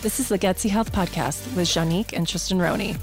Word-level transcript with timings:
This 0.00 0.20
is 0.20 0.28
the 0.28 0.38
Gutsy 0.38 0.70
Health 0.70 0.92
Podcast 0.92 1.44
with 1.56 1.66
Janique 1.66 2.12
and 2.12 2.26
Tristan 2.26 2.60
Roney. 2.60 2.94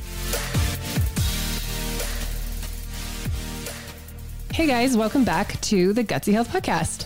Hey 4.54 4.66
guys, 4.66 4.95
welcome 4.95 5.26
back 5.26 5.59
to 5.62 5.91
the 5.91 6.05
Gutsy 6.05 6.31
Health 6.31 6.48
Podcast. 6.50 7.05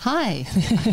Hi, 0.00 0.44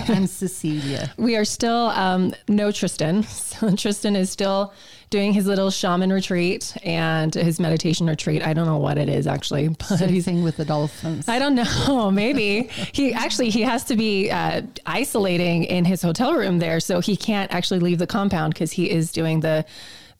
I'm 0.13 0.27
Cecilia. 0.27 1.11
We 1.17 1.35
are 1.35 1.43
still 1.43 1.87
um, 1.89 2.33
no 2.47 2.71
Tristan. 2.71 3.23
So 3.59 3.75
Tristan 3.75 4.15
is 4.15 4.29
still 4.29 4.73
doing 5.09 5.33
his 5.33 5.45
little 5.47 5.69
shaman 5.69 6.13
retreat 6.13 6.77
and 6.83 7.33
his 7.33 7.59
meditation 7.59 8.07
retreat. 8.07 8.41
I 8.45 8.53
don't 8.53 8.67
know 8.67 8.77
what 8.77 8.97
it 8.97 9.09
is 9.09 9.27
actually, 9.27 9.67
but 9.89 10.09
he's 10.09 10.29
Surfing 10.29 10.43
with 10.43 10.57
the 10.57 10.65
dolphins. 10.65 11.27
I 11.27 11.39
don't 11.39 11.55
know. 11.55 12.11
Maybe 12.13 12.69
he 12.93 13.13
actually 13.13 13.49
he 13.49 13.61
has 13.61 13.83
to 13.85 13.95
be 13.95 14.29
uh, 14.29 14.61
isolating 14.85 15.63
in 15.63 15.85
his 15.85 16.01
hotel 16.01 16.33
room 16.33 16.59
there, 16.59 16.79
so 16.79 16.99
he 16.99 17.15
can't 17.15 17.51
actually 17.53 17.79
leave 17.79 17.99
the 17.99 18.07
compound 18.07 18.53
because 18.53 18.71
he 18.71 18.89
is 18.89 19.11
doing 19.11 19.39
the 19.39 19.65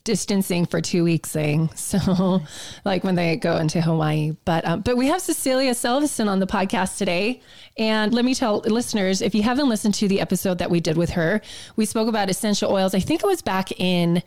distancing 0.05 0.65
for 0.65 0.81
two 0.81 1.03
weeks 1.03 1.31
thing. 1.31 1.69
So, 1.89 2.41
like 2.85 3.03
when 3.03 3.15
they 3.15 3.35
go 3.35 3.57
into 3.57 3.81
Hawaii. 3.81 4.35
But 4.45 4.65
um, 4.65 4.81
but 4.81 4.95
we 4.95 5.07
have 5.07 5.21
Cecilia 5.21 5.71
Selvison 5.71 6.27
on 6.27 6.39
the 6.39 6.47
podcast 6.47 6.97
today, 6.97 7.41
and 7.77 8.13
let 8.13 8.25
me 8.25 8.35
tell 8.35 8.59
listeners 8.59 9.21
if 9.21 9.33
you 9.33 9.43
haven't 9.43 9.69
listened 9.69 9.95
to 9.95 10.07
the 10.07 10.21
episode 10.21 10.59
that 10.59 10.69
we 10.69 10.79
did 10.79 10.97
with 10.97 11.11
her, 11.11 11.41
we 11.75 11.85
spoke 11.85 12.07
about 12.07 12.29
essential 12.29 12.71
oils. 12.71 12.93
I 12.93 12.99
think 12.99 13.23
it 13.23 13.27
was 13.27 13.41
back 13.41 13.71
in. 13.79 14.23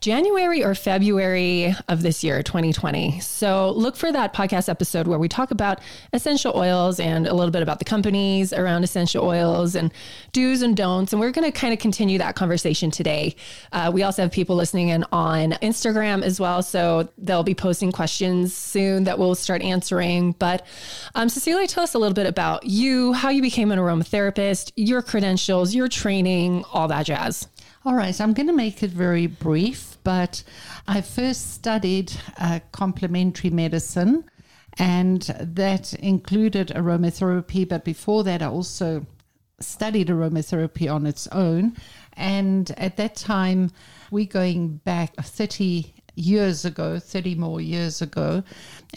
January 0.00 0.62
or 0.62 0.74
February 0.74 1.74
of 1.88 2.02
this 2.02 2.22
year, 2.22 2.42
2020. 2.42 3.18
So 3.20 3.70
look 3.70 3.96
for 3.96 4.12
that 4.12 4.34
podcast 4.34 4.68
episode 4.68 5.06
where 5.06 5.18
we 5.18 5.28
talk 5.28 5.50
about 5.50 5.80
essential 6.12 6.52
oils 6.54 7.00
and 7.00 7.26
a 7.26 7.34
little 7.34 7.50
bit 7.50 7.62
about 7.62 7.78
the 7.78 7.84
companies 7.84 8.52
around 8.52 8.84
essential 8.84 9.24
oils 9.24 9.74
and 9.74 9.92
do's 10.32 10.62
and 10.62 10.76
don'ts. 10.76 11.12
And 11.12 11.20
we're 11.20 11.30
going 11.30 11.50
to 11.50 11.58
kind 11.58 11.72
of 11.72 11.80
continue 11.80 12.18
that 12.18 12.36
conversation 12.36 12.90
today. 12.90 13.34
Uh, 13.72 13.90
we 13.92 14.02
also 14.02 14.22
have 14.22 14.32
people 14.32 14.54
listening 14.54 14.90
in 14.90 15.04
on 15.12 15.52
Instagram 15.62 16.22
as 16.22 16.38
well. 16.38 16.62
So 16.62 17.08
they'll 17.16 17.42
be 17.42 17.54
posting 17.54 17.90
questions 17.90 18.54
soon 18.54 19.04
that 19.04 19.18
we'll 19.18 19.34
start 19.34 19.62
answering. 19.62 20.32
But 20.32 20.66
um, 21.14 21.28
Cecilia, 21.28 21.66
tell 21.66 21.84
us 21.84 21.94
a 21.94 21.98
little 21.98 22.14
bit 22.14 22.26
about 22.26 22.64
you, 22.66 23.14
how 23.14 23.30
you 23.30 23.40
became 23.40 23.72
an 23.72 23.78
aromatherapist, 23.78 24.72
your 24.76 25.00
credentials, 25.00 25.74
your 25.74 25.88
training, 25.88 26.64
all 26.72 26.86
that 26.88 27.06
jazz. 27.06 27.48
All 27.86 27.94
right, 27.94 28.20
I'm 28.20 28.32
going 28.32 28.48
to 28.48 28.52
make 28.52 28.82
it 28.82 28.90
very 28.90 29.28
brief, 29.28 29.96
but 30.02 30.42
I 30.88 31.00
first 31.00 31.52
studied 31.54 32.12
uh, 32.36 32.58
complementary 32.72 33.50
medicine, 33.50 34.24
and 34.76 35.22
that 35.38 35.94
included 35.94 36.72
aromatherapy. 36.74 37.68
But 37.68 37.84
before 37.84 38.24
that, 38.24 38.42
I 38.42 38.46
also 38.46 39.06
studied 39.60 40.08
aromatherapy 40.08 40.92
on 40.92 41.06
its 41.06 41.28
own. 41.28 41.76
And 42.14 42.72
at 42.76 42.96
that 42.96 43.14
time, 43.14 43.70
we're 44.10 44.26
going 44.26 44.78
back 44.78 45.14
30 45.14 45.94
years 46.16 46.64
ago, 46.64 46.98
30 46.98 47.36
more 47.36 47.60
years 47.60 48.02
ago, 48.02 48.42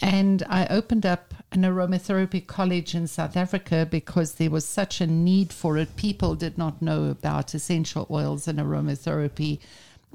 and 0.02 0.42
I 0.48 0.66
opened 0.66 1.06
up 1.06 1.29
an 1.52 1.62
aromatherapy 1.62 2.46
college 2.46 2.94
in 2.94 3.06
South 3.06 3.36
Africa 3.36 3.86
because 3.90 4.34
there 4.34 4.50
was 4.50 4.64
such 4.64 5.00
a 5.00 5.06
need 5.06 5.52
for 5.52 5.76
it. 5.76 5.96
People 5.96 6.34
did 6.34 6.56
not 6.56 6.80
know 6.80 7.04
about 7.04 7.54
essential 7.54 8.06
oils 8.10 8.46
and 8.46 8.58
aromatherapy. 8.58 9.58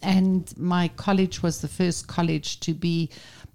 And 0.02 0.54
my 0.58 0.88
college 0.90 1.44
was 1.44 1.62
the 1.62 1.68
first 1.68 2.08
college 2.08 2.60
to 2.62 2.74
be 2.74 3.10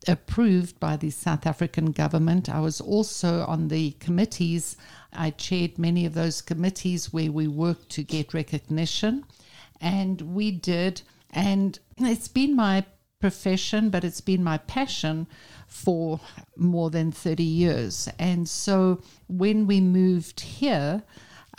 approved 0.09 0.79
by 0.81 0.97
the 0.97 1.11
South 1.11 1.47
African 1.47 1.93
government. 1.93 2.49
I 2.49 2.61
was 2.61 2.81
also 2.81 3.45
on 3.47 3.69
the 3.69 3.93
committees. 3.93 4.77
I 5.13 5.31
chaired 5.31 5.79
many 5.79 6.07
of 6.07 6.15
those 6.15 6.43
committees 6.43 7.13
where 7.13 7.33
we 7.33 7.49
worked 7.49 7.91
to 7.91 8.03
get 8.03 8.35
recognition. 8.35 9.25
And 9.81 10.21
we 10.21 10.51
did. 10.51 11.03
And 11.31 11.79
it's 11.99 12.29
been 12.29 12.57
my 12.57 12.85
profession, 13.21 13.91
but 13.91 14.05
it's 14.05 14.21
been 14.21 14.43
my 14.43 14.59
passion 14.59 15.27
for 15.67 16.21
more 16.57 16.91
than 16.91 17.13
30 17.13 17.43
years. 17.43 18.09
And 18.19 18.49
so 18.49 19.03
when 19.29 19.67
we 19.67 19.81
moved 19.81 20.41
here, 20.41 21.03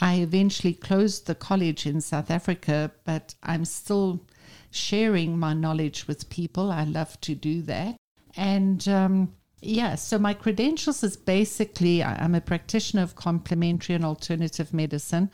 I 0.01 0.15
eventually 0.15 0.73
closed 0.73 1.27
the 1.27 1.35
college 1.35 1.85
in 1.85 2.01
South 2.01 2.31
Africa, 2.31 2.91
but 3.05 3.35
I'm 3.43 3.65
still 3.65 4.25
sharing 4.71 5.37
my 5.37 5.53
knowledge 5.53 6.07
with 6.07 6.29
people. 6.29 6.71
I 6.71 6.83
love 6.83 7.19
to 7.21 7.35
do 7.35 7.61
that. 7.63 7.95
And 8.35 8.87
um, 8.87 9.33
yeah, 9.61 9.95
so 9.95 10.17
my 10.17 10.33
credentials 10.33 11.03
is 11.03 11.15
basically 11.15 12.03
I'm 12.03 12.33
a 12.33 12.41
practitioner 12.41 13.03
of 13.03 13.15
complementary 13.15 13.93
and 13.93 14.03
alternative 14.03 14.73
medicine. 14.73 15.29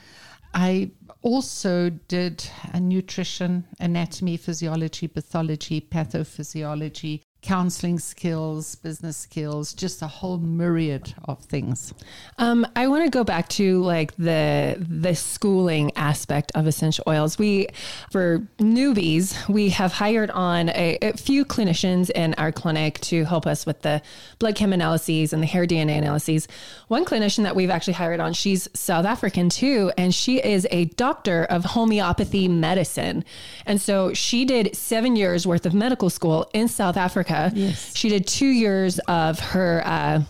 I 0.53 0.91
also 1.21 1.89
did 1.89 2.47
nutrition, 2.79 3.65
anatomy, 3.79 4.37
physiology, 4.37 5.07
pathology, 5.07 5.81
pathophysiology, 5.81 7.21
counseling 7.47 7.97
skills, 7.97 8.75
business 8.75 9.15
skills, 9.15 9.73
just 9.73 10.01
a 10.01 10.07
whole 10.07 10.37
myriad 10.37 11.13
of 11.29 11.39
things. 11.45 11.93
Um, 12.37 12.67
I 12.75 12.87
want 12.87 13.05
to 13.05 13.09
go 13.09 13.23
back 13.23 13.47
to 13.59 13.81
like 13.83 14.13
the 14.17 14.75
the 14.77 15.15
schooling 15.15 15.91
aspect 15.95 16.51
of 16.55 16.67
essential 16.67 17.05
oils. 17.07 17.39
We, 17.39 17.69
for 18.11 18.39
newbies, 18.59 19.47
we 19.47 19.69
have 19.69 19.93
hired 19.93 20.29
on 20.31 20.67
a, 20.71 20.97
a 21.01 21.13
few 21.13 21.45
clinicians 21.45 22.09
in 22.09 22.33
our 22.33 22.51
clinic 22.51 22.99
to 23.11 23.23
help 23.23 23.47
us 23.47 23.65
with 23.65 23.81
the 23.81 24.01
blood 24.39 24.55
chem 24.57 24.73
analyses 24.73 25.31
and 25.31 25.41
the 25.41 25.47
hair 25.47 25.65
DNA 25.65 25.97
analyses. 25.97 26.49
One 26.89 27.05
clinician 27.05 27.43
that 27.43 27.55
we've 27.55 27.69
actually 27.69 27.93
hired 27.93 28.19
on, 28.19 28.33
she's 28.33 28.67
South 28.73 29.05
African 29.05 29.47
too, 29.47 29.89
and 29.97 30.13
she 30.13 30.43
is 30.43 30.67
a 30.69 30.85
doctor 31.05 31.45
of 31.45 31.63
homeopathy 31.63 32.49
medicine, 32.49 33.23
and 33.65 33.79
so 33.79 34.13
she 34.13 34.43
did 34.43 34.75
seven 34.75 35.15
years 35.15 35.47
worth 35.47 35.65
of 35.65 35.73
medical 35.73 36.09
school 36.09 36.49
in 36.53 36.67
South 36.67 36.97
Africa. 36.97 37.36
Yes. 37.53 37.95
She 37.95 38.09
did 38.09 38.27
two 38.27 38.47
years 38.47 38.99
of 39.07 39.39
her. 39.39 39.81
Uh, 39.85 40.21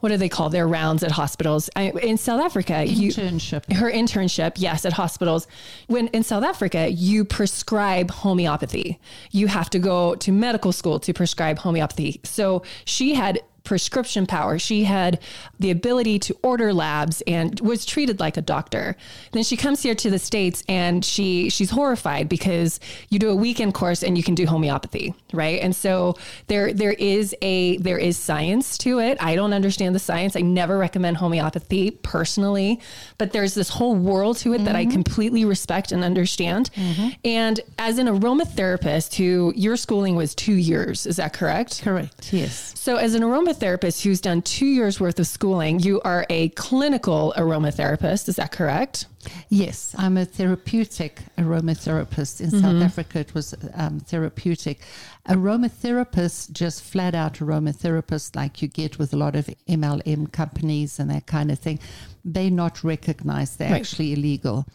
what 0.00 0.10
do 0.10 0.16
they 0.16 0.28
call 0.28 0.48
their 0.48 0.68
rounds 0.68 1.02
at 1.02 1.10
hospitals 1.10 1.68
I, 1.74 1.90
in 1.90 2.18
South 2.18 2.40
Africa? 2.40 2.84
you- 2.86 3.10
Internship. 3.10 3.72
her 3.72 3.90
internship, 3.90 4.52
yes, 4.56 4.84
at 4.84 4.92
hospitals. 4.92 5.48
When 5.88 6.06
in 6.08 6.22
South 6.22 6.44
Africa, 6.44 6.88
you 6.88 7.24
prescribe 7.24 8.12
homeopathy. 8.12 9.00
You 9.32 9.48
have 9.48 9.68
to 9.70 9.80
go 9.80 10.14
to 10.14 10.30
medical 10.30 10.70
school 10.70 11.00
to 11.00 11.12
prescribe 11.12 11.58
homeopathy. 11.58 12.20
So 12.22 12.62
she 12.84 13.14
had 13.14 13.40
prescription 13.68 14.26
power. 14.26 14.58
She 14.58 14.84
had 14.84 15.20
the 15.60 15.70
ability 15.70 16.18
to 16.20 16.38
order 16.42 16.72
labs 16.72 17.22
and 17.26 17.60
was 17.60 17.84
treated 17.84 18.18
like 18.18 18.38
a 18.38 18.40
doctor. 18.40 18.96
Then 19.32 19.42
she 19.42 19.58
comes 19.58 19.82
here 19.82 19.94
to 19.96 20.08
the 20.08 20.18
states 20.18 20.64
and 20.70 21.04
she 21.04 21.50
she's 21.50 21.68
horrified 21.68 22.30
because 22.30 22.80
you 23.10 23.18
do 23.18 23.28
a 23.28 23.34
weekend 23.34 23.74
course 23.74 24.02
and 24.02 24.16
you 24.16 24.24
can 24.24 24.34
do 24.34 24.46
homeopathy, 24.46 25.14
right? 25.34 25.60
And 25.60 25.76
so 25.76 26.16
there 26.46 26.72
there 26.72 26.92
is 26.92 27.36
a 27.42 27.76
there 27.76 27.98
is 27.98 28.16
science 28.16 28.78
to 28.78 29.00
it. 29.00 29.18
I 29.20 29.34
don't 29.34 29.52
understand 29.52 29.94
the 29.94 29.98
science. 29.98 30.34
I 30.34 30.40
never 30.40 30.78
recommend 30.78 31.18
homeopathy 31.18 31.90
personally, 31.90 32.80
but 33.18 33.32
there's 33.32 33.52
this 33.52 33.68
whole 33.68 33.94
world 33.94 34.38
to 34.38 34.54
it 34.54 34.64
that 34.64 34.76
I 34.76 34.84
mm-hmm. 34.84 34.92
completely 34.92 35.44
respect 35.44 35.92
and 35.92 36.02
understand. 36.02 36.70
Mm-hmm. 36.74 37.08
And 37.26 37.60
as 37.78 37.98
an 37.98 38.06
aromatherapist 38.06 39.16
who 39.16 39.52
your 39.54 39.76
schooling 39.76 40.16
was 40.16 40.34
2 40.34 40.54
years, 40.54 41.04
is 41.04 41.16
that 41.16 41.34
correct? 41.34 41.82
Correct. 41.82 42.32
Yes. 42.32 42.72
So, 42.78 42.96
as 42.96 43.14
an 43.14 43.22
aromatherapist 43.22 43.57
who's 43.62 44.20
done 44.20 44.42
two 44.42 44.66
years 44.66 45.00
worth 45.00 45.18
of 45.18 45.26
schooling, 45.26 45.80
you 45.80 46.00
are 46.02 46.24
a 46.30 46.48
clinical 46.50 47.34
aromatherapist. 47.36 48.28
Is 48.28 48.36
that 48.36 48.52
correct? 48.52 49.06
Yes, 49.48 49.94
I'm 49.98 50.16
a 50.16 50.24
therapeutic 50.24 51.20
aromatherapist. 51.36 52.40
In 52.40 52.50
South 52.50 52.82
Africa, 52.82 53.18
it 53.20 53.34
was 53.34 53.54
um, 53.74 54.00
therapeutic. 54.00 54.80
Aromatherapist, 55.28 56.52
just 56.52 56.82
flat 56.82 57.14
out 57.14 57.34
aromatherapist, 57.34 58.36
like 58.36 58.62
you 58.62 58.68
get 58.68 58.98
with 58.98 59.12
a 59.12 59.16
lot 59.16 59.34
of 59.36 59.46
MLM 59.68 60.30
companies 60.32 60.98
and 60.98 61.10
that 61.10 61.26
kind 61.26 61.50
of 61.50 61.58
thing, 61.58 61.78
they're 62.24 62.50
not 62.50 62.84
recognized. 62.84 63.58
They're 63.58 63.70
Right. 63.70 63.80
actually 63.80 64.12
illegal. 64.12 64.66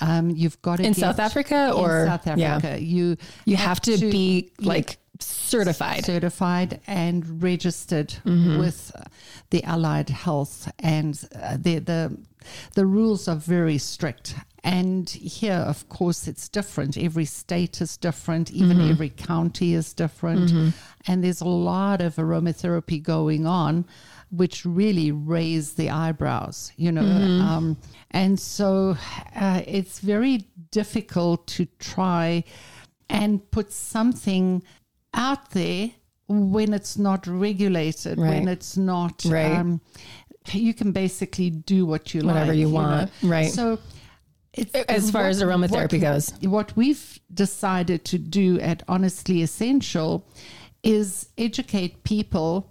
Um, 0.00 0.30
you've 0.30 0.60
got 0.62 0.76
to 0.76 0.84
In 0.84 0.94
South 0.94 1.18
Africa 1.18 1.68
in 1.68 1.72
or- 1.74 2.06
South 2.06 2.26
yeah. 2.38 2.56
Africa. 2.56 2.80
You 2.82 3.16
You 3.44 3.56
have, 3.56 3.80
to, 3.82 3.96
be 3.98 4.50
like 4.60 4.98
certified. 5.22 6.04
certified 6.04 6.80
and 6.86 7.42
registered 7.42 8.14
Mm-hmm. 8.24 8.58
with 8.58 8.92
the 9.50 9.62
Allied 9.64 10.10
Health, 10.10 10.70
and 10.78 11.18
uh, 11.42 11.56
the 11.60 11.78
the 11.78 12.16
the 12.74 12.86
rules 12.86 13.28
are 13.28 13.36
very 13.36 13.78
strict. 13.78 14.34
And 14.62 15.08
here, 15.10 15.54
of 15.54 15.88
course, 15.88 16.28
it's 16.28 16.48
different. 16.48 16.96
Every 16.98 17.24
state 17.24 17.80
is 17.80 17.96
different. 17.96 18.50
Even 18.50 18.76
Mm-hmm. 18.78 18.90
every 18.90 19.08
county 19.10 19.74
is 19.74 19.92
different. 19.94 20.50
And 21.06 21.24
there's 21.24 21.40
a 21.40 21.48
lot 21.48 22.00
of 22.02 22.16
aromatherapy 22.16 23.02
going 23.02 23.46
on, 23.46 23.84
which 24.30 24.64
really 24.66 25.12
raise 25.12 25.72
the 25.74 25.88
eyebrows, 25.90 26.72
you 26.76 26.92
know. 26.92 27.02
Mm-hmm. 27.02 27.40
Um, 27.40 27.76
and 28.10 28.38
so 28.38 28.96
uh, 29.34 29.62
it's 29.66 30.00
very 30.00 30.44
difficult 30.70 31.46
to 31.56 31.66
try 31.78 32.44
and 33.08 33.50
put 33.50 33.72
something 33.72 34.62
out 35.14 35.50
there 35.50 35.90
when 36.28 36.72
it's 36.72 36.96
not 36.96 37.26
regulated, 37.26 38.18
when 38.18 38.46
it's 38.48 38.76
not, 38.76 39.24
Right. 39.24 39.56
um, 39.56 39.80
you 40.52 40.72
can 40.74 40.92
basically 40.92 41.50
do 41.50 41.84
what 41.84 42.14
you 42.14 42.20
like 42.20 42.34
Whatever 42.34 42.52
like, 42.52 42.58
you 42.58 42.66
know. 42.68 42.74
want, 42.74 43.10
right. 43.22 43.50
So 43.52 43.78
It's, 44.52 44.72
as 44.74 45.10
far 45.10 45.22
what- 45.22 45.30
as 45.30 45.42
aromatherapy 45.42 45.92
what- 45.94 46.00
goes. 46.00 46.32
What 46.42 46.76
we've 46.76 47.18
decided 47.32 48.04
to 48.06 48.18
do 48.18 48.58
at 48.60 48.82
Honestly 48.88 49.42
Essential 49.42 50.24
is 50.82 51.28
educate 51.36 52.02
people 52.04 52.70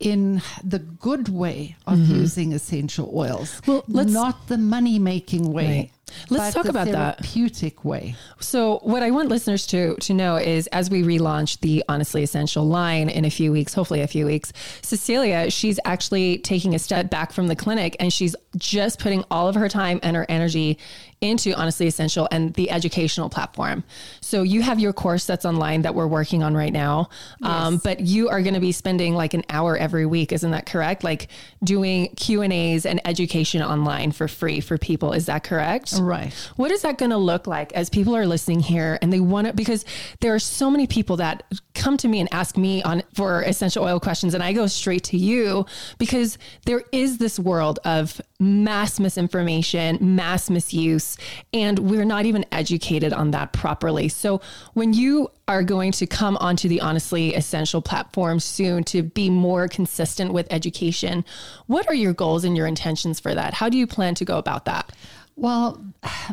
in 0.00 0.40
the 0.64 0.78
good 0.78 1.28
way 1.28 1.76
of 1.86 1.98
using 1.98 2.52
essential 2.52 3.10
oils. 3.14 3.60
Mm-hmm. 3.62 3.70
Well, 3.70 3.84
let's- 3.88 4.12
not 4.12 4.46
the 4.48 4.58
money 4.58 4.98
making 4.98 5.52
way. 5.52 5.66
Right. 5.66 5.90
Let's 6.30 6.54
talk 6.54 6.64
the 6.64 6.70
about 6.70 6.88
that. 6.88 7.18
therapeutic 7.18 7.84
way. 7.84 8.16
So, 8.40 8.78
what 8.82 9.02
I 9.02 9.10
want 9.10 9.28
listeners 9.28 9.66
to 9.68 9.96
to 9.96 10.14
know 10.14 10.36
is, 10.36 10.66
as 10.68 10.90
we 10.90 11.02
relaunch 11.02 11.60
the 11.60 11.84
Honestly 11.88 12.22
Essential 12.22 12.66
line 12.66 13.08
in 13.08 13.24
a 13.24 13.30
few 13.30 13.52
weeks, 13.52 13.74
hopefully 13.74 14.00
a 14.00 14.06
few 14.06 14.26
weeks, 14.26 14.52
Cecilia, 14.82 15.50
she's 15.50 15.80
actually 15.84 16.38
taking 16.38 16.74
a 16.74 16.78
step 16.78 17.10
back 17.10 17.32
from 17.32 17.48
the 17.48 17.56
clinic, 17.56 17.96
and 18.00 18.12
she's 18.12 18.36
just 18.56 18.98
putting 18.98 19.24
all 19.30 19.48
of 19.48 19.54
her 19.54 19.68
time 19.68 20.00
and 20.02 20.16
her 20.16 20.26
energy 20.28 20.78
into 21.20 21.52
Honestly 21.54 21.88
Essential 21.88 22.28
and 22.30 22.54
the 22.54 22.70
educational 22.70 23.28
platform. 23.28 23.82
So, 24.20 24.42
you 24.42 24.62
have 24.62 24.78
your 24.78 24.92
course 24.92 25.26
that's 25.26 25.44
online 25.44 25.82
that 25.82 25.94
we're 25.94 26.06
working 26.06 26.42
on 26.42 26.54
right 26.54 26.72
now, 26.72 27.08
um, 27.42 27.78
but 27.78 28.00
you 28.00 28.28
are 28.28 28.42
going 28.42 28.54
to 28.54 28.60
be 28.60 28.72
spending 28.72 29.14
like 29.14 29.34
an 29.34 29.44
hour 29.50 29.76
every 29.76 30.06
week, 30.06 30.32
isn't 30.32 30.50
that 30.50 30.66
correct? 30.66 31.02
Like 31.04 31.28
doing 31.62 32.08
Q 32.16 32.42
and 32.42 32.52
A's 32.52 32.86
and 32.86 33.00
education 33.06 33.62
online 33.62 34.12
for 34.12 34.28
free 34.28 34.60
for 34.60 34.78
people. 34.78 35.12
Is 35.12 35.26
that 35.26 35.44
correct? 35.44 35.97
Right. 35.98 36.32
What 36.56 36.70
is 36.70 36.82
that 36.82 36.98
going 36.98 37.10
to 37.10 37.16
look 37.16 37.46
like 37.46 37.72
as 37.72 37.88
people 37.90 38.16
are 38.16 38.26
listening 38.26 38.60
here 38.60 38.98
and 39.02 39.12
they 39.12 39.20
want 39.20 39.46
to 39.46 39.52
because 39.52 39.84
there 40.20 40.34
are 40.34 40.38
so 40.38 40.70
many 40.70 40.86
people 40.86 41.16
that 41.16 41.42
come 41.74 41.96
to 41.98 42.08
me 42.08 42.20
and 42.20 42.28
ask 42.32 42.56
me 42.56 42.82
on 42.82 43.02
for 43.14 43.42
essential 43.42 43.84
oil 43.84 44.00
questions 44.00 44.34
and 44.34 44.42
I 44.42 44.52
go 44.52 44.66
straight 44.66 45.04
to 45.04 45.16
you 45.16 45.66
because 45.98 46.38
there 46.66 46.82
is 46.92 47.18
this 47.18 47.38
world 47.38 47.78
of 47.84 48.20
mass 48.40 49.00
misinformation, 49.00 49.98
mass 50.00 50.50
misuse 50.50 51.16
and 51.52 51.78
we're 51.78 52.04
not 52.04 52.26
even 52.26 52.44
educated 52.52 53.12
on 53.12 53.30
that 53.32 53.52
properly. 53.52 54.08
So 54.08 54.40
when 54.74 54.92
you 54.92 55.30
are 55.46 55.62
going 55.62 55.92
to 55.92 56.06
come 56.06 56.36
onto 56.36 56.68
the 56.68 56.80
honestly 56.80 57.34
essential 57.34 57.80
platform 57.80 58.38
soon 58.38 58.84
to 58.84 59.02
be 59.02 59.30
more 59.30 59.66
consistent 59.66 60.32
with 60.32 60.46
education, 60.50 61.24
what 61.66 61.88
are 61.88 61.94
your 61.94 62.12
goals 62.12 62.44
and 62.44 62.56
your 62.56 62.66
intentions 62.66 63.18
for 63.18 63.34
that? 63.34 63.54
How 63.54 63.68
do 63.68 63.78
you 63.78 63.86
plan 63.86 64.14
to 64.16 64.24
go 64.24 64.38
about 64.38 64.66
that? 64.66 64.92
Well, 65.38 65.80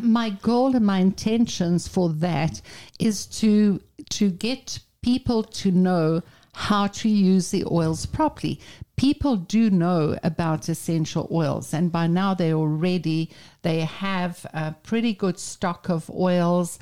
my 0.01 0.31
goal 0.31 0.75
and 0.75 0.83
my 0.83 0.97
intentions 0.97 1.87
for 1.87 2.09
that 2.09 2.59
is 2.99 3.27
to 3.39 3.79
to 4.09 4.31
get 4.31 4.79
people 5.03 5.43
to 5.43 5.69
know 5.69 6.23
how 6.53 6.87
to 6.87 7.07
use 7.07 7.51
the 7.51 7.65
oils 7.69 8.07
properly. 8.07 8.59
People 8.95 9.35
do 9.35 9.69
know 9.69 10.17
about 10.23 10.69
essential 10.69 11.27
oils, 11.31 11.71
and 11.71 11.91
by 11.91 12.07
now 12.07 12.33
they 12.33 12.51
already 12.51 13.29
they 13.61 13.81
have 13.81 14.43
a 14.55 14.73
pretty 14.81 15.13
good 15.13 15.37
stock 15.37 15.87
of 15.87 16.09
oils, 16.09 16.79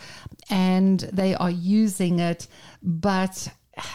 and 0.50 1.02
they 1.12 1.36
are 1.36 1.52
using 1.52 2.20
it. 2.20 2.48
But 2.82 3.50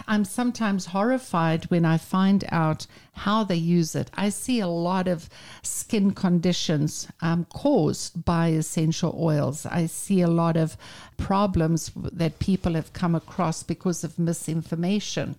I'm 0.08 0.24
sometimes 0.24 0.86
horrified 0.86 1.70
when 1.70 1.84
I 1.84 1.98
find 1.98 2.44
out 2.50 2.86
how 3.12 3.44
they 3.44 3.56
use 3.56 3.94
it. 3.94 4.10
I 4.14 4.28
see 4.28 4.58
a 4.58 4.66
lot 4.66 5.06
of 5.06 5.28
skin 5.62 6.12
conditions 6.12 7.08
um, 7.20 7.46
caused 7.52 8.24
by 8.24 8.48
essential 8.48 9.14
oils. 9.18 9.66
I 9.66 9.86
see 9.86 10.20
a 10.20 10.28
lot 10.28 10.56
of 10.56 10.76
problems 11.16 11.92
that 11.96 12.38
people 12.40 12.74
have 12.74 12.92
come 12.92 13.14
across 13.14 13.62
because 13.62 14.02
of 14.02 14.18
misinformation. 14.18 15.36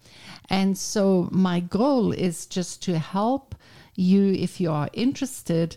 And 0.50 0.78
so, 0.78 1.28
my 1.32 1.60
goal 1.60 2.14
is 2.14 2.46
just 2.46 2.82
to 2.84 2.98
help 2.98 3.56
you, 3.96 4.32
if 4.34 4.62
you 4.62 4.72
are 4.72 4.90
interested, 4.94 5.76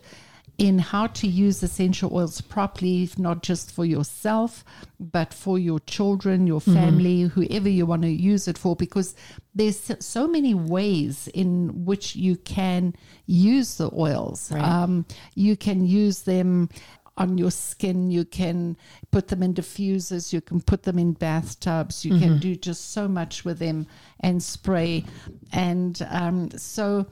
in 0.59 0.79
how 0.79 1.07
to 1.09 1.27
use 1.27 1.63
essential 1.63 2.15
oils 2.15 2.41
properly, 2.41 3.09
not 3.17 3.43
just 3.43 3.73
for 3.73 3.85
yourself, 3.85 4.65
but 5.01 5.33
for 5.35 5.59
your 5.59 5.81
children, 5.81 6.47
your 6.47 6.61
family, 6.61 7.23
whoever 7.23 7.69
you 7.69 7.87
want 7.87 8.03
to 8.03 8.09
use 8.09 8.47
it 8.47 8.59
for, 8.59 8.77
because 8.77 9.15
there's 9.55 9.91
so 10.01 10.29
many 10.29 10.55
ways 10.55 11.29
in 11.29 11.85
which 11.85 12.15
you 12.15 12.37
can 12.37 12.95
use 13.27 13.77
the 13.77 13.91
oils. 13.95 14.53
Um, 14.53 15.07
you 15.35 15.57
can 15.57 15.85
use 15.87 16.23
them 16.23 16.69
on 17.17 17.37
your 17.37 17.51
skin, 17.51 18.11
you 18.11 18.25
can 18.25 18.77
put 19.11 19.29
them 19.29 19.43
in 19.43 19.53
diffusers, 19.53 20.33
you 20.33 20.41
can 20.41 20.61
put 20.61 20.85
them 20.85 20.99
in 20.99 21.13
bathtubs, 21.13 22.05
you 22.05 22.19
can 22.19 22.39
do 22.39 22.57
just 22.57 22.93
so 22.93 23.07
much 23.07 23.45
with 23.45 23.59
them 23.59 23.87
and 24.21 24.43
spray. 24.43 25.05
And 25.53 26.01
um, 26.11 26.51
so, 26.57 27.07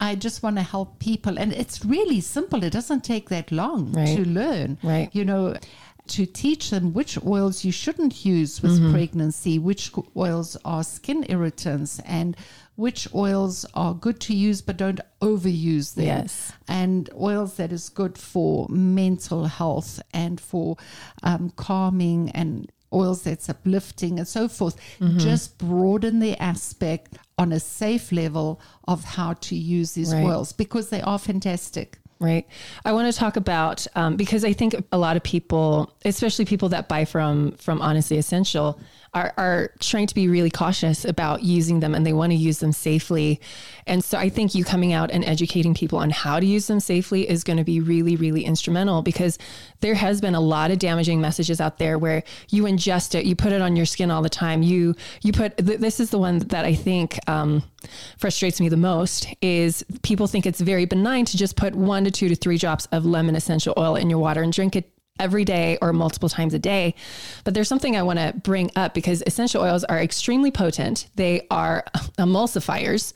I 0.00 0.14
just 0.16 0.42
want 0.42 0.56
to 0.56 0.62
help 0.62 0.98
people. 0.98 1.38
And 1.38 1.52
it's 1.52 1.84
really 1.84 2.20
simple. 2.20 2.62
It 2.64 2.72
doesn't 2.72 3.04
take 3.04 3.28
that 3.30 3.50
long 3.52 3.92
Right. 3.92 4.16
to 4.16 4.24
learn. 4.28 4.78
Right. 4.82 5.08
You 5.12 5.24
know, 5.24 5.56
to 6.06 6.26
teach 6.26 6.68
them 6.70 6.92
which 6.92 7.16
oils 7.24 7.64
you 7.64 7.72
shouldn't 7.72 8.26
use 8.26 8.62
with 8.62 8.92
pregnancy, 8.92 9.58
which 9.58 9.90
oils 10.14 10.56
are 10.64 10.84
skin 10.84 11.24
irritants, 11.30 11.98
and 12.04 12.36
which 12.76 13.08
oils 13.14 13.64
are 13.72 13.94
good 13.94 14.20
to 14.20 14.34
use 14.34 14.60
but 14.60 14.76
don't 14.76 15.00
overuse 15.22 15.94
them. 15.94 16.04
Yes. 16.06 16.52
And 16.68 17.08
oils 17.18 17.54
that 17.56 17.72
is 17.72 17.88
good 17.88 18.18
for 18.18 18.66
mental 18.68 19.46
health 19.46 20.02
and 20.12 20.38
for 20.40 20.76
um, 21.22 21.50
calming 21.56 22.30
and 22.32 22.70
oils 22.92 23.22
that's 23.22 23.48
uplifting 23.48 24.18
and 24.18 24.28
so 24.28 24.46
forth. 24.48 24.76
Mm-hmm. 25.00 25.18
Just 25.18 25.56
broaden 25.56 26.18
the 26.18 26.36
aspect 26.36 27.16
on 27.38 27.52
a 27.52 27.60
safe 27.60 28.12
level 28.12 28.60
of 28.86 29.04
how 29.04 29.32
to 29.34 29.54
use 29.56 29.92
these 29.92 30.12
Right. 30.12 30.24
oils 30.24 30.52
because 30.52 30.90
they 30.90 31.00
are 31.02 31.18
fantastic. 31.18 31.98
Right. 32.20 32.46
I 32.84 32.92
want 32.92 33.12
to 33.12 33.18
talk 33.18 33.36
about 33.36 33.86
um, 33.96 34.16
because 34.16 34.44
I 34.44 34.52
think 34.52 34.74
a 34.92 34.96
lot 34.98 35.16
of 35.16 35.22
people, 35.24 35.92
especially 36.04 36.44
people 36.44 36.68
that 36.70 36.88
buy 36.88 37.04
from 37.04 37.52
from 37.52 37.82
Honestly 37.82 38.16
Essential, 38.18 38.78
are 39.14 39.32
are 39.36 39.70
trying 39.80 40.06
to 40.06 40.14
be 40.14 40.28
really 40.28 40.50
cautious 40.50 41.04
about 41.04 41.42
using 41.42 41.80
them 41.80 41.94
and 41.94 42.04
they 42.04 42.12
want 42.12 42.32
to 42.32 42.36
use 42.36 42.58
them 42.58 42.72
safely. 42.72 43.40
And 43.86 44.02
so 44.02 44.18
I 44.18 44.28
think 44.28 44.54
you 44.54 44.64
coming 44.64 44.92
out 44.92 45.10
and 45.10 45.24
educating 45.24 45.74
people 45.74 45.98
on 45.98 46.10
how 46.10 46.40
to 46.40 46.46
use 46.46 46.66
them 46.66 46.80
safely 46.80 47.28
is 47.28 47.44
going 47.44 47.56
to 47.58 47.64
be 47.64 47.80
really 47.80 48.16
really 48.16 48.44
instrumental 48.44 49.02
because 49.02 49.38
there 49.80 49.94
has 49.94 50.20
been 50.20 50.34
a 50.34 50.40
lot 50.40 50.70
of 50.70 50.78
damaging 50.78 51.20
messages 51.20 51.60
out 51.60 51.78
there 51.78 51.98
where 51.98 52.22
you 52.50 52.64
ingest 52.64 53.14
it, 53.14 53.24
you 53.24 53.36
put 53.36 53.52
it 53.52 53.60
on 53.60 53.76
your 53.76 53.86
skin 53.86 54.10
all 54.10 54.22
the 54.22 54.28
time. 54.28 54.62
You 54.62 54.94
you 55.22 55.32
put 55.32 55.56
th- 55.56 55.80
this 55.80 56.00
is 56.00 56.10
the 56.10 56.18
one 56.18 56.38
that 56.38 56.64
I 56.64 56.74
think 56.74 57.18
um, 57.28 57.62
frustrates 58.18 58.60
me 58.60 58.68
the 58.68 58.76
most 58.76 59.26
is 59.40 59.84
people 60.02 60.26
think 60.26 60.46
it's 60.46 60.60
very 60.60 60.84
benign 60.86 61.24
to 61.26 61.36
just 61.36 61.56
put 61.56 61.74
one 61.74 62.04
to 62.04 62.10
two 62.10 62.28
to 62.28 62.34
three 62.34 62.58
drops 62.58 62.86
of 62.86 63.04
lemon 63.04 63.36
essential 63.36 63.74
oil 63.76 63.96
in 63.96 64.10
your 64.10 64.18
water 64.18 64.42
and 64.42 64.52
drink 64.52 64.76
it 64.76 64.90
every 65.20 65.44
day 65.44 65.78
or 65.80 65.92
multiple 65.92 66.28
times 66.28 66.54
a 66.54 66.58
day. 66.58 66.94
But 67.44 67.54
there's 67.54 67.68
something 67.68 67.96
I 67.96 68.02
want 68.02 68.18
to 68.18 68.34
bring 68.42 68.70
up 68.74 68.94
because 68.94 69.22
essential 69.26 69.62
oils 69.62 69.84
are 69.84 69.98
extremely 70.00 70.50
potent. 70.50 71.06
They 71.14 71.46
are 71.50 71.84
emulsifiers. 72.18 73.12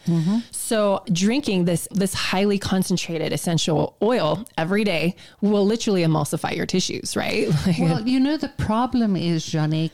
So 0.52 1.02
drinking 1.12 1.64
this 1.64 1.88
this 1.90 2.14
highly 2.14 2.58
concentrated 2.58 3.32
essential 3.32 3.96
oil 4.02 4.44
every 4.56 4.84
day 4.84 5.16
will 5.40 5.66
literally 5.66 6.02
emulsify 6.02 6.54
your 6.56 6.66
tissues, 6.66 7.16
right? 7.16 7.48
Like- 7.66 7.78
Well, 7.78 8.06
you 8.08 8.20
know, 8.20 8.36
the 8.36 8.48
problem 8.48 9.16
is, 9.16 9.44
Janik, 9.44 9.90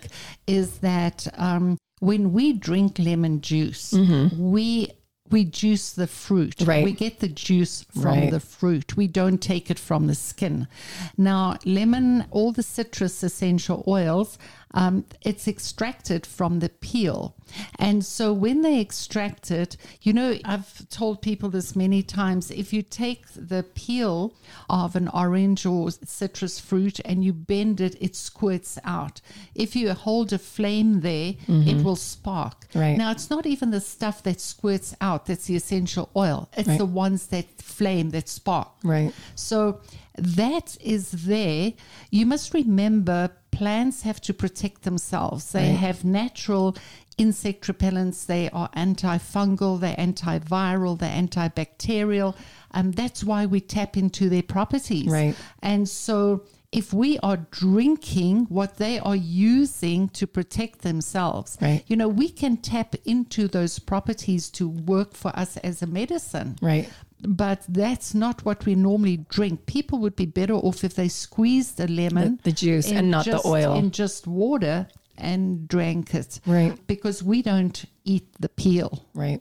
is 0.46 0.78
that 0.78 1.26
um, 1.38 1.78
when 2.00 2.32
we 2.32 2.52
drink 2.52 2.98
lemon 2.98 3.40
juice, 3.40 3.92
we 4.36 4.90
we 5.34 5.44
juice 5.44 5.90
the 5.92 6.06
fruit. 6.06 6.54
Right. 6.64 6.84
We 6.84 6.92
get 6.92 7.18
the 7.18 7.28
juice 7.28 7.84
from 7.92 8.02
Right. 8.04 8.30
the 8.30 8.38
fruit. 8.40 8.96
We 8.96 9.08
don't 9.08 9.40
take 9.42 9.68
it 9.68 9.80
from 9.80 10.06
the 10.06 10.14
skin. 10.14 10.68
Now, 11.18 11.58
lemon, 11.64 12.24
all 12.30 12.52
the 12.52 12.62
citrus 12.62 13.22
essential 13.22 13.82
oils, 13.88 14.38
um, 14.74 15.04
it's 15.22 15.48
extracted 15.48 16.26
from 16.26 16.58
the 16.60 16.68
peel. 16.68 17.34
And 17.78 18.04
so 18.04 18.32
when 18.32 18.62
they 18.62 18.80
extract 18.80 19.50
it, 19.50 19.76
you 20.02 20.12
know, 20.12 20.36
I've 20.44 20.88
told 20.88 21.22
people 21.22 21.48
this 21.48 21.76
many 21.76 22.02
times 22.02 22.50
if 22.50 22.72
you 22.72 22.82
take 22.82 23.24
the 23.36 23.62
peel 23.74 24.34
of 24.68 24.96
an 24.96 25.08
orange 25.08 25.64
or 25.64 25.90
citrus 26.04 26.58
fruit 26.58 26.98
and 27.04 27.24
you 27.24 27.32
bend 27.32 27.80
it, 27.80 27.96
it 28.00 28.16
squirts 28.16 28.78
out. 28.84 29.20
If 29.54 29.76
you 29.76 29.92
hold 29.92 30.32
a 30.32 30.38
flame 30.38 31.00
there, 31.00 31.34
it 31.48 31.84
will 31.84 31.96
spark. 31.96 32.66
Right. 32.74 32.98
Now, 32.98 33.12
it's 33.12 33.30
not 33.30 33.46
even 33.46 33.70
the 33.70 33.80
stuff 33.80 34.22
that 34.24 34.40
squirts 34.40 34.94
out 35.00 35.26
that's 35.26 35.46
the 35.46 35.54
essential 35.56 36.10
oil, 36.16 36.48
it's 36.56 36.68
Right. 36.68 36.78
the 36.78 36.86
ones 36.86 37.28
that 37.28 37.46
flame, 37.62 38.10
that 38.10 38.28
spark. 38.28 38.68
Right. 38.82 39.12
So 39.36 39.80
that 40.16 40.76
is 40.80 41.10
there. 41.10 41.72
You 42.10 42.26
must 42.26 42.54
remember 42.54 43.30
plants 43.50 44.02
have 44.02 44.20
to 44.22 44.34
protect 44.34 44.82
themselves. 44.82 45.52
They 45.52 45.70
Right. 45.70 45.78
have 45.78 46.04
natural 46.04 46.76
insect 47.16 47.66
repellents, 47.68 48.26
they 48.26 48.50
are 48.50 48.68
antifungal, 48.70 49.78
they're 49.78 49.94
antiviral, 49.96 50.98
they're 50.98 51.22
antibacterial. 51.22 52.34
Um, 52.72 52.90
that's 52.90 53.22
why 53.22 53.46
we 53.46 53.60
tap 53.60 53.96
into 53.96 54.28
their 54.28 54.42
properties. 54.42 55.06
Right. 55.06 55.36
And 55.62 55.88
so 55.88 56.42
if 56.72 56.92
we 56.92 57.18
are 57.20 57.36
drinking 57.52 58.46
what 58.48 58.78
they 58.78 58.98
are 58.98 59.14
using 59.14 60.08
to 60.08 60.26
protect 60.26 60.82
themselves, 60.82 61.56
Right. 61.60 61.84
you 61.86 61.94
know, 61.94 62.08
we 62.08 62.28
can 62.28 62.56
tap 62.56 62.96
into 63.04 63.46
those 63.46 63.78
properties 63.78 64.50
to 64.50 64.68
work 64.68 65.14
for 65.14 65.30
us 65.38 65.56
as 65.58 65.82
a 65.82 65.86
medicine. 65.86 66.56
Right. 66.60 66.88
But 67.22 67.64
that's 67.68 68.14
not 68.14 68.44
what 68.44 68.66
we 68.66 68.74
normally 68.74 69.18
drink. 69.28 69.66
People 69.66 69.98
would 70.00 70.16
be 70.16 70.26
better 70.26 70.54
off 70.54 70.84
if 70.84 70.94
they 70.94 71.08
squeezed 71.08 71.80
a 71.80 71.86
lemon, 71.86 72.36
The- 72.42 72.50
the 72.50 72.52
juice 72.52 72.90
and 72.90 73.10
not 73.10 73.24
the 73.24 73.40
oil. 73.46 73.74
in 73.74 73.90
just 73.90 74.26
water 74.26 74.88
and 75.16 75.66
drank 75.68 76.14
it. 76.14 76.40
Right. 76.46 76.76
Because 76.86 77.22
we 77.22 77.40
don't 77.42 77.84
eat 78.04 78.26
the 78.40 78.48
peel. 78.48 79.04
Right. 79.14 79.40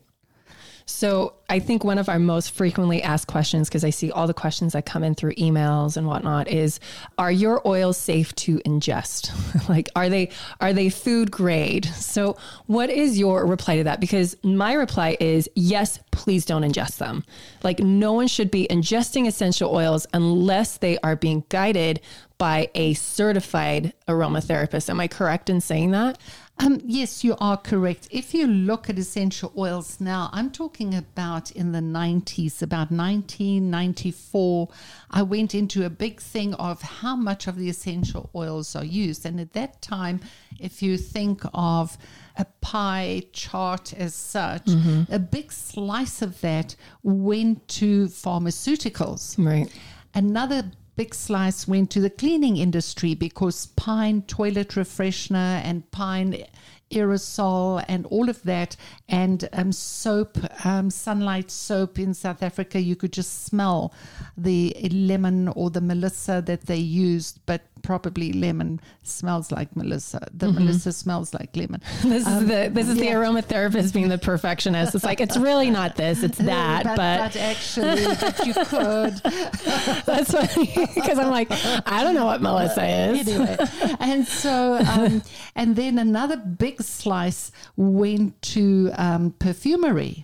So 0.85 1.33
I 1.49 1.59
think 1.59 1.83
one 1.83 1.97
of 1.97 2.09
our 2.09 2.19
most 2.19 2.51
frequently 2.51 3.01
asked 3.01 3.27
questions, 3.27 3.69
because 3.69 3.83
I 3.83 3.89
see 3.89 4.11
all 4.11 4.27
the 4.27 4.33
questions 4.33 4.73
that 4.73 4.85
come 4.85 5.03
in 5.03 5.15
through 5.15 5.35
emails 5.35 5.97
and 5.97 6.07
whatnot, 6.07 6.47
is 6.47 6.79
are 7.17 7.31
your 7.31 7.65
oils 7.67 7.97
safe 7.97 8.33
to 8.35 8.59
ingest? 8.59 9.31
like 9.69 9.89
are 9.95 10.09
they 10.09 10.29
are 10.59 10.73
they 10.73 10.89
food 10.89 11.31
grade? 11.31 11.85
So 11.85 12.37
what 12.65 12.89
is 12.89 13.17
your 13.17 13.45
reply 13.45 13.77
to 13.77 13.83
that? 13.85 13.99
Because 13.99 14.35
my 14.43 14.73
reply 14.73 15.17
is 15.19 15.49
yes, 15.55 15.99
please 16.11 16.45
don't 16.45 16.63
ingest 16.63 16.97
them. 16.97 17.23
Like 17.63 17.79
no 17.79 18.13
one 18.13 18.27
should 18.27 18.51
be 18.51 18.67
ingesting 18.69 19.27
essential 19.27 19.73
oils 19.73 20.07
unless 20.13 20.77
they 20.77 20.97
are 20.99 21.15
being 21.15 21.43
guided 21.49 22.01
by 22.37 22.69
a 22.75 22.93
certified 22.95 23.93
aromatherapist. 24.07 24.89
Am 24.89 24.99
I 24.99 25.07
correct 25.07 25.49
in 25.49 25.61
saying 25.61 25.91
that? 25.91 26.17
Um, 26.59 26.79
yes, 26.85 27.23
you 27.23 27.35
are 27.39 27.57
correct. 27.57 28.07
If 28.11 28.33
you 28.33 28.45
look 28.45 28.89
at 28.89 28.99
essential 28.99 29.51
oils 29.57 29.99
now, 29.99 30.29
I'm 30.31 30.51
talking 30.51 30.93
about 30.93 31.49
in 31.51 31.71
the 31.71 31.79
90s, 31.79 32.61
about 32.61 32.91
1994, 32.91 34.69
I 35.09 35.23
went 35.23 35.55
into 35.55 35.83
a 35.83 35.89
big 35.89 36.21
thing 36.21 36.53
of 36.55 36.81
how 36.81 37.15
much 37.15 37.47
of 37.47 37.57
the 37.57 37.69
essential 37.69 38.29
oils 38.35 38.75
are 38.75 38.85
used. 38.85 39.25
And 39.25 39.39
at 39.39 39.53
that 39.53 39.81
time, 39.81 40.21
if 40.59 40.83
you 40.83 40.97
think 40.97 41.41
of 41.55 41.97
a 42.37 42.45
pie 42.61 43.23
chart 43.33 43.91
as 43.93 44.13
such, 44.13 44.69
a 45.09 45.19
big 45.19 45.51
slice 45.51 46.21
of 46.21 46.39
that 46.41 46.75
went 47.01 47.67
to 47.69 48.05
pharmaceuticals. 48.05 49.43
Right. 49.43 49.71
Another 50.13 50.71
big 50.95 51.15
slice 51.15 51.67
went 51.67 51.89
to 51.91 51.99
the 51.99 52.09
cleaning 52.09 52.57
industry 52.57 53.15
because 53.15 53.67
pine 53.75 54.21
toilet 54.23 54.69
refreshener 54.69 55.61
and 55.63 55.89
pine 55.91 56.45
aerosol 56.91 57.83
and 57.87 58.05
all 58.07 58.29
of 58.29 58.41
that 58.43 58.75
and 59.09 59.49
um, 59.53 59.71
soap 59.71 60.37
um, 60.65 60.89
sunlight 60.89 61.49
soap 61.49 61.97
in 61.97 62.13
south 62.13 62.43
africa 62.43 62.79
you 62.79 62.95
could 62.95 63.11
just 63.11 63.45
smell 63.45 63.93
the 64.37 64.75
lemon 64.91 65.47
or 65.49 65.69
the 65.69 65.81
melissa 65.81 66.43
that 66.45 66.65
they 66.67 66.77
used 66.77 67.39
but 67.45 67.61
probably 67.83 68.33
lemon 68.33 68.79
smells 69.03 69.51
like 69.51 69.75
melissa 69.75 70.19
the 70.33 70.51
melissa 70.51 70.91
smells 70.91 71.33
like 71.33 71.55
lemon 71.55 71.81
This 72.03 72.25
is 72.27 72.39
the 72.47 72.69
this 72.73 72.87
is 72.87 72.97
Um, 72.97 73.03
yeah. 73.03 73.03
the 73.03 73.09
aromatherapist 73.17 73.93
being 73.93 74.09
the 74.09 74.17
perfectionist. 74.17 74.95
It's 74.95 75.03
like 75.03 75.19
it's 75.21 75.37
really 75.37 75.69
not 75.69 75.95
this, 75.95 76.23
it's 76.23 76.37
that, 76.39 76.83
but, 76.83 76.95
but, 76.95 77.33
but 77.33 77.35
actually 77.35 78.03
but 78.21 78.45
you 78.47 78.53
could 78.53 79.13
that's 80.05 80.31
funny 80.31 80.71
because 80.95 81.17
I'm 81.19 81.29
like 81.29 81.49
I 81.85 82.03
don't 82.03 82.15
know 82.15 82.25
what 82.25 82.41
Melissa 82.41 82.85
is. 82.85 83.27
anyway, 83.27 83.57
and 83.99 84.25
so, 84.27 84.75
um, 84.93 85.21
and 85.55 85.75
then 85.75 85.97
another 85.99 86.37
big 86.37 86.81
slice 86.81 87.51
went 87.75 88.41
to 88.53 88.91
um, 88.95 89.31
perfumery, 89.39 90.23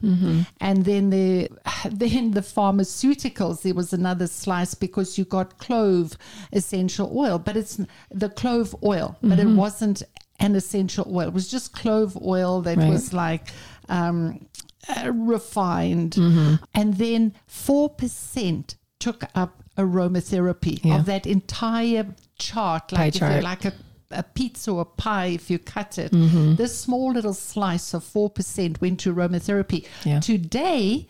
and 0.59 0.85
then 0.85 1.09
the 1.09 1.49
then 1.91 2.31
the 2.31 2.41
pharmaceuticals. 2.41 3.61
There 3.61 3.73
was 3.73 3.93
another 3.93 4.27
slice 4.27 4.73
because 4.73 5.17
you 5.17 5.25
got 5.25 5.57
clove 5.57 6.17
essential 6.53 7.11
oil, 7.15 7.37
but 7.49 7.57
it's 7.57 7.79
the 8.11 8.29
clove 8.29 8.75
oil, 8.83 9.17
but 9.23 9.39
it 9.39 9.47
wasn't 9.47 10.03
an 10.39 10.55
essential 10.55 11.05
oil. 11.17 11.27
It 11.27 11.33
was 11.33 11.49
just 11.49 11.73
clove 11.73 12.17
oil 12.37 12.61
that 12.61 12.77
Right. 12.77 12.89
was 12.89 13.13
like. 13.13 13.45
Um, 13.89 14.45
uh, 14.87 15.11
refined, 15.11 16.15
and 16.73 16.93
then 17.03 17.33
four 17.47 17.89
percent 17.89 18.75
took 18.99 19.23
up 19.35 19.61
aromatherapy 19.77 20.79
Yeah. 20.83 20.99
of 20.99 21.05
that 21.05 21.25
entire 21.27 22.05
chart, 22.37 22.91
like 22.91 23.15
if 23.15 23.21
you 23.21 23.41
like 23.41 23.65
a, 23.65 23.73
a 24.11 24.23
pizza 24.23 24.71
or 24.71 24.81
a 24.81 24.85
pie, 24.85 25.27
if 25.39 25.49
you 25.51 25.59
cut 25.59 25.97
it, 25.97 26.11
Mm-hmm. 26.11 26.55
this 26.55 26.77
small 26.79 27.11
little 27.11 27.33
slice 27.33 27.93
of 27.93 28.03
four 28.03 28.29
percent 28.29 28.79
went 28.81 28.99
to 29.01 29.13
aromatherapy. 29.13 29.85
Yeah. 30.05 30.19
Today, 30.21 31.07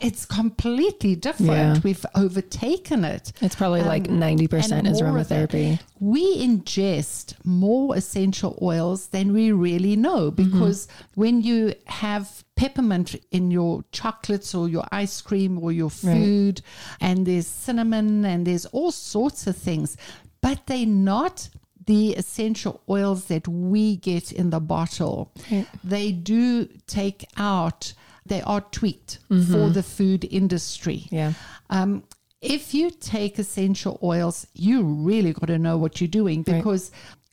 it's 0.00 0.24
completely 0.24 1.14
different. 1.16 1.50
Yeah. 1.76 1.80
We've 1.84 2.04
overtaken 2.14 3.04
it. 3.04 3.32
It's 3.40 3.54
probably 3.54 3.82
like 3.82 4.08
Um, 4.08 4.18
90% 4.20 4.86
is 4.90 5.00
more 5.02 5.18
of 5.18 5.30
it. 5.30 5.50
aromatherapy. 5.50 5.78
We 6.00 6.38
ingest 6.44 7.34
more 7.44 7.96
essential 7.96 8.58
oils 8.60 9.08
than 9.08 9.32
we 9.32 9.52
really 9.52 9.96
know 9.96 10.30
Mm-hmm. 10.30 10.44
because 10.44 10.88
when 11.14 11.40
you 11.42 11.74
have 11.86 12.44
peppermint 12.56 13.16
in 13.30 13.50
your 13.50 13.84
chocolates 13.92 14.54
or 14.54 14.68
your 14.68 14.84
ice 14.92 15.20
cream 15.20 15.58
or 15.62 15.72
your 15.72 15.90
Right. 16.02 16.14
food, 16.16 16.62
and 17.00 17.26
there's 17.26 17.46
cinnamon 17.46 18.24
and 18.24 18.46
there's 18.46 18.66
all 18.66 18.90
sorts 18.92 19.46
of 19.46 19.56
things, 19.56 19.96
but 20.40 20.66
they're 20.66 20.86
not 20.86 21.48
the 21.86 22.14
essential 22.14 22.82
oils 22.88 23.26
that 23.26 23.46
we 23.46 23.96
get 23.96 24.32
in 24.32 24.50
the 24.50 24.58
bottle. 24.60 25.30
Right. 25.50 25.66
They 25.84 26.10
do 26.12 26.66
take 26.88 27.24
out, 27.36 27.92
they 28.28 28.42
are 28.42 28.60
tweaked 28.60 29.18
Mm-hmm. 29.30 29.52
for 29.52 29.70
the 29.70 29.82
food 29.82 30.24
industry. 30.30 31.06
Yeah. 31.10 31.32
Um, 31.70 32.02
if 32.42 32.74
you 32.74 32.90
take 32.90 33.38
essential 33.38 33.98
oils, 34.02 34.46
you 34.54 34.82
really 34.82 35.32
got 35.32 35.46
to 35.46 35.58
know 35.58 35.76
what 35.78 36.00
you're 36.00 36.08
doing 36.08 36.44
Right. 36.46 36.56
because 36.58 36.90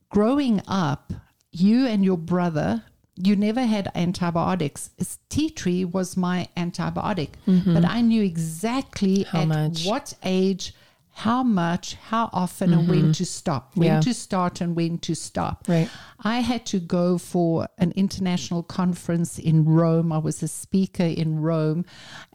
growing 0.09 0.61
up, 0.67 1.13
you 1.51 1.85
and 1.85 2.03
your 2.03 2.17
brother, 2.17 2.83
you 3.15 3.35
never 3.35 3.61
had 3.63 3.91
antibiotics. 3.93 4.89
Tea 5.29 5.49
tree 5.49 5.85
was 5.85 6.17
my 6.17 6.47
antibiotic, 6.57 7.29
but 7.45 7.85
I 7.85 8.01
knew 8.01 8.23
exactly 8.23 9.17
Mm-hmm. 9.25 9.37
How 9.37 9.41
at 9.43 9.47
much. 9.47 9.85
what 9.85 10.13
age, 10.23 10.73
how 11.15 11.43
much, 11.43 11.93
how 11.95 12.29
often, 12.33 12.73
and 12.73 12.87
when 12.89 13.13
to 13.13 13.25
stop, 13.25 13.75
when 13.75 13.87
Mm-hmm. 13.87 13.95
Yeah. 13.95 14.01
to 14.01 14.13
start, 14.13 14.61
and 14.61 14.75
when 14.75 14.97
to 14.99 15.13
stop. 15.15 15.65
Right. 15.67 15.89
I 16.19 16.39
had 16.39 16.65
to 16.67 16.79
go 16.79 17.17
for 17.19 17.67
an 17.77 17.91
international 17.95 18.63
conference 18.63 19.37
in 19.37 19.63
Rome. 19.65 20.11
I 20.11 20.17
was 20.17 20.41
a 20.41 20.47
speaker 20.47 21.03
in 21.03 21.39
Rome, 21.41 21.85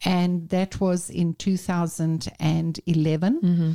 and 0.05 0.49
that 0.51 0.81
was 0.81 1.11
in 1.11 1.35
2011. 1.35 3.41
Mm-hmm. 3.41 3.73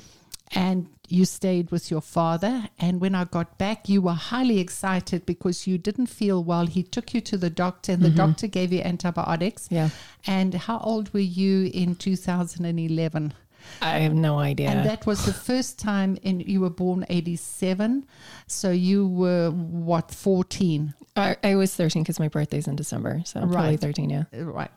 And 0.55 0.87
you 1.07 1.25
stayed 1.25 1.71
with 1.71 1.89
your 1.91 2.01
father. 2.01 2.69
And 2.79 3.01
when 3.01 3.15
I 3.15 3.23
got 3.25 3.57
back, 3.57 3.89
you 3.89 4.01
were 4.03 4.13
highly 4.13 4.59
excited 4.59 5.25
because 5.25 5.65
you 5.67 5.77
didn't 5.79 6.05
feel 6.07 6.43
well. 6.43 6.67
He 6.67 6.83
took 6.83 7.13
you 7.13 7.21
to 7.21 7.37
the 7.37 7.49
doctor, 7.49 7.91
and 7.93 8.01
the 8.03 8.09
doctor 8.09 8.47
gave 8.47 8.71
you 8.71 8.81
antibiotics. 8.81 9.65
Mm-hmm. 9.65 9.75
Yeah. 9.75 9.89
And 10.27 10.53
how 10.53 10.77
old 10.79 11.11
were 11.13 11.19
you 11.19 11.69
in 11.73 11.95
2011? 11.95 13.33
I 13.81 13.99
have 13.99 14.13
no 14.13 14.39
idea. 14.39 14.69
And 14.69 14.85
that 14.85 15.05
was 15.05 15.25
the 15.25 15.33
first 15.33 15.77
time, 15.79 16.17
and 16.23 16.45
you 16.47 16.61
were 16.61 16.69
born 16.69 17.05
87. 17.09 18.05
So 18.47 18.71
you 18.71 19.07
were, 19.07 19.51
what, 19.51 20.11
14? 20.11 20.93
I, 21.15 21.35
I 21.43 21.55
was 21.55 21.75
13 21.75 22.01
because 22.03 22.19
my 22.19 22.27
birthday's 22.27 22.67
in 22.67 22.75
December. 22.75 23.21
So 23.25 23.39
probably 23.41 23.77
13, 23.77 24.09
yeah. 24.09 24.23
Right. 24.33 24.71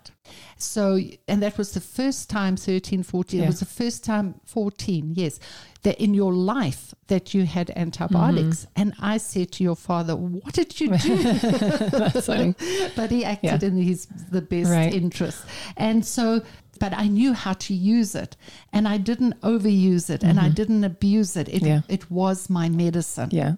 So, 0.58 0.98
and 1.28 1.42
that 1.42 1.56
was 1.56 1.72
the 1.72 1.80
first 1.80 2.28
time, 2.28 2.56
13, 2.56 3.02
14, 3.02 3.38
Yeah. 3.40 3.44
it 3.44 3.48
was 3.48 3.60
the 3.60 3.64
first 3.66 4.04
time, 4.04 4.34
14, 4.44 5.12
yes, 5.14 5.38
that 5.82 5.98
in 6.02 6.12
your 6.14 6.34
life 6.34 6.94
that 7.06 7.32
you 7.32 7.46
had 7.46 7.70
antibiotics. 7.76 8.62
Mm-hmm. 8.66 8.80
And 8.82 8.94
I 9.00 9.16
said 9.18 9.52
to 9.52 9.64
your 9.64 9.76
father, 9.76 10.14
What 10.16 10.52
did 10.52 10.78
you 10.80 10.88
do? 10.88 10.94
But 12.96 13.10
he 13.10 13.24
acted 13.24 13.62
Yeah. 13.62 13.68
in 13.68 13.76
his 13.76 14.06
the 14.30 14.42
best 14.42 14.70
Right. 14.70 14.92
interest. 14.92 15.42
And 15.76 16.04
so, 16.04 16.42
but 16.76 16.92
I 16.96 17.06
knew 17.08 17.32
how 17.32 17.52
to 17.54 17.74
use 17.74 18.14
it 18.14 18.36
and 18.72 18.86
I 18.86 18.96
didn't 18.98 19.40
overuse 19.42 20.10
it 20.10 20.22
and 20.22 20.38
I 20.40 20.48
didn't 20.48 20.84
abuse 20.84 21.36
it. 21.36 21.48
It, 21.48 21.56
Mm-hmm. 21.56 21.66
Yeah. 21.66 21.80
it 21.88 22.10
was 22.10 22.48
my 22.50 22.68
medicine. 22.68 23.30
Yeah. 23.32 23.54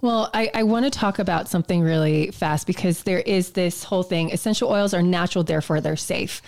Well, 0.00 0.30
I, 0.32 0.50
I 0.54 0.62
want 0.62 0.84
to 0.86 0.90
talk 0.90 1.18
about 1.18 1.48
something 1.48 1.82
really 1.82 2.30
fast 2.30 2.66
because 2.66 3.02
there 3.02 3.20
is 3.20 3.50
this 3.50 3.84
whole 3.84 4.02
thing. 4.02 4.30
Essential 4.30 4.70
oils 4.70 4.94
are 4.94 5.02
natural, 5.02 5.44
therefore 5.44 5.80
they're 5.82 5.96
safe. 5.96 6.40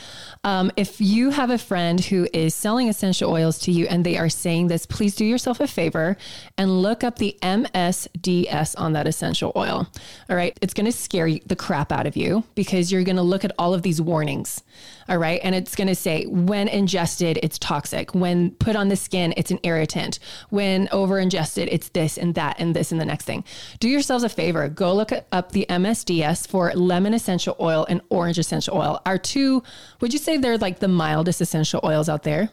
Um, 0.44 0.70
if 0.76 1.00
you 1.00 1.30
have 1.30 1.50
a 1.50 1.58
friend 1.58 2.00
who 2.00 2.28
is 2.32 2.54
selling 2.54 2.88
essential 2.88 3.30
oils 3.30 3.58
to 3.60 3.72
you 3.72 3.86
and 3.86 4.04
they 4.04 4.16
are 4.16 4.28
saying 4.28 4.68
this, 4.68 4.86
please 4.86 5.14
do 5.14 5.24
yourself 5.24 5.60
a 5.60 5.66
favor 5.66 6.16
and 6.56 6.82
look 6.82 7.02
up 7.02 7.18
the 7.18 7.36
MSDS 7.42 8.74
on 8.78 8.92
that 8.92 9.06
essential 9.06 9.52
oil. 9.56 9.88
All 10.30 10.36
right. 10.36 10.58
It's 10.62 10.74
going 10.74 10.86
to 10.86 10.92
scare 10.92 11.28
the 11.46 11.56
crap 11.56 11.92
out 11.92 12.06
of 12.06 12.16
you 12.16 12.44
because 12.54 12.92
you're 12.92 13.04
going 13.04 13.16
to 13.16 13.22
look 13.22 13.44
at 13.44 13.52
all 13.58 13.74
of 13.74 13.82
these 13.82 14.00
warnings. 14.00 14.62
All 15.08 15.18
right. 15.18 15.40
And 15.42 15.54
it's 15.54 15.74
going 15.74 15.88
to 15.88 15.94
say 15.94 16.26
when 16.26 16.68
ingested, 16.68 17.38
it's 17.42 17.58
toxic. 17.58 18.14
When 18.14 18.50
put 18.52 18.76
on 18.76 18.88
the 18.88 18.96
skin, 18.96 19.34
it's 19.36 19.50
an 19.50 19.58
irritant. 19.62 20.18
When 20.50 20.88
over 20.92 21.18
ingested, 21.18 21.68
it's 21.70 21.88
this 21.90 22.18
and 22.18 22.34
that 22.34 22.56
and 22.58 22.76
this 22.76 22.92
and 22.92 23.00
the 23.00 23.06
next 23.06 23.24
thing. 23.24 23.44
Do 23.80 23.88
yourselves 23.88 24.24
a 24.24 24.28
favor. 24.28 24.68
Go 24.68 24.94
look 24.94 25.12
up 25.32 25.52
the 25.52 25.66
MSDS 25.68 26.46
for 26.46 26.72
lemon 26.74 27.14
essential 27.14 27.56
oil 27.58 27.86
and 27.88 28.02
orange 28.10 28.38
essential 28.38 28.76
oil. 28.76 29.00
Our 29.06 29.18
two, 29.18 29.62
would 30.00 30.12
you 30.12 30.18
say 30.18 30.27
they're 30.36 30.58
like 30.58 30.78
the 30.80 30.88
mildest 30.88 31.40
essential 31.40 31.80
oils 31.82 32.08
out 32.08 32.22
there? 32.22 32.50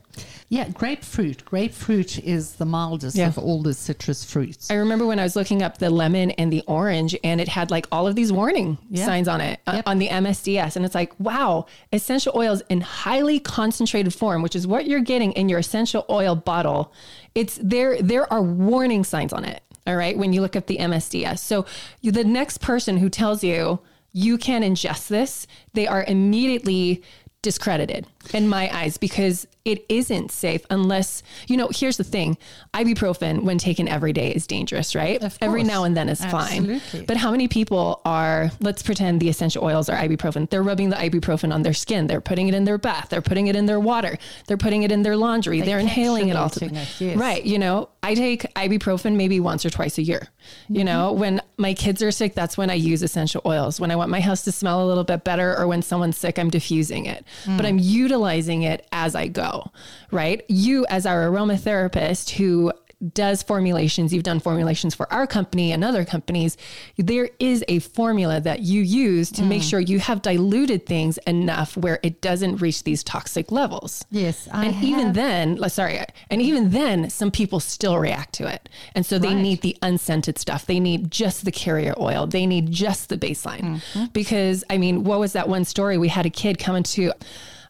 Yeah, 0.48 0.70
grapefruit. 0.70 1.44
Grapefruit 1.44 2.20
is 2.24 2.54
the 2.54 2.66
mildest 2.66 3.18
Yeah. 3.18 3.28
of 3.28 3.38
all 3.40 3.62
the 3.64 3.74
citrus 3.74 4.24
fruits. 4.24 4.70
I 4.70 4.76
remember 4.76 5.06
when 5.08 5.20
I 5.20 5.24
was 5.24 5.36
looking 5.36 5.64
up 5.64 5.80
the 5.80 5.90
lemon 5.90 6.32
and 6.32 6.54
the 6.54 6.64
orange, 6.68 7.16
and 7.24 7.42
it 7.42 7.48
had 7.48 7.72
like 7.72 7.88
all 7.92 8.06
of 8.08 8.16
these 8.16 8.32
warning 8.32 8.78
Yeah. 8.90 9.06
signs 9.06 9.28
on 9.28 9.42
it 9.42 9.60
uh, 9.66 9.82
on 9.88 9.98
the 9.98 10.08
MSDS. 10.10 10.76
And 10.76 10.86
it's 10.86 10.94
like, 10.96 11.14
wow, 11.20 11.66
essential 11.92 12.32
oils 12.36 12.62
in 12.70 12.82
highly 12.82 13.40
concentrated 13.40 14.14
form, 14.14 14.42
which 14.44 14.56
is 14.56 14.68
what 14.68 14.86
you're 14.86 15.00
getting 15.02 15.32
in 15.34 15.50
your 15.50 15.60
essential 15.60 16.06
oil 16.10 16.36
bottle. 16.36 16.94
It's 17.34 17.60
there, 17.62 18.00
there 18.02 18.32
are 18.32 18.42
warning 18.42 19.04
signs 19.04 19.34
on 19.34 19.44
it. 19.46 19.62
All 19.88 19.96
right. 19.96 20.18
When 20.18 20.32
you 20.34 20.42
look 20.42 20.56
at 20.56 20.68
the 20.68 20.78
MSDS. 20.78 21.40
So 21.40 21.66
you, 22.02 22.12
the 22.12 22.24
next 22.24 22.60
person 22.60 22.98
who 22.98 23.10
tells 23.10 23.44
you 23.44 23.80
you 24.14 24.38
can 24.38 24.62
ingest 24.64 25.10
this, 25.10 25.46
they 25.74 25.86
are 25.88 26.04
immediately 26.08 27.04
discredited 27.46 28.08
in 28.34 28.50
my 28.50 28.76
eyes 28.76 28.98
because 28.98 29.46
it 29.66 29.86
isn't 29.88 30.32
safe 30.32 30.66
unless 30.72 31.22
you 31.48 31.56
know 31.56 31.70
here's 31.72 31.98
the 31.98 32.04
thing. 32.04 32.38
Ibuprofen 32.74 33.44
when 33.44 33.60
taken 33.60 33.88
every 33.88 34.14
day 34.14 34.34
is 34.34 34.48
dangerous 34.48 34.96
right? 34.96 35.24
Every 35.42 35.64
now 35.64 35.84
and 35.84 35.96
then 35.96 36.10
is 36.10 36.26
fine. 36.26 36.82
But 37.08 37.18
how 37.18 37.30
many 37.30 37.48
people 37.48 38.02
are 38.04 38.50
let's 38.60 38.82
pretend 38.82 39.20
the 39.20 39.30
essential 39.30 39.64
oils 39.64 39.90
are 39.90 39.98
ibuprofen. 39.98 40.50
They're 40.50 40.64
rubbing 40.64 40.90
the 40.90 40.96
ibuprofen 40.96 41.54
on 41.54 41.62
their 41.62 41.74
skin. 41.74 42.08
They're 42.08 42.20
putting 42.20 42.48
it 42.48 42.56
in 42.56 42.64
their 42.64 42.80
bath. 42.80 43.10
They're 43.10 43.22
putting 43.22 43.46
it 43.46 43.56
in 43.56 43.68
their 43.68 43.80
water. 43.80 44.18
They're 44.48 44.58
putting 44.58 44.82
it 44.82 44.92
in 44.92 45.04
their 45.04 45.16
laundry. 45.16 45.62
They're, 45.62 45.80
inhaling 45.80 46.30
it 46.30 46.36
all 46.36 46.48
it, 46.48 46.72
yes. 47.00 47.16
right 47.16 47.46
you 47.46 47.60
know 47.60 47.90
i 48.06 48.14
take 48.14 48.42
ibuprofen 48.56 49.16
maybe 49.16 49.40
once 49.40 49.66
or 49.66 49.70
twice 49.70 49.98
a 49.98 50.04
year. 50.04 50.28
You 50.70 50.84
know 50.84 51.12
mm-hmm. 51.12 51.20
when 51.20 51.42
my 51.58 51.74
kids 51.74 52.02
are 52.02 52.12
sick 52.12 52.36
that's 52.36 52.58
when 52.58 52.70
i 52.70 52.74
use 52.74 53.02
essential 53.04 53.42
oils. 53.46 53.80
When 53.80 53.92
i 53.92 53.96
want 53.96 54.10
my 54.10 54.22
house 54.22 54.44
to 54.44 54.52
smell 54.52 54.84
a 54.84 54.88
little 54.88 55.04
bit 55.04 55.24
better 55.24 55.58
or 55.58 55.68
when 55.68 55.82
someone's 55.82 56.18
sick 56.18 56.40
i'm 56.40 56.50
diffusing 56.50 57.06
it. 57.06 57.26
But 57.46 57.66
mm. 57.66 57.70
i'm 57.70 57.80
utilizing 57.80 58.64
it 58.64 58.88
as 58.92 59.16
i 59.16 59.28
go 59.28 59.72
right? 60.16 60.44
You 60.48 60.86
as 60.90 61.06
our 61.06 61.28
aromatherapist 61.28 62.32
who 62.32 62.72
does 63.14 63.44
formulations 63.44 64.14
you've 64.14 64.24
done 64.24 64.40
formulations 64.40 64.96
for 64.96 65.12
our 65.14 65.28
company 65.28 65.72
and 65.72 65.84
other 65.84 66.04
companies 66.06 66.58
there 66.98 67.30
is 67.40 67.64
a 67.68 67.80
formula 67.80 68.40
that 68.40 68.62
you 68.62 68.82
use 68.82 69.32
to 69.32 69.44
make 69.44 69.62
sure 69.62 69.80
you 69.80 70.00
have 70.00 70.22
diluted 70.22 70.86
things 70.86 71.18
enough 71.28 71.76
where 71.78 72.00
it 72.04 72.22
doesn't 72.22 72.58
reach 72.58 72.84
these 72.84 73.04
toxic 73.04 73.52
levels 73.52 74.06
Yes, 74.12 74.48
I 74.52 74.66
and 74.66 74.84
even 74.84 75.14
then, 75.14 75.58
sorry, 75.70 76.00
and 76.30 76.42
even 76.42 76.72
then, 76.72 77.10
some 77.10 77.32
people 77.32 77.60
still 77.60 77.98
react 77.98 78.34
to 78.36 78.48
it. 78.48 78.70
And 78.96 79.06
so 79.06 79.20
they 79.20 79.30
Right. 79.30 79.38
need 79.38 79.62
the 79.62 79.78
unscented 79.82 80.38
stuff. 80.38 80.66
They 80.66 80.80
need 80.80 81.12
just 81.12 81.44
the 81.46 81.52
carrier 81.52 81.94
oil. 82.00 82.28
They 82.28 82.46
need 82.46 82.72
just 82.72 83.10
the 83.10 83.18
baseline. 83.18 83.62
Mm-hmm. 83.80 84.06
Because, 84.14 84.64
I 84.70 84.78
mean, 84.78 85.04
what 85.04 85.20
was 85.20 85.34
that 85.34 85.50
one 85.50 85.66
story? 85.66 85.98
We 85.98 86.08
had 86.08 86.26
a 86.26 86.30
kid 86.30 86.58
come 86.60 86.76
into 86.76 87.12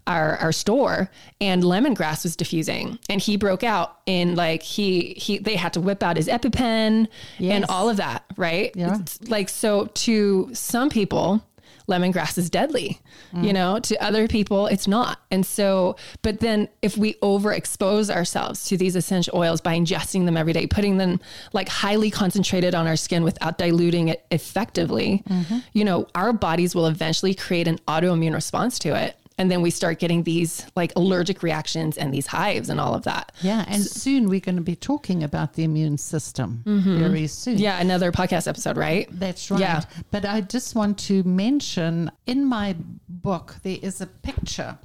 our, 0.08 0.38
our 0.38 0.52
store 0.52 1.10
and 1.42 1.64
lemongrass 1.64 2.24
was 2.24 2.36
diffusing. 2.36 3.00
And 3.10 3.20
he 3.20 3.38
broke 3.38 3.64
out 3.64 4.00
in 4.06 4.36
like 4.36 4.62
he 4.62 5.16
he 5.18 5.40
they 5.40 5.56
had 5.56 5.74
to 5.74 5.82
whip 5.82 6.04
out 6.04 6.18
his 6.18 6.28
epipen 6.28 7.08
and 7.40 7.66
all 7.70 7.90
of 7.90 7.98
that 7.98 8.24
right? 8.38 8.72
Yeah. 8.76 9.00
It's 9.00 9.22
like 9.30 9.50
so 9.50 9.88
to 9.88 10.50
some 10.54 10.90
people 10.90 11.44
lemongrass 11.88 12.36
is 12.38 12.50
deadly 12.50 13.00
mm. 13.34 13.46
you 13.46 13.54
know? 13.54 13.80
To 13.80 14.04
other 14.04 14.28
people 14.28 14.68
it's 14.68 14.88
not. 14.88 15.20
And 15.32 15.46
so 15.46 15.96
but 16.22 16.40
then 16.40 16.70
if 16.82 16.98
we 16.98 17.16
overexpose 17.16 18.14
ourselves 18.14 18.66
to 18.66 18.78
these 18.78 18.96
essential 18.96 19.38
oils 19.38 19.62
by 19.62 19.76
ingesting 19.76 20.26
them 20.26 20.38
every 20.38 20.54
day 20.54 20.68
putting 20.68 20.98
them 20.98 21.20
like 21.54 21.68
highly 21.68 22.12
concentrated 22.12 22.76
on 22.76 22.86
our 22.86 22.96
skin 22.96 23.24
without 23.24 23.58
diluting 23.58 24.10
it 24.10 24.26
effectively 24.30 25.24
mm-hmm. 25.28 25.60
you 25.74 25.84
know 25.84 26.08
our 26.14 26.32
bodies 26.32 26.76
will 26.76 26.86
eventually 26.86 27.34
create 27.34 27.68
an 27.68 27.80
autoimmune 27.88 28.34
response 28.34 28.78
to 28.80 28.96
it 28.96 29.18
and 29.38 29.52
then 29.52 29.62
we 29.62 29.70
start 29.70 30.00
getting 30.00 30.24
these 30.24 30.66
like 30.76 30.94
allergic 30.96 31.44
reactions 31.44 31.98
and 31.98 32.14
these 32.14 32.28
hives 32.28 32.70
and 32.70 32.80
all 32.80 32.94
of 32.94 33.04
that 33.04 33.32
Yeah, 33.42 33.66
and 33.68 33.84
soon 33.84 34.30
we're 34.30 34.40
going 34.40 34.56
to 34.56 34.62
be 34.62 34.76
talking 34.76 35.24
about 35.24 35.54
the 35.54 35.64
immune 35.64 35.98
system 35.98 36.62
very 36.66 37.28
soon. 37.28 37.56
Mm-hmm. 37.56 37.64
yeah 37.64 37.82
another 37.82 38.12
podcast 38.12 38.48
episode 38.48 38.78
right 38.78 39.08
That's 39.12 39.52
right. 39.52 39.60
Yeah. 39.60 39.82
But 40.12 40.26
I 40.26 40.42
just 40.42 40.76
want 40.76 40.98
to 41.00 41.24
mention 41.24 42.12
in 42.26 42.46
my 42.46 42.76
book, 43.10 43.56
there 43.64 43.78
is 43.82 44.02
a 44.02 44.08
picture, 44.08 44.78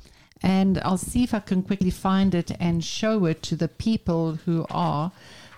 and 0.43 0.79
I'll 0.85 0.99
see 0.99 1.23
if 1.23 1.33
I 1.35 1.41
can 1.41 1.63
quickly 1.63 1.91
find 1.91 2.35
it 2.35 2.51
and 2.59 2.83
show 2.85 3.27
it 3.27 3.43
to 3.45 3.57
the 3.57 3.69
people 3.69 4.37
who 4.45 4.67
are. 4.71 5.13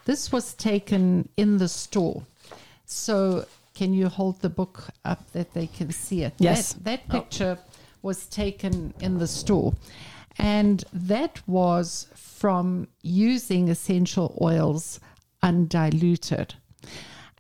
This 0.05 0.33
was 0.33 0.55
taken 0.55 1.29
in 1.37 1.59
the 1.59 1.69
store. 1.69 2.23
So, 2.87 3.47
can 3.75 3.95
you 3.95 4.09
hold 4.09 4.41
the 4.43 4.49
book 4.51 4.89
up 5.05 5.31
that 5.33 5.55
they 5.55 5.67
can 5.67 5.93
see 5.93 6.23
it? 6.25 6.35
Yes. 6.39 6.73
That, 6.75 6.83
that 6.85 7.09
picture 7.09 7.59
was 8.03 8.27
taken 8.27 8.93
in 9.01 9.19
the 9.19 9.27
store. 9.27 9.75
And 10.39 10.85
that 10.93 11.47
was 11.47 12.09
from 12.15 12.89
using 13.03 13.69
essential 13.69 14.37
oils 14.41 15.01
undiluted. 15.43 16.55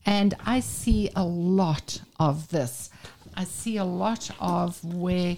And 0.05 0.35
I 0.45 0.61
see 0.61 1.11
a 1.15 1.25
lot 1.25 2.01
of 2.19 2.49
this. 2.51 2.91
I 3.35 3.45
see 3.45 3.77
a 3.77 3.85
lot 3.85 4.31
of 4.41 4.83
where 4.85 5.37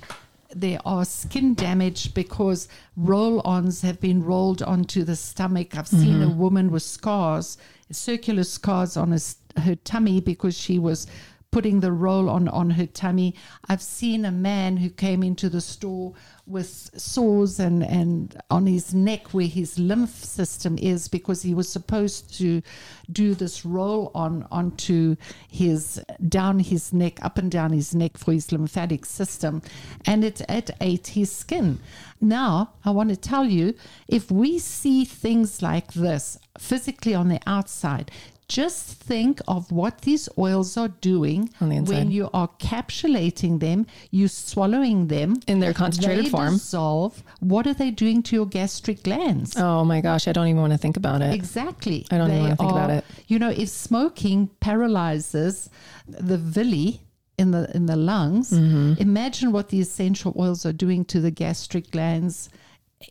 there 0.54 0.80
are 0.84 1.04
skin 1.04 1.54
damage 1.54 2.14
because 2.14 2.68
roll 2.96 3.40
ons 3.44 3.82
have 3.82 4.00
been 4.00 4.22
rolled 4.22 4.62
onto 4.62 5.04
the 5.04 5.16
stomach. 5.16 5.76
I've 5.76 5.88
seen 5.88 6.20
mm-hmm. 6.20 6.30
a 6.30 6.34
woman 6.34 6.70
with 6.70 6.82
scars, 6.82 7.58
circular 7.90 8.44
scars 8.44 8.96
on 8.96 9.10
his, 9.10 9.36
her 9.56 9.74
tummy 9.74 10.20
because 10.20 10.56
she 10.56 10.78
was 10.78 11.06
putting 11.54 11.78
the 11.78 11.92
roll 11.92 12.28
on 12.28 12.48
on 12.48 12.70
her 12.70 12.84
tummy. 12.84 13.32
I've 13.68 13.80
seen 13.80 14.24
a 14.24 14.32
man 14.32 14.76
who 14.76 14.90
came 14.90 15.22
into 15.22 15.48
the 15.48 15.60
store 15.60 16.12
with 16.46 16.90
sores 16.96 17.60
and 17.60 17.84
and 17.84 18.36
on 18.50 18.66
his 18.66 18.92
neck 18.92 19.32
where 19.32 19.46
his 19.46 19.78
lymph 19.78 20.10
system 20.10 20.76
is 20.78 21.06
because 21.06 21.42
he 21.42 21.54
was 21.54 21.68
supposed 21.68 22.34
to 22.38 22.60
do 23.12 23.34
this 23.34 23.64
roll 23.64 24.10
on 24.16 24.44
onto 24.50 25.14
his 25.48 26.02
down 26.28 26.58
his 26.58 26.92
neck 26.92 27.24
up 27.24 27.38
and 27.38 27.52
down 27.52 27.72
his 27.72 27.94
neck 27.94 28.18
for 28.18 28.32
his 28.32 28.50
lymphatic 28.50 29.06
system 29.06 29.62
and 30.06 30.24
it 30.24 30.42
it 30.48 30.70
ate 30.80 31.06
his 31.08 31.30
skin 31.30 31.78
now 32.20 32.72
i 32.84 32.90
want 32.90 33.08
to 33.08 33.16
tell 33.16 33.44
you 33.46 33.74
if 34.08 34.30
we 34.30 34.58
see 34.58 35.04
things 35.04 35.62
like 35.62 35.92
this 35.94 36.38
physically 36.58 37.14
on 37.14 37.28
the 37.28 37.40
outside 37.46 38.10
just 38.48 38.86
think 39.02 39.40
of 39.48 39.72
what 39.72 40.02
these 40.02 40.28
oils 40.38 40.76
are 40.76 40.88
doing 40.88 41.48
On 41.60 41.68
the 41.70 41.76
inside. 41.76 41.94
when 41.96 42.10
you 42.10 42.28
are 42.34 42.48
capsulating 42.58 43.60
them, 43.60 43.86
you 44.10 44.28
swallowing 44.28 45.08
them 45.08 45.40
in 45.46 45.60
their 45.60 45.72
concentrated 45.72 46.26
they 46.26 46.30
form 46.30 46.54
dissolve. 46.54 47.22
What 47.40 47.66
are 47.66 47.74
they 47.74 47.90
doing 47.90 48.22
to 48.24 48.36
your 48.36 48.46
gastric 48.46 49.02
glands? 49.02 49.54
oh 49.56 49.84
my 49.84 50.00
gosh 50.00 50.28
i 50.28 50.32
don't 50.32 50.46
even 50.48 50.60
want 50.60 50.72
to 50.72 50.78
think 50.78 50.96
about 50.96 51.22
it 51.22 51.32
Exactly. 51.34 52.06
I 52.10 52.18
don't 52.18 52.30
even 52.30 52.42
wanna 52.42 52.56
think 52.56 52.70
about 52.70 52.90
it. 52.90 53.04
You 53.28 53.38
know, 53.38 53.50
if 53.50 53.68
smoking 53.68 54.48
paralyzes 54.60 55.70
the 56.06 56.36
villi 56.38 57.00
in 57.38 57.50
the 57.50 57.70
in 57.74 57.86
the 57.86 57.96
lungs, 57.96 58.50
Mm-hmm. 58.50 59.00
imagine 59.00 59.52
what 59.52 59.68
the 59.70 59.80
essential 59.80 60.32
oils 60.38 60.64
are 60.66 60.72
doing 60.72 61.04
to 61.06 61.20
the 61.20 61.30
gastric 61.30 61.90
glands 61.90 62.48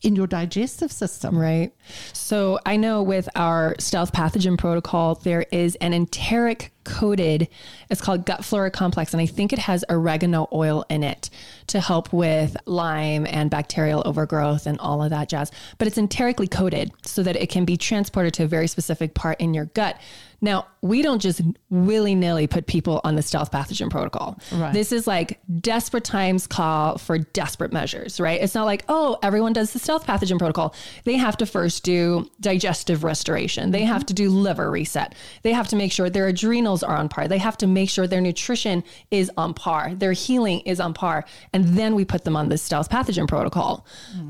in 0.01 0.15
your 0.15 0.27
digestive 0.27 0.91
system. 0.91 1.37
Right. 1.37 1.73
So 2.13 2.59
I 2.65 2.77
know 2.77 3.01
with 3.03 3.29
our 3.35 3.75
stealth 3.79 4.11
pathogen 4.11 4.57
protocol, 4.57 5.15
there 5.15 5.45
is 5.51 5.75
an 5.75 5.93
enteric 5.93 6.72
coated, 6.83 7.47
it's 7.89 8.01
called 8.01 8.25
gut 8.25 8.43
flora 8.45 8.71
complex. 8.71 9.13
And 9.13 9.21
I 9.21 9.25
think 9.25 9.53
it 9.53 9.59
has 9.59 9.83
oregano 9.89 10.47
oil 10.51 10.85
in 10.89 11.03
it 11.03 11.29
to 11.67 11.79
help 11.79 12.13
with 12.13 12.57
Lyme 12.65 13.25
and 13.27 13.49
bacterial 13.49 14.03
overgrowth 14.05 14.65
and 14.67 14.79
all 14.79 15.03
of 15.03 15.09
that 15.09 15.29
jazz. 15.29 15.51
But 15.77 15.87
it's 15.87 15.97
enterically 15.97 16.47
coated 16.47 16.91
so 17.03 17.23
that 17.23 17.35
it 17.35 17.49
can 17.49 17.65
be 17.65 17.77
transported 17.77 18.33
to 18.35 18.43
a 18.43 18.47
very 18.47 18.67
specific 18.67 19.13
part 19.13 19.39
in 19.39 19.53
your 19.53 19.65
gut. 19.65 19.99
Now, 20.43 20.67
we 20.81 21.01
don't 21.01 21.21
just 21.21 21.41
willy 21.69 22.15
nilly 22.15 22.47
put 22.47 22.67
people 22.67 22.99
on 23.05 23.15
the 23.15 23.21
stealth 23.21 23.49
pathogen 23.49 23.89
protocol. 23.89 24.37
Right. 24.51 24.73
This 24.73 24.91
is 24.91 25.07
like 25.07 25.39
desperate 25.61 26.03
times 26.03 26.47
call 26.47 26.97
for 26.97 27.17
desperate 27.17 27.71
measures, 27.71 28.19
right? 28.19 28.41
It's 28.41 28.53
not 28.53 28.65
like, 28.65 28.83
oh, 28.89 29.17
everyone 29.23 29.53
does 29.53 29.71
the 29.71 29.79
stealth 29.79 30.05
pathogen 30.05 30.37
protocol. 30.37 30.75
They 31.05 31.15
have 31.15 31.37
to 31.37 31.45
first 31.45 31.85
do 31.85 32.29
digestive 32.41 33.05
restoration, 33.05 33.71
they 33.71 33.83
mm-hmm. 33.83 33.87
have 33.93 34.05
to 34.07 34.13
do 34.13 34.29
liver 34.29 34.69
reset, 34.69 35.15
they 35.43 35.53
have 35.53 35.69
to 35.69 35.77
make 35.77 35.93
sure 35.93 36.09
their 36.09 36.27
adrenals 36.73 36.83
are 36.83 36.97
on 36.99 37.09
par, 37.09 37.27
they 37.27 37.37
have 37.37 37.57
to 37.57 37.67
make 37.67 37.89
sure 37.89 38.07
their 38.07 38.21
nutrition 38.21 38.83
is 39.11 39.31
on 39.37 39.53
par, 39.53 39.93
their 39.95 40.13
healing 40.13 40.61
is 40.61 40.79
on 40.79 40.93
par. 40.93 41.25
And 41.53 41.65
then 41.77 41.95
we 41.95 42.05
put 42.05 42.23
them 42.23 42.35
on 42.35 42.49
the 42.49 42.57
stealth 42.57 42.89
pathogen 42.89 43.27
protocol 43.27 43.85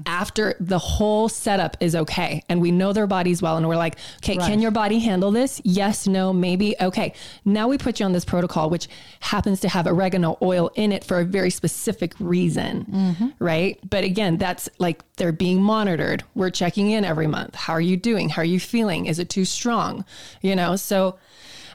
after 0.05 0.55
the 0.59 0.79
whole 0.79 1.29
setup 1.29 1.77
is 1.79 1.95
okay 1.95 2.41
and 2.49 2.61
we 2.61 2.71
know 2.71 2.93
their 2.93 3.07
bodies 3.07 3.41
well. 3.41 3.57
And 3.57 3.67
we're 3.67 3.75
like, 3.77 3.95
okay, 4.17 4.37
Right. 4.37 4.49
can 4.49 4.59
your 4.61 4.71
body 4.71 4.99
handle 4.99 5.31
this? 5.31 5.61
Yes, 5.63 6.07
no, 6.07 6.33
maybe. 6.33 6.75
Okay. 6.81 7.13
Now 7.45 7.67
we 7.67 7.77
put 7.77 7.99
you 7.99 8.05
on 8.05 8.13
this 8.13 8.25
protocol, 8.25 8.69
which 8.69 8.87
happens 9.19 9.59
to 9.61 9.69
have 9.69 9.87
oregano 9.87 10.37
oil 10.41 10.71
in 10.75 10.91
it 10.91 11.03
for 11.03 11.19
a 11.19 11.25
very 11.25 11.49
specific 11.49 12.13
reason. 12.19 12.85
Mm-hmm. 12.85 13.27
Right. 13.39 13.79
But 13.87 14.03
again, 14.03 14.37
that's 14.37 14.69
like 14.79 15.03
they're 15.17 15.31
being 15.31 15.61
monitored. 15.61 16.23
We're 16.35 16.49
checking 16.49 16.89
in 16.91 17.05
every 17.05 17.27
month. 17.27 17.55
How 17.55 17.73
are 17.73 17.81
you 17.81 17.97
doing? 17.97 18.29
How 18.29 18.41
are 18.41 18.45
you 18.45 18.59
feeling? 18.59 19.05
Is 19.05 19.19
it 19.19 19.29
too 19.29 19.45
strong? 19.45 20.03
You 20.41 20.55
know, 20.55 20.75
so 20.75 21.17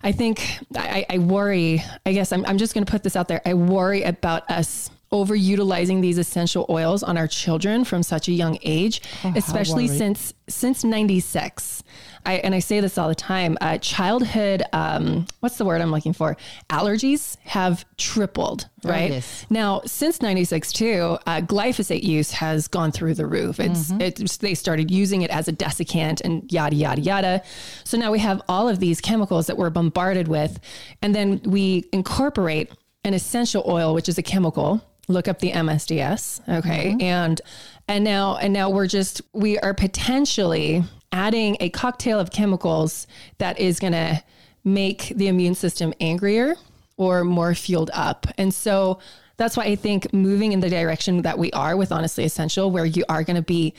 I 0.02 0.12
think 0.12 0.58
I, 0.76 1.06
I 1.08 1.18
worry, 1.18 1.82
I 2.06 2.12
guess 2.12 2.32
I'm, 2.32 2.44
I'm 2.46 2.58
just 2.58 2.74
going 2.74 2.84
to 2.84 2.90
put 2.90 3.02
this 3.02 3.16
out 3.16 3.28
there. 3.28 3.40
I 3.44 3.54
worry 3.54 4.02
about 4.02 4.48
us 4.50 4.90
overutilizing 5.10 6.02
these 6.02 6.18
essential 6.18 6.66
oils 6.68 7.02
on 7.02 7.16
our 7.16 7.26
children 7.26 7.84
from 7.84 8.02
such 8.02 8.28
a 8.28 8.32
young 8.32 8.58
age, 8.62 9.00
oh, 9.24 9.32
especially 9.36 9.88
since 9.88 10.34
since 10.48 10.84
96. 10.84 11.82
I, 12.26 12.34
and 12.34 12.54
I 12.54 12.58
say 12.58 12.80
this 12.80 12.98
all 12.98 13.08
the 13.08 13.14
time, 13.14 13.56
uh, 13.60 13.78
childhood, 13.78 14.62
um, 14.72 15.26
what's 15.40 15.56
the 15.56 15.64
word 15.64 15.80
I'm 15.80 15.90
looking 15.90 16.12
for? 16.12 16.36
Allergies 16.70 17.36
have 17.44 17.84
tripled, 17.96 18.68
oh, 18.84 18.88
right? 18.88 19.10
Oh, 19.10 19.14
yes. 19.14 19.46
Now, 19.50 19.82
since 19.86 20.20
96 20.20 20.72
too, 20.72 21.18
uh, 21.26 21.40
glyphosate 21.40 22.02
use 22.02 22.30
has 22.32 22.68
gone 22.68 22.92
through 22.92 23.14
the 23.14 23.26
roof. 23.26 23.60
It's, 23.60 23.90
mm-hmm. 23.90 24.00
it's, 24.00 24.38
they 24.38 24.54
started 24.54 24.90
using 24.90 25.22
it 25.22 25.30
as 25.30 25.48
a 25.48 25.52
desiccant 25.52 26.20
and 26.22 26.50
yada, 26.52 26.76
yada, 26.76 27.00
yada. 27.00 27.42
So 27.84 27.96
now 27.96 28.10
we 28.10 28.18
have 28.18 28.42
all 28.48 28.68
of 28.68 28.80
these 28.80 29.00
chemicals 29.00 29.46
that 29.46 29.56
we're 29.56 29.70
bombarded 29.70 30.28
with. 30.28 30.60
And 31.02 31.14
then 31.14 31.40
we 31.44 31.88
incorporate 31.92 32.72
an 33.04 33.14
essential 33.14 33.64
oil, 33.66 33.94
which 33.94 34.08
is 34.08 34.18
a 34.18 34.22
chemical 34.22 34.82
look 35.08 35.26
up 35.26 35.40
the 35.40 35.52
MSDS. 35.52 36.40
Okay. 36.58 36.90
Mm-hmm. 36.90 37.00
And 37.02 37.40
and 37.88 38.04
now 38.04 38.36
and 38.36 38.52
now 38.52 38.70
we're 38.70 38.86
just 38.86 39.22
we 39.32 39.58
are 39.58 39.74
potentially 39.74 40.84
adding 41.10 41.56
a 41.60 41.70
cocktail 41.70 42.20
of 42.20 42.30
chemicals 42.30 43.06
that 43.38 43.58
is 43.58 43.80
gonna 43.80 44.22
make 44.64 45.12
the 45.16 45.28
immune 45.28 45.54
system 45.54 45.94
angrier 46.00 46.54
or 46.96 47.24
more 47.24 47.54
fueled 47.54 47.90
up. 47.94 48.26
And 48.36 48.52
so 48.52 48.98
that's 49.38 49.56
why 49.56 49.64
I 49.64 49.76
think 49.76 50.12
moving 50.12 50.52
in 50.52 50.60
the 50.60 50.68
direction 50.68 51.22
that 51.22 51.38
we 51.38 51.50
are 51.52 51.76
with 51.76 51.92
Honestly 51.92 52.24
Essential, 52.24 52.70
where 52.70 52.84
you 52.84 53.04
are 53.08 53.22
going 53.22 53.36
to 53.36 53.42
be 53.42 53.72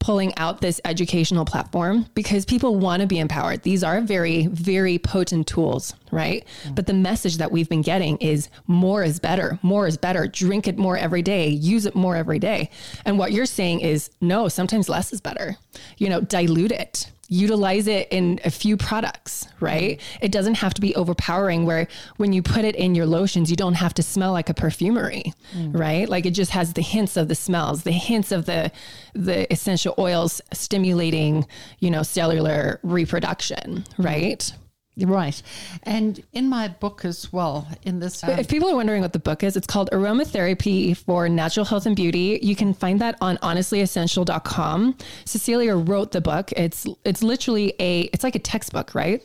pulling 0.00 0.36
out 0.36 0.60
this 0.60 0.80
educational 0.84 1.44
platform 1.44 2.06
because 2.14 2.44
people 2.44 2.74
want 2.74 3.00
to 3.02 3.06
be 3.06 3.18
empowered. 3.18 3.62
These 3.62 3.84
are 3.84 4.00
very, 4.00 4.46
very 4.46 4.98
potent 4.98 5.46
tools, 5.46 5.94
right? 6.10 6.44
Mm. 6.64 6.74
But 6.74 6.86
the 6.86 6.94
message 6.94 7.36
that 7.36 7.52
we've 7.52 7.68
been 7.68 7.82
getting 7.82 8.16
is 8.16 8.48
more 8.66 9.04
is 9.04 9.20
better, 9.20 9.58
more 9.62 9.86
is 9.86 9.96
better. 9.96 10.26
Drink 10.26 10.66
it 10.66 10.78
more 10.78 10.96
every 10.96 11.22
day, 11.22 11.48
use 11.48 11.86
it 11.86 11.94
more 11.94 12.16
every 12.16 12.38
day. 12.38 12.70
And 13.04 13.18
what 13.18 13.32
you're 13.32 13.46
saying 13.46 13.80
is 13.80 14.10
no, 14.20 14.48
sometimes 14.48 14.88
less 14.88 15.12
is 15.12 15.20
better. 15.20 15.56
You 15.98 16.08
know, 16.08 16.20
dilute 16.20 16.72
it 16.72 17.10
utilize 17.30 17.86
it 17.86 18.08
in 18.10 18.40
a 18.44 18.50
few 18.50 18.76
products, 18.76 19.46
right? 19.60 19.98
Mm-hmm. 19.98 20.24
It 20.24 20.32
doesn't 20.32 20.56
have 20.56 20.74
to 20.74 20.80
be 20.80 20.94
overpowering 20.96 21.64
where 21.64 21.86
when 22.16 22.32
you 22.32 22.42
put 22.42 22.64
it 22.64 22.74
in 22.74 22.94
your 22.94 23.06
lotions, 23.06 23.50
you 23.50 23.56
don't 23.56 23.74
have 23.74 23.94
to 23.94 24.02
smell 24.02 24.32
like 24.32 24.50
a 24.50 24.54
perfumery, 24.54 25.32
mm. 25.54 25.78
right? 25.78 26.08
Like 26.08 26.26
it 26.26 26.32
just 26.32 26.50
has 26.50 26.74
the 26.74 26.82
hints 26.82 27.16
of 27.16 27.28
the 27.28 27.36
smells, 27.36 27.84
the 27.84 27.92
hints 27.92 28.32
of 28.32 28.46
the 28.46 28.72
the 29.14 29.50
essential 29.52 29.94
oils 29.96 30.42
stimulating, 30.52 31.46
you 31.78 31.90
know, 31.90 32.02
cellular 32.02 32.80
reproduction, 32.82 33.84
right? 33.96 34.52
Right. 34.96 35.40
And 35.84 36.22
in 36.32 36.48
my 36.48 36.68
book 36.68 37.04
as 37.04 37.32
well, 37.32 37.66
in 37.82 38.00
this. 38.00 38.22
Um, 38.22 38.30
if 38.30 38.48
people 38.48 38.68
are 38.68 38.74
wondering 38.74 39.02
what 39.02 39.12
the 39.12 39.18
book 39.18 39.42
is, 39.42 39.56
it's 39.56 39.66
called 39.66 39.88
Aromatherapy 39.92 40.96
for 40.96 41.28
Natural 41.28 41.64
Health 41.64 41.86
and 41.86 41.96
Beauty. 41.96 42.38
You 42.42 42.56
can 42.56 42.74
find 42.74 43.00
that 43.00 43.16
on 43.20 43.38
honestlyessential.com. 43.38 44.96
Cecilia 45.24 45.76
wrote 45.76 46.12
the 46.12 46.20
book. 46.20 46.52
It's 46.52 46.86
it's 47.04 47.22
literally 47.22 47.74
a 47.78 48.02
it's 48.12 48.24
like 48.24 48.34
a 48.34 48.40
textbook, 48.40 48.94
right? 48.94 49.22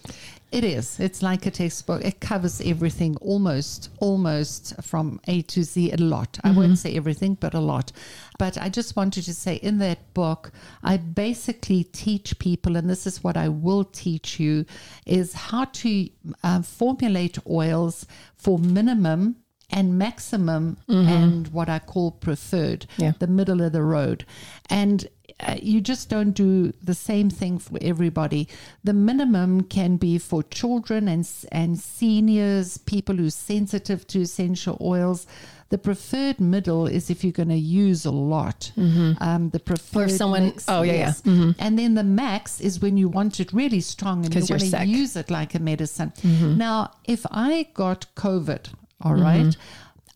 It 0.55 0.63
is. 0.63 1.01
It's 1.01 1.21
like 1.21 1.45
a 1.45 1.51
textbook. 1.51 2.05
It 2.05 2.21
covers 2.21 2.61
everything 2.61 3.17
almost, 3.17 3.89
almost 3.99 4.81
from 4.81 5.19
A 5.27 5.41
to 5.41 5.63
Z, 5.63 5.91
a 5.91 5.97
lot. 5.97 6.31
Mm-hmm. 6.31 6.47
I 6.47 6.51
won't 6.51 6.67
mm-hmm. 6.67 6.75
say 6.75 6.95
everything, 6.95 7.33
but 7.33 7.53
a 7.53 7.59
lot. 7.59 7.91
But 8.39 8.57
I 8.57 8.69
just 8.69 8.95
wanted 8.95 9.25
to 9.25 9.33
say 9.33 9.55
in 9.55 9.79
that 9.79 10.13
book, 10.13 10.53
I 10.81 10.95
basically 10.95 11.83
teach 11.83 12.39
people, 12.39 12.77
and 12.77 12.89
this 12.89 13.05
is 13.05 13.21
what 13.21 13.35
I 13.35 13.49
will 13.49 13.83
teach 13.83 14.39
you, 14.39 14.63
is 15.05 15.33
how 15.33 15.65
to 15.65 16.09
uh, 16.41 16.61
formulate 16.61 17.37
oils 17.45 18.05
for 18.37 18.57
minimum 18.57 19.35
and 19.71 19.97
maximum 19.97 20.77
mm-hmm. 20.87 21.09
and 21.09 21.47
what 21.49 21.67
I 21.67 21.79
call 21.79 22.11
preferred, 22.11 22.85
yeah. 22.95 23.11
the 23.19 23.27
middle 23.27 23.61
of 23.61 23.73
the 23.73 23.83
road. 23.83 24.25
And 24.69 25.05
uh, 25.39 25.55
you 25.61 25.81
just 25.81 26.09
don't 26.09 26.31
do 26.31 26.71
the 26.81 26.93
same 26.93 27.29
thing 27.29 27.59
for 27.59 27.77
everybody. 27.81 28.47
The 28.83 28.93
minimum 28.93 29.63
can 29.63 29.97
be 29.97 30.17
for 30.17 30.43
children 30.43 31.07
and 31.09 31.29
and 31.51 31.77
seniors, 31.77 32.77
people 32.77 33.15
who 33.17 33.27
are 33.27 33.31
sensitive 33.31 34.07
to 34.07 34.21
essential 34.21 34.77
oils. 34.79 35.27
The 35.69 35.77
preferred 35.77 36.39
middle 36.39 36.87
is 36.87 37.09
if 37.09 37.23
you're 37.23 37.33
going 37.33 37.49
to 37.49 37.55
use 37.55 38.05
a 38.05 38.11
lot. 38.11 38.71
Mm-hmm. 38.77 39.21
Um, 39.21 39.49
the 39.49 39.59
preferred 39.59 40.11
or 40.11 40.17
someone. 40.17 40.45
Mix, 40.45 40.65
oh 40.69 40.83
yeah, 40.83 40.93
yes. 40.93 41.21
yeah. 41.25 41.31
Mm-hmm. 41.33 41.51
And 41.59 41.79
then 41.79 41.95
the 41.95 42.03
max 42.03 42.61
is 42.61 42.79
when 42.79 42.95
you 42.95 43.09
want 43.09 43.39
it 43.39 43.51
really 43.51 43.81
strong 43.81 44.25
and 44.25 44.33
you 44.33 44.45
want 44.49 44.61
to 44.61 44.85
use 44.85 45.15
it 45.17 45.29
like 45.29 45.53
a 45.53 45.59
medicine. 45.59 46.13
Mm-hmm. 46.21 46.57
Now, 46.57 46.91
if 47.03 47.25
I 47.29 47.67
got 47.73 48.05
COVID, 48.15 48.69
all 49.01 49.13
mm-hmm. 49.13 49.21
right. 49.21 49.57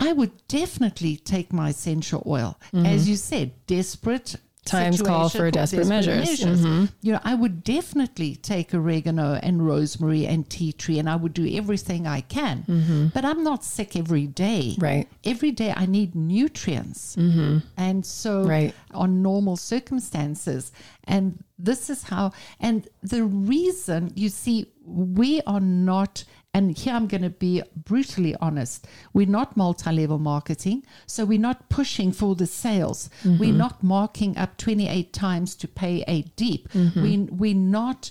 I 0.02 0.14
would 0.14 0.48
definitely 0.48 1.18
take 1.18 1.52
my 1.52 1.70
essential 1.70 2.24
oil. 2.26 2.58
Mm-hmm. 2.74 2.86
As 2.86 3.10
you 3.10 3.18
said, 3.18 3.52
desperate 3.68 4.38
times 4.70 5.02
call 5.02 5.30
for 5.30 5.52
desperate, 5.52 5.84
desperate 5.84 5.88
measures. 5.88 6.30
measures. 6.30 6.62
Mm-hmm. 6.62 6.86
You 7.02 7.14
know, 7.14 7.20
I 7.24 7.36
would 7.36 7.64
definitely 7.64 8.36
take 8.36 8.74
oregano 8.74 9.40
and 9.42 9.66
rosemary 9.66 10.26
and 10.26 10.50
tea 10.50 10.74
tree, 10.74 11.00
and 11.00 11.10
I 11.10 11.16
would 11.16 11.34
do 11.34 11.48
everything 11.56 12.08
I 12.08 12.22
can. 12.22 12.64
Mm-hmm. 12.68 13.08
But 13.08 13.26
I'm 13.26 13.44
not 13.44 13.64
sick 13.64 13.96
every 13.96 14.28
day. 14.28 14.76
Right. 14.80 15.08
Every 15.24 15.52
day 15.52 15.74
I 15.76 15.86
need 15.86 16.16
nutrients, 16.16 17.16
mm-hmm. 17.16 17.60
and 17.78 18.06
so 18.06 18.44
right. 18.44 18.74
on 18.92 19.22
normal 19.22 19.58
circumstances, 19.58 20.72
and 21.06 21.44
this 21.58 21.90
is 21.90 22.04
how. 22.04 22.32
And 22.60 22.88
the 23.02 23.24
reason 23.24 24.12
you 24.16 24.30
see, 24.30 24.72
we 24.86 25.42
are 25.42 25.60
not 25.60 26.24
and 26.54 26.76
here 26.76 26.94
I'm 26.94 27.08
going 27.08 27.22
to 27.22 27.30
be 27.30 27.62
brutally 27.76 28.36
honest. 28.42 28.88
We're 29.14 29.28
not 29.28 29.56
multi 29.56 29.92
level 29.92 30.18
marketing. 30.18 30.84
So 31.06 31.24
we're 31.24 31.40
not 31.40 31.70
pushing 31.70 32.12
for 32.12 32.36
the 32.36 32.48
sales. 32.48 33.10
Mm-hmm. 33.24 33.38
We're 33.38 33.54
not 33.54 33.84
marking 33.84 34.36
up 34.36 34.58
28 34.58 35.14
times 35.14 35.56
to 35.56 35.68
pay 35.68 36.04
a 36.08 36.24
deep. 36.36 36.68
Mm-hmm. 36.70 37.04
We, 37.04 37.18
we're 37.18 37.54
not 37.54 38.10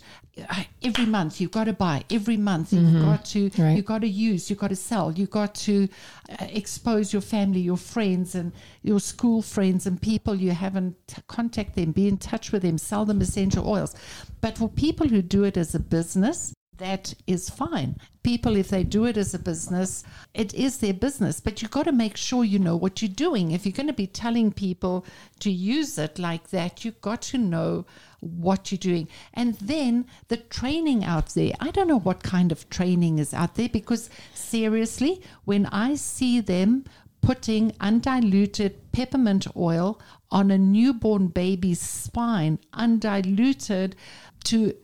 uh, 0.48 0.62
every 0.82 1.06
month 1.06 1.40
you've 1.40 1.50
got 1.50 1.64
to 1.64 1.72
buy 1.72 2.04
every 2.12 2.36
month 2.36 2.72
you've 2.72 2.84
mm-hmm. 2.84 3.04
got 3.04 3.24
to 3.24 3.50
right. 3.58 3.76
you've 3.76 3.84
got 3.84 4.02
to 4.02 4.08
use 4.08 4.48
you've 4.48 4.58
got 4.58 4.68
to 4.68 4.76
sell 4.76 5.10
you've 5.10 5.30
got 5.30 5.52
to 5.52 5.88
uh, 6.30 6.46
expose 6.50 7.12
your 7.12 7.22
family 7.22 7.58
your 7.58 7.76
friends 7.76 8.36
and 8.36 8.52
your 8.82 9.00
school 9.00 9.42
friends 9.42 9.84
and 9.84 10.00
people 10.00 10.36
you 10.36 10.52
haven't 10.52 10.94
contact 11.26 11.74
them 11.74 11.90
be 11.90 12.06
in 12.06 12.16
touch 12.16 12.52
with 12.52 12.62
them 12.62 12.78
sell 12.78 13.04
them 13.04 13.20
essential 13.20 13.68
oils 13.68 13.96
but 14.40 14.56
for 14.56 14.68
people 14.68 15.08
who 15.08 15.20
do 15.20 15.42
it 15.42 15.56
as 15.56 15.74
a 15.74 15.80
business 15.80 16.54
that 16.78 17.14
is 17.26 17.50
fine. 17.50 17.96
People, 18.22 18.56
if 18.56 18.68
they 18.68 18.84
do 18.84 19.04
it 19.04 19.16
as 19.16 19.34
a 19.34 19.38
business, 19.38 20.04
it 20.34 20.52
is 20.54 20.78
their 20.78 20.94
business, 20.94 21.40
but 21.40 21.60
you've 21.60 21.70
got 21.70 21.84
to 21.84 21.92
make 21.92 22.16
sure 22.16 22.44
you 22.44 22.58
know 22.58 22.76
what 22.76 23.00
you're 23.02 23.08
doing. 23.08 23.52
If 23.52 23.64
you're 23.64 23.72
going 23.72 23.86
to 23.88 23.92
be 23.92 24.06
telling 24.06 24.52
people 24.52 25.04
to 25.40 25.50
use 25.50 25.98
it 25.98 26.18
like 26.18 26.50
that, 26.50 26.84
you've 26.84 27.00
got 27.00 27.22
to 27.22 27.38
know 27.38 27.86
what 28.20 28.70
you're 28.70 28.78
doing. 28.78 29.08
And 29.34 29.54
then 29.54 30.06
the 30.28 30.36
training 30.36 31.04
out 31.04 31.34
there. 31.34 31.52
I 31.60 31.70
don't 31.70 31.88
know 31.88 32.00
what 32.00 32.22
kind 32.22 32.52
of 32.52 32.68
training 32.70 33.18
is 33.18 33.32
out 33.32 33.54
there 33.54 33.68
because 33.68 34.10
seriously, 34.34 35.22
when 35.44 35.66
I 35.66 35.94
see 35.94 36.40
them 36.40 36.84
putting 37.20 37.72
undiluted 37.80 38.92
peppermint 38.92 39.46
oil 39.56 40.00
on 40.30 40.50
a 40.50 40.58
newborn 40.58 41.28
baby's 41.28 41.80
spine, 41.80 42.58
undiluted 42.72 43.96
to 44.44 44.74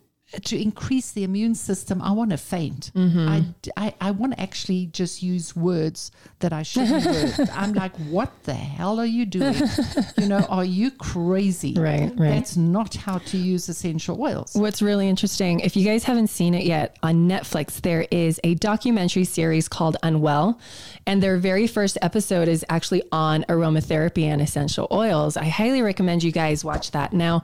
to 0.42 0.60
increase 0.60 1.12
the 1.12 1.24
immune 1.24 1.54
system, 1.54 2.02
I 2.02 2.12
want 2.12 2.30
to 2.30 2.36
faint. 2.36 2.90
Mm-hmm. 2.94 3.28
I, 3.28 3.44
I, 3.76 3.94
I, 4.00 4.10
want 4.10 4.34
to 4.34 4.40
actually 4.40 4.86
just 4.86 5.22
use 5.22 5.54
words 5.56 6.10
that 6.40 6.52
I 6.52 6.62
shouldn't. 6.62 7.50
I'm 7.52 7.72
like, 7.72 7.94
what 7.96 8.30
the 8.44 8.54
hell 8.54 9.00
are 9.00 9.06
you 9.06 9.26
doing? 9.26 9.54
you 10.18 10.26
know, 10.26 10.40
are 10.48 10.64
you 10.64 10.90
crazy? 10.90 11.74
Right, 11.84 12.12
right. 12.16 12.30
That's 12.30 12.56
not 12.56 12.94
how 12.94 13.18
to 13.18 13.36
use 13.36 13.68
essential 13.68 14.20
oils. 14.22 14.52
What's 14.54 14.80
really 14.80 15.06
interesting, 15.06 15.60
if 15.60 15.76
you 15.76 15.84
guys 15.84 16.04
haven't 16.04 16.28
seen 16.28 16.54
it 16.54 16.64
yet 16.64 16.96
on 17.02 17.28
Netflix, 17.28 17.82
there 17.82 18.06
is 18.10 18.40
a 18.42 18.54
documentary 18.54 19.24
series 19.24 19.68
called 19.68 19.98
Unwell. 20.02 20.58
And 21.06 21.22
their 21.22 21.36
very 21.36 21.66
first 21.66 21.98
episode 22.00 22.48
is 22.48 22.64
actually 22.70 23.02
on 23.12 23.44
aromatherapy 23.50 24.24
and 24.24 24.40
essential 24.40 24.88
oils. 24.90 25.36
I 25.36 25.44
highly 25.44 25.82
recommend 25.82 26.22
you 26.22 26.32
guys 26.32 26.64
watch 26.64 26.92
that. 26.92 27.12
Now, 27.12 27.42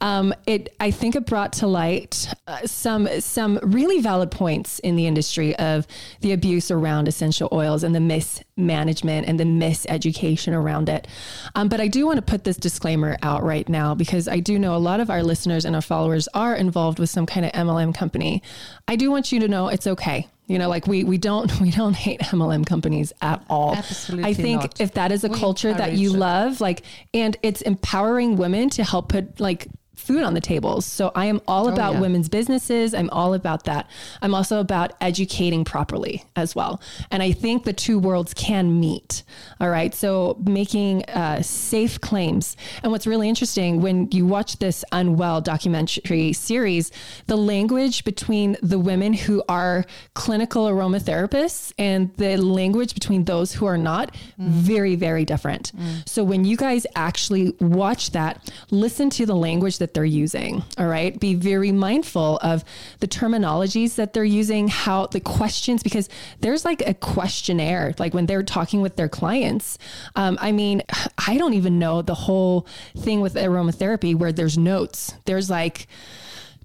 um, 0.00 0.32
it 0.46 0.74
I 0.80 0.90
think 0.90 1.14
it 1.14 1.26
brought 1.26 1.52
to 1.54 1.66
light 1.66 2.23
uh, 2.46 2.66
some 2.66 3.08
some 3.20 3.58
really 3.62 4.00
valid 4.00 4.30
points 4.30 4.78
in 4.80 4.96
the 4.96 5.06
industry 5.06 5.54
of 5.56 5.86
the 6.20 6.32
abuse 6.32 6.70
around 6.70 7.08
essential 7.08 7.48
oils 7.52 7.82
and 7.82 7.94
the 7.94 8.00
mismanagement 8.00 9.26
and 9.26 9.38
the 9.38 9.44
miseducation 9.44 10.52
around 10.52 10.88
it. 10.88 11.06
Um, 11.54 11.68
but 11.68 11.80
I 11.80 11.88
do 11.88 12.06
want 12.06 12.16
to 12.16 12.22
put 12.22 12.44
this 12.44 12.56
disclaimer 12.56 13.16
out 13.22 13.42
right 13.42 13.68
now 13.68 13.94
because 13.94 14.28
I 14.28 14.40
do 14.40 14.58
know 14.58 14.74
a 14.74 14.78
lot 14.78 15.00
of 15.00 15.10
our 15.10 15.22
listeners 15.22 15.64
and 15.64 15.74
our 15.74 15.82
followers 15.82 16.28
are 16.34 16.54
involved 16.54 16.98
with 16.98 17.10
some 17.10 17.26
kind 17.26 17.46
of 17.46 17.52
MLM 17.52 17.94
company. 17.94 18.42
I 18.88 18.96
do 18.96 19.10
want 19.10 19.32
you 19.32 19.40
to 19.40 19.48
know 19.48 19.68
it's 19.68 19.86
okay. 19.86 20.28
You 20.46 20.58
know, 20.58 20.68
like 20.68 20.86
we 20.86 21.04
we 21.04 21.16
don't 21.16 21.60
we 21.60 21.70
don't 21.70 21.94
hate 21.94 22.20
MLM 22.20 22.66
companies 22.66 23.12
at 23.20 23.42
all. 23.48 23.74
Absolutely. 23.74 24.30
I 24.30 24.34
think 24.34 24.62
not. 24.62 24.80
if 24.80 24.94
that 24.94 25.12
is 25.12 25.24
a 25.24 25.28
we 25.28 25.38
culture 25.38 25.72
that 25.72 25.94
you 25.94 26.14
it. 26.14 26.18
love, 26.18 26.60
like 26.60 26.82
and 27.12 27.36
it's 27.42 27.62
empowering 27.62 28.36
women 28.36 28.70
to 28.70 28.84
help 28.84 29.08
put 29.08 29.40
like 29.40 29.68
food 30.04 30.22
on 30.22 30.34
the 30.34 30.40
tables. 30.40 30.84
So 30.84 31.10
I 31.14 31.26
am 31.26 31.40
all 31.48 31.68
about 31.68 31.94
yeah. 31.94 32.00
women's 32.00 32.28
businesses. 32.28 32.94
I'm 32.94 33.08
all 33.10 33.32
about 33.34 33.64
that. 33.64 33.88
I'm 34.20 34.34
also 34.34 34.60
about 34.60 34.92
educating 35.00 35.64
properly 35.64 36.24
as 36.36 36.54
well. 36.54 36.80
And 37.10 37.22
I 37.22 37.32
think 37.32 37.64
the 37.64 37.72
two 37.72 37.98
worlds 37.98 38.34
can 38.34 38.78
meet. 38.78 39.22
All 39.60 39.70
right. 39.70 39.94
So 39.94 40.36
making 40.44 41.04
uh, 41.06 41.40
safe 41.42 42.00
claims. 42.00 42.56
And 42.82 42.92
what's 42.92 43.06
really 43.06 43.28
interesting 43.28 43.80
when 43.80 44.10
you 44.10 44.26
watch 44.26 44.58
this 44.58 44.84
Unwell 44.92 45.40
documentary 45.40 46.32
series, 46.34 46.92
the 47.26 47.36
language 47.36 48.04
between 48.04 48.56
the 48.62 48.78
women 48.78 49.14
who 49.14 49.42
are 49.48 49.84
clinical 50.12 50.66
aromatherapists 50.66 51.72
and 51.78 52.14
the 52.16 52.36
language 52.36 52.92
between 52.94 53.24
those 53.24 53.52
who 53.52 53.64
are 53.64 53.78
not, 53.78 54.14
very, 54.38 54.96
very 54.96 55.24
different. 55.24 55.72
So 56.06 56.22
when 56.24 56.44
you 56.44 56.56
guys 56.56 56.86
actually 56.94 57.54
watch 57.60 58.10
that, 58.10 58.52
listen 58.70 59.08
to 59.10 59.24
the 59.24 59.34
language 59.34 59.78
that 59.78 59.93
they're 59.94 60.04
using. 60.04 60.62
All 60.76 60.86
right. 60.86 61.18
Be 61.18 61.34
very 61.34 61.72
mindful 61.72 62.38
of 62.42 62.64
the 63.00 63.08
terminologies 63.08 63.94
that 63.94 64.12
they're 64.12 64.24
using, 64.24 64.68
how 64.68 65.06
the 65.06 65.20
questions, 65.20 65.82
because 65.82 66.08
there's 66.40 66.64
like 66.64 66.86
a 66.86 66.94
questionnaire, 66.94 67.94
like 67.98 68.12
when 68.12 68.26
they're 68.26 68.42
talking 68.42 68.80
with 68.80 68.96
their 68.96 69.08
clients. 69.08 69.78
Um, 70.16 70.38
I 70.40 70.52
mean, 70.52 70.82
I 71.26 71.38
don't 71.38 71.54
even 71.54 71.78
know 71.78 72.02
the 72.02 72.14
whole 72.14 72.66
thing 72.96 73.20
with 73.20 73.34
aromatherapy 73.34 74.14
where 74.14 74.32
there's 74.32 74.58
notes. 74.58 75.14
There's 75.24 75.48
like, 75.48 75.86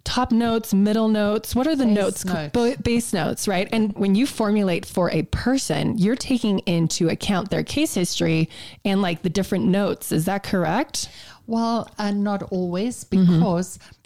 top 0.03 0.31
notes, 0.31 0.73
middle 0.73 1.07
notes. 1.07 1.55
What 1.55 1.67
are 1.67 1.75
the 1.75 1.85
Base 1.85 1.95
notes? 1.95 2.25
notes. 2.25 2.51
Ba- 2.53 2.75
Base 2.81 3.13
notes, 3.13 3.47
right? 3.47 3.67
And 3.71 3.93
when 3.93 4.15
you 4.15 4.25
formulate 4.25 4.85
for 4.85 5.11
a 5.11 5.23
person, 5.23 5.97
you're 5.97 6.15
taking 6.15 6.59
into 6.59 7.09
account 7.09 7.51
their 7.51 7.63
case 7.63 7.93
history 7.93 8.49
and 8.83 9.01
like 9.01 9.21
the 9.21 9.29
different 9.29 9.65
notes. 9.65 10.11
Is 10.11 10.25
that 10.25 10.43
correct? 10.43 11.09
Well, 11.49 11.89
uh, 11.97 12.11
not 12.11 12.43
always, 12.51 13.03
Mm-hmm. 13.05 13.41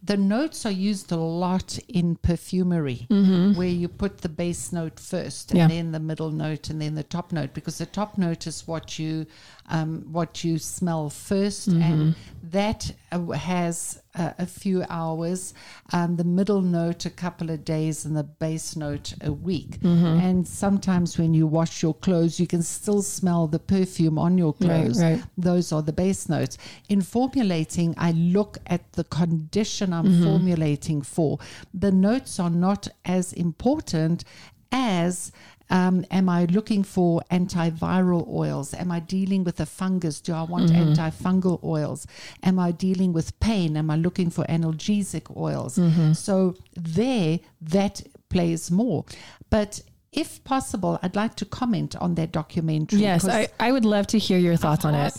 The 0.05 0.17
notes 0.17 0.65
are 0.65 0.71
used 0.71 1.11
a 1.13 1.17
lot 1.17 1.79
in 1.87 2.15
perfumery, 2.17 3.07
where 3.55 3.67
you 3.67 3.87
put 3.87 4.17
the 4.19 4.29
base 4.29 4.73
note 4.73 4.99
first, 4.99 5.51
and 5.51 5.59
Mm-hmm. 5.59 5.69
Yeah. 5.69 5.75
then 5.75 5.91
the 5.93 5.99
middle 5.99 6.31
note, 6.31 6.69
and 6.69 6.81
then 6.81 6.95
the 6.95 7.03
top 7.03 7.31
note, 7.31 7.53
because 7.53 7.77
the 7.77 7.85
top 7.85 8.17
note 8.17 8.45
is 8.47 8.67
what 8.67 8.99
you 8.99 9.25
um, 9.69 10.05
what 10.11 10.43
you 10.43 10.59
smell 10.59 11.09
1st 11.09 11.69
Mm-hmm. 11.69 11.81
and 11.81 12.15
that 12.51 12.91
uh, 13.13 13.27
has 13.31 14.01
uh, 14.15 14.31
a 14.37 14.45
few 14.45 14.83
hours. 14.89 15.53
Um, 15.93 16.17
the 16.17 16.25
middle 16.25 16.61
note 16.61 17.05
a 17.05 17.09
couple 17.09 17.49
of 17.49 17.63
days, 17.63 18.03
and 18.05 18.15
the 18.17 18.23
base 18.25 18.75
note 18.75 19.13
a 19.21 19.31
week. 19.31 19.79
Mm-hmm. 19.79 20.19
And 20.27 20.45
sometimes 20.47 21.17
when 21.17 21.33
you 21.33 21.47
wash 21.47 21.81
your 21.81 21.93
clothes, 21.93 22.39
you 22.41 22.45
can 22.47 22.61
still 22.61 23.01
smell 23.01 23.47
the 23.47 23.59
perfume 23.59 24.19
on 24.19 24.37
your 24.37 24.53
clothes 24.53 25.01
right. 25.01 25.23
those 25.37 25.71
are 25.71 25.81
the 25.81 25.93
base 25.93 26.27
notes. 26.27 26.57
In 26.89 27.01
formulating, 27.01 27.95
I 27.97 28.11
look 28.11 28.57
at 28.67 28.91
the 28.93 29.05
condition 29.05 29.92
I'm 29.93 30.05
Mm-hmm. 30.05 30.23
formulating 30.23 31.01
for. 31.01 31.39
The 31.73 31.91
notes 31.91 32.39
are 32.39 32.49
not 32.49 32.87
as 33.05 33.31
important 33.33 34.23
as 34.71 35.31
um, 35.69 36.05
am 36.11 36.27
I 36.29 36.45
looking 36.45 36.83
for 36.83 37.21
antiviral 37.31 38.27
oils? 38.27 38.73
Am 38.73 38.91
I 38.91 38.99
dealing 38.99 39.43
with 39.43 39.59
a 39.59 39.65
fungus? 39.65 40.19
Do 40.21 40.33
I 40.33 40.43
want 40.43 40.69
Mm-hmm. 40.71 40.93
antifungal 40.93 41.63
oils? 41.63 42.05
Am 42.43 42.59
I 42.59 42.71
dealing 42.71 43.13
with 43.13 43.39
pain? 43.39 43.77
Am 43.77 43.89
I 43.89 43.95
looking 43.95 44.29
for 44.29 44.43
analgesic 44.45 45.35
oils? 45.37 45.77
Mm-hmm. 45.77 46.13
So 46.13 46.55
there, 46.75 47.39
that 47.61 48.01
plays 48.29 48.69
more. 48.71 49.05
But 49.49 49.81
if 50.13 50.43
possible, 50.43 50.99
I'd 51.03 51.15
like 51.15 51.35
to 51.35 51.45
comment 51.45 51.95
on 51.97 52.15
that 52.15 52.31
documentary. 52.31 52.99
Yes, 52.99 53.27
I, 53.27 53.47
I 53.59 53.71
would 53.71 53.85
love 53.85 54.07
to 54.07 54.17
hear 54.17 54.37
your 54.37 54.55
thoughts 54.55 54.85
on 54.85 54.95
it. 54.95 55.13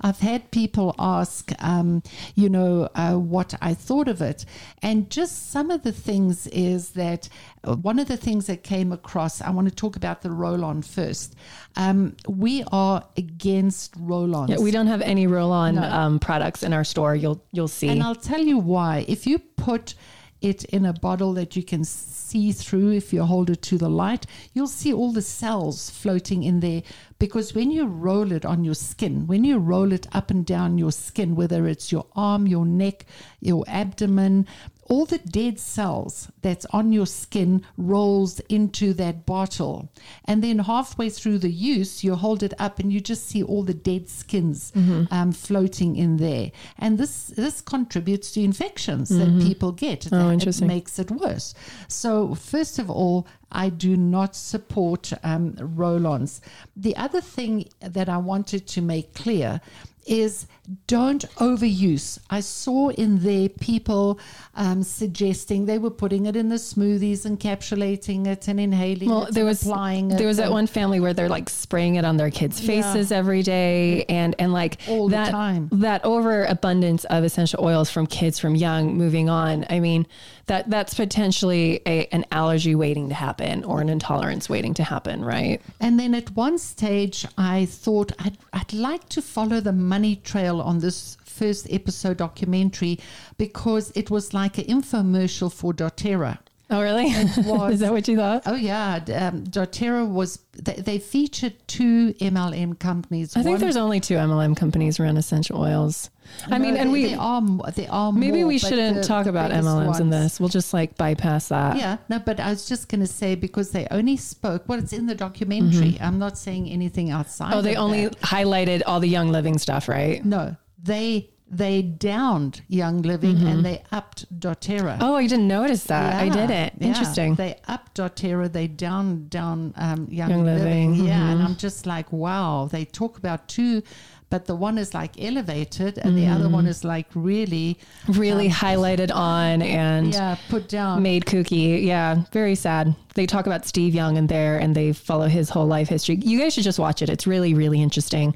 I've 0.00 0.20
had 0.20 0.50
people 0.50 0.94
ask, 0.98 1.52
um, 1.62 2.02
you 2.34 2.48
know, 2.48 2.88
uh, 2.94 3.14
what 3.14 3.54
I 3.60 3.74
thought 3.74 4.08
of 4.08 4.22
it. 4.22 4.44
And 4.82 5.10
just 5.10 5.50
some 5.50 5.70
of 5.70 5.82
the 5.82 5.92
things 5.92 6.46
is 6.48 6.90
that 6.90 7.28
uh, 7.64 7.76
one 7.76 7.98
of 7.98 8.08
the 8.08 8.16
things 8.16 8.46
that 8.46 8.62
came 8.62 8.92
across, 8.92 9.42
I 9.42 9.50
want 9.50 9.68
to 9.68 9.74
talk 9.74 9.96
about 9.96 10.22
the 10.22 10.30
roll 10.30 10.64
on 10.64 10.82
first. 10.82 11.34
Um, 11.76 12.16
we 12.28 12.64
are 12.72 13.04
against 13.16 13.94
roll 13.98 14.34
ons. 14.34 14.50
Yeah, 14.50 14.58
we 14.58 14.70
don't 14.70 14.86
have 14.86 15.02
any 15.02 15.26
roll-on 15.26 15.74
No. 15.74 15.82
um, 15.82 16.18
products 16.18 16.62
in 16.62 16.72
our 16.72 16.84
store. 16.84 17.14
You'll 17.14 17.42
you'll 17.52 17.68
see. 17.68 17.88
And 17.88 18.02
I'll 18.02 18.14
tell 18.14 18.40
you 18.40 18.58
why. 18.58 19.04
If 19.08 19.26
you 19.26 19.38
put 19.38 19.94
it 20.40 20.64
in 20.66 20.84
a 20.84 20.92
bottle 20.92 21.32
that 21.34 21.56
you 21.56 21.62
can 21.62 21.84
see 21.84 22.52
through, 22.52 22.92
if 22.92 23.12
you 23.12 23.24
hold 23.24 23.50
it 23.50 23.62
to 23.62 23.78
the 23.78 23.88
light, 23.88 24.26
you'll 24.52 24.66
see 24.66 24.92
all 24.92 25.12
the 25.12 25.22
cells 25.22 25.90
floating 25.90 26.42
in 26.42 26.60
there. 26.60 26.82
Because 27.18 27.54
when 27.54 27.70
you 27.70 27.86
roll 27.86 28.32
it 28.32 28.44
on 28.44 28.64
your 28.64 28.74
skin, 28.74 29.26
when 29.26 29.44
you 29.44 29.58
roll 29.58 29.92
it 29.92 30.06
up 30.12 30.30
and 30.30 30.44
down 30.44 30.78
your 30.78 30.92
skin, 30.92 31.34
whether 31.34 31.66
it's 31.66 31.90
your 31.90 32.06
arm, 32.14 32.46
your 32.46 32.66
neck, 32.66 33.06
your 33.40 33.64
abdomen, 33.66 34.46
all 34.88 35.04
the 35.04 35.18
dead 35.18 35.58
cells 35.58 36.28
that's 36.42 36.64
on 36.66 36.92
your 36.92 37.06
skin 37.06 37.62
rolls 37.76 38.40
into 38.48 38.92
that 38.94 39.26
bottle. 39.26 39.88
And 40.24 40.42
then 40.42 40.60
halfway 40.60 41.10
through 41.10 41.38
the 41.38 41.50
use, 41.50 42.04
you 42.04 42.14
hold 42.14 42.42
it 42.42 42.54
up 42.58 42.78
and 42.78 42.92
you 42.92 43.00
just 43.00 43.26
see 43.26 43.42
all 43.42 43.62
the 43.62 43.74
dead 43.74 44.08
skins 44.08 44.72
um, 45.10 45.32
floating 45.32 45.96
in 45.96 46.16
there. 46.18 46.52
And 46.78 46.98
this 46.98 47.28
this 47.28 47.60
contributes 47.60 48.32
to 48.32 48.42
infections 48.42 49.08
that 49.10 49.28
people 49.46 49.72
get. 49.72 50.06
Oh. 50.12 50.16
It 50.62 50.66
makes 50.68 50.98
it 50.98 51.10
worse. 51.10 51.54
So, 51.88 52.34
first 52.34 52.78
of 52.78 52.90
all, 52.90 53.26
I 53.52 53.68
do 53.68 53.96
not 53.96 54.34
support 54.36 55.12
um, 55.22 55.54
roll 55.58 56.06
ons. 56.06 56.40
The 56.76 56.96
other 56.96 57.20
thing 57.20 57.68
that 57.80 58.08
I 58.08 58.18
wanted 58.18 58.66
to 58.68 58.82
make 58.82 59.14
clear 59.14 59.60
is 60.06 60.46
don't 60.86 61.24
overuse. 61.36 62.18
I 62.30 62.40
saw 62.40 62.88
in 62.90 63.20
there 63.22 63.48
people 63.48 64.18
um, 64.54 64.82
suggesting 64.82 65.66
they 65.66 65.78
were 65.78 65.90
putting 65.90 66.26
it 66.26 66.34
in 66.36 66.48
the 66.48 66.56
smoothies, 66.56 67.26
encapsulating 67.26 68.26
it 68.26 68.48
and 68.48 68.58
inhaling 68.58 69.08
well, 69.08 69.24
it, 69.24 69.34
there 69.34 69.42
and 69.44 69.48
was 69.48 69.62
applying 69.62 70.10
it. 70.10 70.18
there 70.18 70.26
was 70.26 70.36
that 70.38 70.50
one 70.50 70.66
family 70.66 71.00
where 71.00 71.14
they're 71.14 71.28
like 71.28 71.48
spraying 71.48 71.96
it 71.96 72.04
on 72.04 72.16
their 72.16 72.30
kids' 72.30 72.60
Yeah. 72.60 72.82
faces 72.82 73.12
every 73.12 73.42
day, 73.42 74.04
and 74.08 74.34
and 74.38 74.52
like 74.52 74.78
All 74.88 75.08
the 75.08 75.16
that 75.16 75.30
time. 75.30 75.68
that 75.72 76.04
overabundance 76.04 77.04
of 77.06 77.24
essential 77.24 77.64
oils 77.64 77.90
from 77.90 78.06
kids 78.06 78.38
from 78.38 78.54
young 78.54 78.96
moving 78.96 79.28
on. 79.28 79.66
I 79.70 79.80
mean, 79.80 80.06
that 80.46 80.70
that's 80.70 80.94
potentially 80.94 81.80
a, 81.86 82.06
an 82.12 82.24
allergy 82.30 82.74
waiting 82.74 83.08
to 83.08 83.14
happen 83.14 83.64
or 83.64 83.80
an 83.80 83.88
intolerance 83.88 84.48
waiting 84.48 84.74
to 84.74 84.84
happen, 84.84 85.24
right? 85.24 85.60
And 85.80 85.98
then 85.98 86.14
at 86.14 86.30
one 86.36 86.58
stage, 86.58 87.26
I 87.36 87.66
thought 87.66 88.12
I'd, 88.20 88.38
I'd 88.52 88.72
like 88.72 89.08
to 89.10 89.22
follow 89.22 89.60
the 89.60 89.72
money 89.72 90.16
trail 90.16 90.60
on 90.60 90.78
this 90.78 91.16
first 91.24 91.66
episode 91.72 92.18
documentary 92.18 92.98
because 93.38 93.90
it 93.94 94.08
was 94.10 94.32
like 94.32 94.58
an 94.58 94.64
infomercial 94.64 95.52
for 95.52 95.72
doTERRA. 95.74 96.38
Oh, 96.70 96.80
really? 96.82 97.06
was- 97.44 97.74
Is 97.74 97.80
that 97.80 97.92
what 97.92 98.06
you 98.08 98.16
thought? 98.16 98.42
Oh 98.46 98.54
yeah, 98.56 98.94
um, 98.96 99.44
doTERRA 99.44 100.08
was 100.08 100.40
they, 100.52 100.74
they 100.74 100.98
featured 100.98 101.54
two 101.68 102.12
MLM 102.14 102.78
companies. 102.78 103.36
I 103.36 103.42
think 103.42 103.54
One- 103.54 103.60
there's 103.60 103.76
only 103.76 104.00
two 104.00 104.14
MLM 104.14 104.56
companies 104.56 104.98
around 105.00 105.16
essential 105.16 105.60
oils. 105.60 106.10
I 106.46 106.58
No, 106.58 106.64
mean, 106.64 106.76
and 106.76 106.92
we 106.92 107.06
there 107.06 107.20
are 107.20 107.42
there 107.74 107.90
are 107.90 108.12
maybe 108.12 108.38
more, 108.40 108.48
we 108.48 108.58
shouldn't 108.58 108.96
the- 108.98 109.02
talk 109.04 109.26
about 109.26 109.50
MLMs 109.50 110.00
in 110.00 110.10
this. 110.10 110.38
We'll 110.40 110.48
just 110.48 110.72
like 110.74 110.96
bypass 110.96 111.48
that. 111.48 111.76
Yeah, 111.76 111.96
no, 112.08 112.18
but 112.18 112.40
I 112.40 112.50
was 112.50 112.68
just 112.68 112.88
going 112.88 113.00
to 113.00 113.06
say 113.06 113.34
because 113.34 113.70
they 113.70 113.86
only 113.90 114.16
spoke. 114.16 114.68
Well, 114.68 114.78
it's 114.78 114.92
in 114.92 115.06
the 115.06 115.14
documentary. 115.14 115.98
I'm 116.00 116.18
not 116.18 116.36
saying 116.38 116.68
anything 116.68 117.10
outside. 117.10 117.50
Mm-hmm. 117.50 117.58
Oh, 117.58 117.62
they 117.62 117.76
only 117.76 118.04
that. 118.06 118.20
highlighted 118.20 118.82
all 118.86 119.00
the 119.00 119.08
young 119.08 119.30
living 119.30 119.58
stuff, 119.58 119.88
right? 119.88 120.24
no. 120.24 120.56
They 120.82 121.30
they 121.48 121.80
downed 121.82 122.62
Young 122.68 123.02
Living 123.02 123.46
and 123.46 123.64
they 123.64 123.82
upped 123.92 124.26
doTERRA. 124.40 124.94
Mm-hmm. 124.98 125.02
Oh, 125.02 125.14
I 125.14 125.26
didn't 125.28 125.46
notice 125.46 125.84
that. 125.84 126.14
I 126.14 126.28
didn't. 126.28 126.50
yeah. 126.80 126.88
Interesting. 126.88 127.34
They 127.36 127.56
upped 127.68 127.96
doTERRA, 127.96 128.52
they 128.52 128.66
down 128.66 129.28
down 129.28 129.72
um, 129.76 130.08
Young, 130.10 130.30
Young 130.30 130.44
Living. 130.44 130.92
Living, 130.92 131.06
Yeah, 131.06 131.30
and 131.30 131.40
mhm. 131.40 131.44
I'm 131.44 131.56
just 131.56 131.86
like, 131.86 132.12
wow. 132.12 132.68
They 132.70 132.84
talk 132.84 133.16
about 133.18 133.46
two, 133.48 133.82
but 134.28 134.46
the 134.46 134.56
one 134.56 134.78
is 134.78 134.92
like 134.94 135.22
elevated, 135.22 135.98
and 135.98 136.16
the 136.18 136.26
other 136.26 136.48
one 136.48 136.66
is 136.66 136.84
like 136.84 137.06
really, 137.14 137.78
really 138.08 138.48
highlighted 138.48 139.14
on 139.14 139.62
and 139.62 140.06
um, 140.06 140.12
yeah, 140.12 140.36
put 140.48 140.68
down. 140.68 141.02
made 141.02 141.24
kooky. 141.26 141.84
Yeah, 141.84 142.22
very 142.32 142.54
sad. 142.54 142.94
They 143.16 143.26
talk 143.26 143.46
about 143.46 143.66
Steve 143.66 143.94
Young 143.94 144.16
in 144.16 144.28
there 144.28 144.58
and 144.58 144.74
they 144.74 144.92
follow 144.92 145.26
his 145.26 145.50
whole 145.50 145.66
life 145.66 145.88
history. 145.88 146.16
You 146.16 146.38
guys 146.38 146.54
should 146.54 146.64
just 146.64 146.78
watch 146.78 147.02
it. 147.02 147.08
It's 147.08 147.26
really, 147.26 147.54
really 147.54 147.82
interesting. 147.82 148.34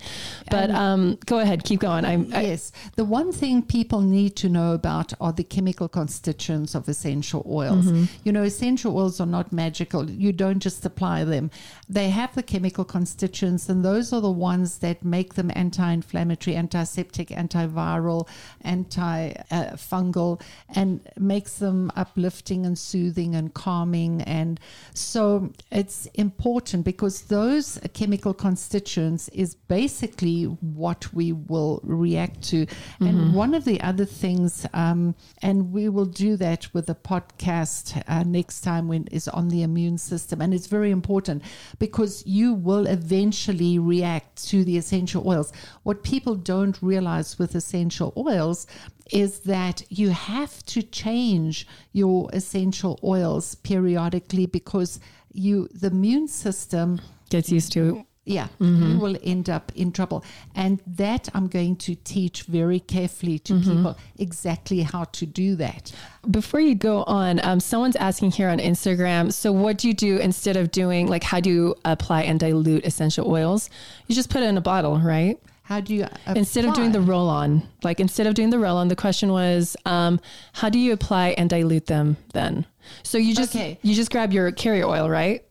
But 0.51 0.71
um, 0.71 1.19
go 1.27 1.38
ahead, 1.38 1.64
keep 1.64 1.81
going. 1.81 2.05
I'm, 2.05 2.33
I, 2.35 2.51
Yes. 2.51 2.73
The 2.97 3.05
one 3.05 3.31
thing 3.33 3.62
people 3.62 4.01
need 4.01 4.37
to 4.37 4.49
know 4.49 4.73
about 4.73 5.12
are 5.21 5.33
the 5.33 5.45
chemical 5.45 5.88
constituents 5.88 6.75
of 6.75 6.88
essential 6.88 7.47
oils. 7.49 7.87
Mm-hmm. 7.87 8.05
You 8.25 8.33
know, 8.33 8.43
essential 8.43 8.97
oils 8.97 9.21
are 9.21 9.27
not 9.27 9.53
magical. 9.53 10.11
You 10.11 10.33
don't 10.33 10.61
just 10.61 10.85
apply 10.85 11.25
them. 11.25 11.51
They 11.88 12.11
have 12.11 12.35
the 12.35 12.43
chemical 12.43 12.85
constituents, 12.85 13.69
and 13.69 13.85
those 13.85 14.12
are 14.12 14.21
the 14.21 14.31
ones 14.31 14.79
that 14.79 15.05
make 15.05 15.35
them 15.35 15.51
anti 15.55 15.93
inflammatory, 15.93 16.57
antiseptic, 16.57 17.29
antiviral, 17.29 18.29
anti 18.62 19.33
fungal, 19.77 20.40
and 20.75 21.01
makes 21.19 21.59
them 21.59 21.93
uplifting 21.97 22.66
and 22.66 22.79
soothing 22.79 23.35
and 23.35 23.55
calming 23.55 24.23
and 24.23 24.59
So 24.95 25.53
it's 25.71 26.07
important 26.15 26.85
because 26.85 27.23
those 27.23 27.79
chemical 27.93 28.35
constituents 28.35 29.29
is 29.29 29.55
basically 29.55 30.45
what 30.45 31.13
we 31.15 31.33
will 31.33 31.81
react 31.83 32.43
to. 32.51 32.67
Mm-hmm. 32.67 33.07
And 33.07 33.35
one 33.35 33.55
of 33.55 33.65
the 33.65 33.81
other 33.81 34.05
things, 34.05 34.67
um, 34.73 35.15
and 35.43 35.73
we 35.73 35.89
will 35.89 36.07
do 36.07 36.37
that 36.37 36.73
with 36.75 36.87
the 36.87 36.95
podcast 36.95 38.03
uh, 38.09 38.25
next 38.25 38.63
time 38.63 38.89
when 38.89 39.07
is 39.09 39.29
on 39.29 39.49
the 39.49 39.63
immune 39.63 39.99
system, 39.99 40.41
and 40.41 40.53
it's 40.53 40.67
very 40.67 40.91
important 40.91 41.43
because 41.79 42.25
you 42.27 42.55
will 42.55 42.87
eventually 42.87 43.79
react 43.79 44.49
to 44.49 44.65
the 44.65 44.77
essential 44.77 45.27
oils. 45.27 45.53
What 45.83 46.03
people 46.03 46.35
don't 46.35 46.81
realize 46.83 47.39
with 47.39 47.55
essential 47.55 48.13
oils 48.17 48.67
is 49.12 49.40
that 49.40 49.83
you 49.88 50.11
have 50.11 50.64
to 50.66 50.83
change 50.83 51.66
your 51.92 52.31
essential 52.33 52.99
oils 53.03 53.55
periodically 53.57 54.46
because 54.46 55.01
you 55.33 55.68
the 55.73 55.88
immune 55.88 56.29
system 56.29 57.01
gets 57.29 57.51
used 57.51 57.73
to 57.73 58.05
yeah, 58.31 58.49
mm-hmm. 58.61 58.92
you 58.92 58.99
will 58.99 59.16
end 59.25 59.49
up 59.49 59.73
in 59.75 59.92
trouble. 59.92 60.25
And 60.55 60.81
that 60.87 61.29
I'm 61.35 61.49
going 61.49 61.77
to 61.77 61.94
teach 61.94 62.42
very 62.42 62.79
carefully 62.79 63.38
to 63.40 63.55
mm-hmm. 63.55 63.70
people 63.70 63.99
exactly 64.18 64.83
how 64.83 65.05
to 65.05 65.27
do 65.27 65.57
that. 65.57 65.92
Before 66.31 66.61
you 66.61 66.75
go 66.75 67.03
on, 67.05 67.44
um, 67.44 67.61
someone's 67.61 67.96
asking 67.96 68.33
here 68.33 68.49
on 68.49 68.59
Instagram. 68.59 69.33
So, 69.33 69.53
what 69.53 69.79
do 69.79 69.88
you 69.88 69.94
do 69.94 70.18
instead 70.18 70.57
of 70.57 70.70
doing, 70.70 71.09
like, 71.09 71.25
how 71.25 71.40
do 71.40 71.51
you 71.51 71.75
apply 71.85 72.23
and 72.23 72.38
dilute 72.38 72.85
essential 72.85 73.29
oils? 73.29 73.70
You 74.07 74.14
just 74.14 74.31
put 74.31 74.42
it 74.42 74.46
in 74.46 74.57
a 74.57 74.62
bottle, 74.62 74.99
right? 74.99 75.38
How 75.71 75.81
do 75.81 75.95
you 75.95 76.03
apply? 76.03 76.33
instead 76.35 76.65
of 76.65 76.75
doing 76.75 76.91
the 76.91 77.01
roll 77.01 77.29
on? 77.29 77.63
Like 77.85 78.01
instead 78.01 78.27
of 78.27 78.35
doing 78.35 78.51
the 78.51 78.59
roll 78.59 78.77
on, 78.77 78.89
the 78.89 78.97
question 78.97 79.31
was, 79.31 79.77
um, 79.87 80.19
how 80.53 80.69
do 80.69 80.81
you 80.81 80.93
apply 80.93 81.29
and 81.39 81.49
dilute 81.49 81.87
them 81.87 82.17
then? 82.35 82.67
So 83.05 83.19
you 83.19 83.37
just 83.37 83.55
okay. 83.55 83.79
you 83.81 83.95
just 83.95 84.11
grab 84.11 84.33
your 84.33 84.51
carrier 84.51 84.85
oil, 84.85 85.09
right? 85.09 85.45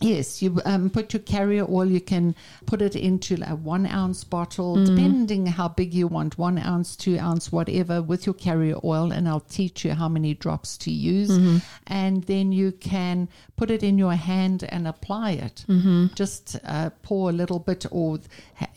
Yes, 0.00 0.40
you 0.40 0.60
um, 0.64 0.88
put 0.90 1.12
your 1.12 1.20
carrier 1.20 1.66
oil. 1.68 1.84
You 1.86 2.00
can 2.00 2.34
put 2.66 2.80
it 2.80 2.96
into 2.96 3.36
a 3.46 3.54
one 3.54 3.86
ounce 3.86 4.24
bottle, 4.24 4.76
mm. 4.76 4.86
depending 4.86 5.46
how 5.46 5.68
big 5.68 5.92
you 5.92 6.06
want, 6.06 6.38
one 6.38 6.58
ounce, 6.58 6.96
two 6.96 7.18
ounce, 7.18 7.52
whatever, 7.52 8.00
with 8.00 8.24
your 8.24 8.34
carrier 8.34 8.76
oil. 8.82 9.12
And 9.12 9.28
I'll 9.28 9.40
teach 9.40 9.84
you 9.84 9.92
how 9.92 10.08
many 10.08 10.34
drops 10.34 10.78
to 10.78 10.90
use. 10.90 11.30
Mm-hmm. 11.30 11.58
And 11.86 12.24
then 12.24 12.52
you 12.52 12.72
can 12.72 13.28
put 13.56 13.70
it 13.70 13.82
in 13.82 13.98
your 13.98 14.14
hand 14.14 14.64
and 14.68 14.88
apply 14.88 15.32
it. 15.32 15.64
Mm-hmm. 15.68 16.14
Just 16.14 16.56
uh, 16.64 16.90
pour 17.02 17.30
a 17.30 17.32
little 17.32 17.58
bit, 17.58 17.84
or 17.90 18.20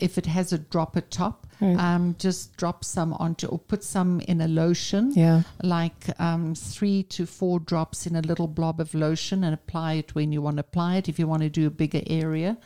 if 0.00 0.18
it 0.18 0.26
has 0.26 0.52
a 0.52 0.58
dropper 0.58 1.00
top, 1.00 1.43
Right. 1.64 1.78
Um, 1.78 2.14
just 2.18 2.56
drop 2.58 2.84
some 2.84 3.14
onto 3.14 3.46
or 3.46 3.58
put 3.58 3.82
some 3.82 4.20
in 4.20 4.42
a 4.42 4.48
lotion. 4.48 5.12
Yeah. 5.12 5.42
Like 5.62 6.08
um, 6.20 6.54
three 6.54 7.02
to 7.04 7.24
four 7.24 7.58
drops 7.58 8.06
in 8.06 8.16
a 8.16 8.20
little 8.20 8.48
blob 8.48 8.80
of 8.80 8.92
lotion 8.92 9.44
and 9.44 9.54
apply 9.54 9.94
it 9.94 10.14
when 10.14 10.30
you 10.30 10.42
want 10.42 10.58
to 10.58 10.60
apply 10.60 10.96
it. 10.96 11.08
If 11.08 11.18
you 11.18 11.26
want 11.26 11.42
to 11.42 11.48
do 11.48 11.66
a 11.66 11.70
bigger 11.70 12.02
area, 12.06 12.58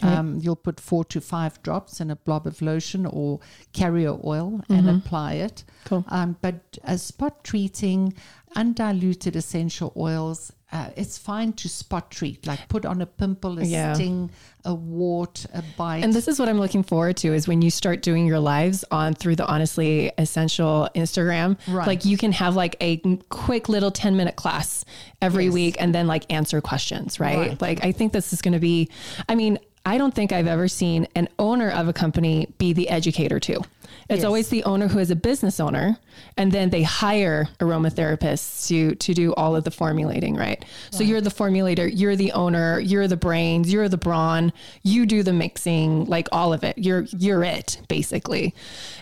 um, 0.00 0.38
you'll 0.40 0.56
put 0.56 0.80
four 0.80 1.04
to 1.06 1.20
five 1.20 1.62
drops 1.62 2.00
in 2.00 2.10
a 2.10 2.16
blob 2.16 2.46
of 2.46 2.62
lotion 2.62 3.04
or 3.04 3.40
carrier 3.74 4.16
oil 4.24 4.52
mm-hmm. 4.52 4.72
and 4.72 4.88
apply 4.88 5.34
it. 5.34 5.64
Cool. 5.84 6.04
Um, 6.08 6.36
but 6.40 6.78
a 6.84 6.96
spot 6.96 7.44
treating, 7.44 8.14
undiluted 8.54 9.36
essential 9.36 9.92
oils 9.96 10.52
uh, 10.76 10.90
it's 10.94 11.16
fine 11.16 11.52
to 11.54 11.68
spot 11.68 12.10
treat, 12.10 12.46
like 12.46 12.68
put 12.68 12.84
on 12.84 13.00
a 13.00 13.06
pimple, 13.06 13.58
a 13.58 13.64
yeah. 13.64 13.94
sting, 13.94 14.30
a 14.64 14.74
wart, 14.74 15.46
a 15.54 15.62
bite. 15.76 16.04
And 16.04 16.12
this 16.12 16.28
is 16.28 16.38
what 16.38 16.48
I'm 16.50 16.58
looking 16.58 16.82
forward 16.82 17.16
to 17.18 17.32
is 17.32 17.48
when 17.48 17.62
you 17.62 17.70
start 17.70 18.02
doing 18.02 18.26
your 18.26 18.40
lives 18.40 18.84
on 18.90 19.14
through 19.14 19.36
the 19.36 19.46
Honestly 19.46 20.12
Essential 20.18 20.88
Instagram. 20.94 21.56
Right. 21.66 21.86
Like 21.86 22.04
you 22.04 22.18
can 22.18 22.32
have 22.32 22.56
like 22.56 22.76
a 22.82 22.98
quick 23.30 23.70
little 23.70 23.90
10 23.90 24.16
minute 24.16 24.36
class 24.36 24.84
every 25.22 25.46
yes. 25.46 25.54
week 25.54 25.76
and 25.78 25.94
then 25.94 26.06
like 26.06 26.30
answer 26.30 26.60
questions, 26.60 27.18
right? 27.18 27.38
right. 27.38 27.62
Like 27.62 27.82
I 27.82 27.92
think 27.92 28.12
this 28.12 28.34
is 28.34 28.42
going 28.42 28.54
to 28.54 28.60
be, 28.60 28.90
I 29.30 29.34
mean, 29.34 29.58
I 29.86 29.98
don't 29.98 30.12
think 30.12 30.32
I've 30.32 30.48
ever 30.48 30.66
seen 30.66 31.06
an 31.14 31.28
owner 31.38 31.70
of 31.70 31.86
a 31.86 31.92
company 31.92 32.48
be 32.58 32.72
the 32.72 32.88
educator 32.88 33.38
too. 33.38 33.60
It's 34.08 34.18
yes. 34.18 34.24
always 34.24 34.48
the 34.48 34.64
owner 34.64 34.88
who 34.88 34.98
is 34.98 35.12
a 35.12 35.16
business 35.16 35.60
owner, 35.60 35.96
and 36.36 36.50
then 36.50 36.70
they 36.70 36.82
hire 36.82 37.48
aromatherapists 37.60 38.66
to 38.68 38.96
to 38.96 39.14
do 39.14 39.32
all 39.34 39.54
of 39.54 39.62
the 39.62 39.70
formulating, 39.70 40.34
right? 40.34 40.64
So 40.90 41.04
you're 41.04 41.20
the 41.20 41.30
formulator, 41.30 41.88
you're 41.92 42.16
the 42.16 42.32
owner, 42.32 42.80
you're 42.80 43.06
the 43.06 43.16
brains, 43.16 43.72
you're 43.72 43.88
the 43.88 43.96
brawn, 43.96 44.52
you 44.82 45.06
do 45.06 45.22
the 45.22 45.32
mixing, 45.32 46.04
like 46.06 46.28
all 46.32 46.52
of 46.52 46.64
it. 46.64 46.78
You're 46.78 47.02
you're 47.16 47.44
it 47.44 47.80
basically, 47.88 48.54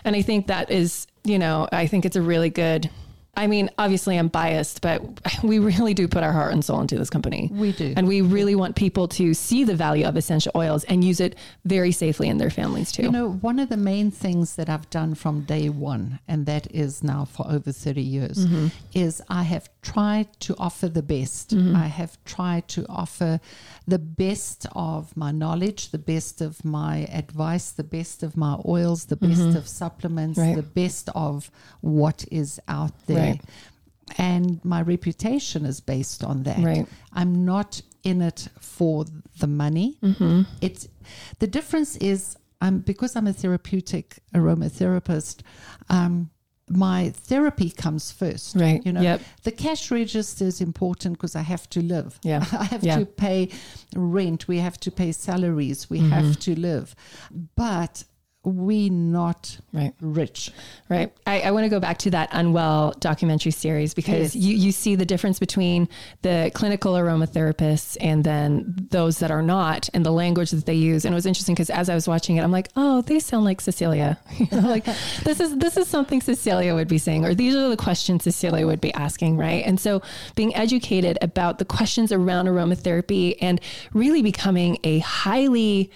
and 0.03 0.15
I 0.15 0.21
think 0.21 0.47
that 0.47 0.69
is 0.69 1.07
you 1.23 1.39
know 1.39 1.67
I 1.71 1.87
think 1.87 2.05
it's 2.05 2.15
a 2.15 2.21
really 2.21 2.51
good 2.51 2.89
I 3.37 3.47
mean, 3.47 3.69
obviously 3.77 4.17
I'm 4.17 4.27
biased, 4.27 4.81
but 4.81 5.01
we 5.43 5.59
really 5.59 5.93
do 5.93 6.07
put 6.07 6.23
our 6.23 6.31
heart 6.31 6.53
and 6.53 6.63
soul 6.63 6.81
into 6.81 6.97
this 6.97 7.09
company. 7.09 7.49
We 7.51 7.71
do. 7.71 7.93
And 7.95 8.07
we 8.07 8.21
really 8.21 8.55
want 8.55 8.75
people 8.75 9.07
to 9.09 9.33
see 9.33 9.63
the 9.63 9.75
value 9.75 10.05
of 10.05 10.15
essential 10.15 10.51
oils 10.55 10.83
and 10.85 11.03
use 11.03 11.19
it 11.19 11.35
very 11.65 11.91
safely 11.91 12.29
in 12.29 12.37
their 12.37 12.49
families 12.49 12.91
too. 12.91 13.03
You 13.03 13.11
know, 13.11 13.31
one 13.31 13.59
of 13.59 13.69
the 13.69 13.77
main 13.77 14.11
things 14.11 14.55
that 14.55 14.69
I've 14.69 14.89
done 14.89 15.15
from 15.15 15.41
day 15.41 15.69
one, 15.69 16.19
and 16.27 16.45
that 16.45 16.71
is 16.71 17.03
now 17.03 17.25
for 17.25 17.45
over 17.49 17.71
30 17.71 18.01
years, 18.01 18.45
mm-hmm. 18.45 18.67
is 18.93 19.21
I 19.29 19.43
have 19.43 19.69
tried 19.81 20.39
to 20.41 20.55
offer 20.57 20.87
the 20.87 21.03
best. 21.03 21.51
Mm-hmm. 21.51 21.75
I 21.75 21.87
have 21.87 22.17
tried 22.25 22.67
to 22.69 22.85
offer 22.89 23.39
the 23.87 23.99
best 23.99 24.65
of 24.71 25.15
my 25.15 25.31
knowledge, 25.31 25.91
the 25.91 25.97
best 25.97 26.41
of 26.41 26.63
my 26.65 27.07
advice, 27.11 27.71
the 27.71 27.83
best 27.83 28.23
of 28.23 28.35
my 28.35 28.57
oils, 28.65 29.05
the 29.05 29.15
best 29.15 29.41
mm-hmm. 29.41 29.57
of 29.57 29.67
supplements, 29.67 30.39
right. 30.39 30.55
the 30.55 30.63
best 30.63 31.09
of 31.13 31.51
what 31.81 32.25
is 32.31 32.59
out 32.67 32.93
there. 33.05 33.24
Right. 33.25 33.41
And 34.17 34.63
my 34.63 34.81
reputation 34.81 35.65
is 35.65 35.79
based 35.81 36.23
on 36.23 36.43
that. 36.43 36.59
Right. 36.59 36.87
I'm 37.13 37.45
not 37.45 37.81
in 38.03 38.21
it 38.21 38.47
for 38.59 39.05
the 39.39 39.47
money. 39.47 39.97
Mm-hmm. 40.01 40.43
It's 40.61 40.87
the 41.39 41.47
difference 41.47 41.97
is 41.97 42.37
um, 42.61 42.79
because 42.79 43.15
I'm 43.15 43.27
a 43.27 43.33
therapeutic 43.33 44.19
aromatherapist. 44.33 45.41
Um, 45.89 46.29
my 46.69 47.09
therapy 47.09 47.69
comes 47.69 48.11
first. 48.11 48.55
Right. 48.55 48.83
You 48.85 48.93
know, 48.93 49.01
yep. 49.01 49.21
the 49.43 49.51
cash 49.51 49.91
register 49.91 50.45
is 50.45 50.61
important 50.61 51.15
because 51.17 51.35
I 51.35 51.41
have 51.41 51.69
to 51.71 51.81
live. 51.81 52.19
Yeah. 52.23 52.43
I 52.51 52.63
have 52.65 52.83
yeah. 52.83 52.99
to 52.99 53.05
pay 53.05 53.49
rent. 53.95 54.47
We 54.47 54.59
have 54.59 54.79
to 54.79 54.91
pay 54.91 55.11
salaries. 55.11 55.89
We 55.89 55.99
mm-hmm. 55.99 56.09
have 56.09 56.39
to 56.39 56.59
live. 56.59 56.95
But 57.55 58.03
we 58.45 58.89
not 58.89 59.57
right. 59.73 59.93
rich. 59.99 60.51
Right. 60.89 61.11
I, 61.25 61.41
I 61.41 61.51
want 61.51 61.65
to 61.65 61.69
go 61.69 61.79
back 61.79 61.97
to 61.99 62.11
that 62.11 62.29
Unwell 62.31 62.93
documentary 62.99 63.51
series 63.51 63.93
because 63.93 64.35
yes. 64.35 64.43
you, 64.43 64.55
you 64.55 64.71
see 64.71 64.95
the 64.95 65.05
difference 65.05 65.39
between 65.39 65.89
the 66.21 66.51
clinical 66.53 66.93
aromatherapists 66.93 67.97
and 67.99 68.23
then 68.23 68.87
those 68.91 69.19
that 69.19 69.31
are 69.31 69.41
not 69.41 69.89
and 69.93 70.05
the 70.05 70.11
language 70.11 70.51
that 70.51 70.65
they 70.65 70.75
use. 70.75 71.05
And 71.05 71.13
it 71.13 71.15
was 71.15 71.25
interesting 71.25 71.55
because 71.55 71.69
as 71.69 71.89
I 71.89 71.95
was 71.95 72.07
watching 72.07 72.37
it, 72.37 72.43
I'm 72.43 72.51
like, 72.51 72.69
oh, 72.75 73.01
they 73.01 73.19
sound 73.19 73.45
like 73.45 73.61
Cecilia. 73.61 74.19
you 74.37 74.47
know, 74.51 74.67
like 74.67 74.85
this 75.23 75.39
is 75.39 75.57
this 75.57 75.77
is 75.77 75.87
something 75.87 76.21
Cecilia 76.21 76.75
would 76.75 76.87
be 76.87 76.97
saying, 76.97 77.25
or 77.25 77.33
these 77.33 77.55
are 77.55 77.69
the 77.69 77.77
questions 77.77 78.23
Cecilia 78.23 78.67
would 78.67 78.81
be 78.81 78.93
asking, 78.93 79.37
right? 79.37 79.65
And 79.65 79.79
so 79.79 80.01
being 80.35 80.55
educated 80.55 81.17
about 81.21 81.57
the 81.57 81.65
questions 81.65 82.11
around 82.11 82.45
aromatherapy 82.45 83.35
and 83.41 83.59
really 83.93 84.21
becoming 84.21 84.77
a 84.83 84.99
highly 84.99 85.91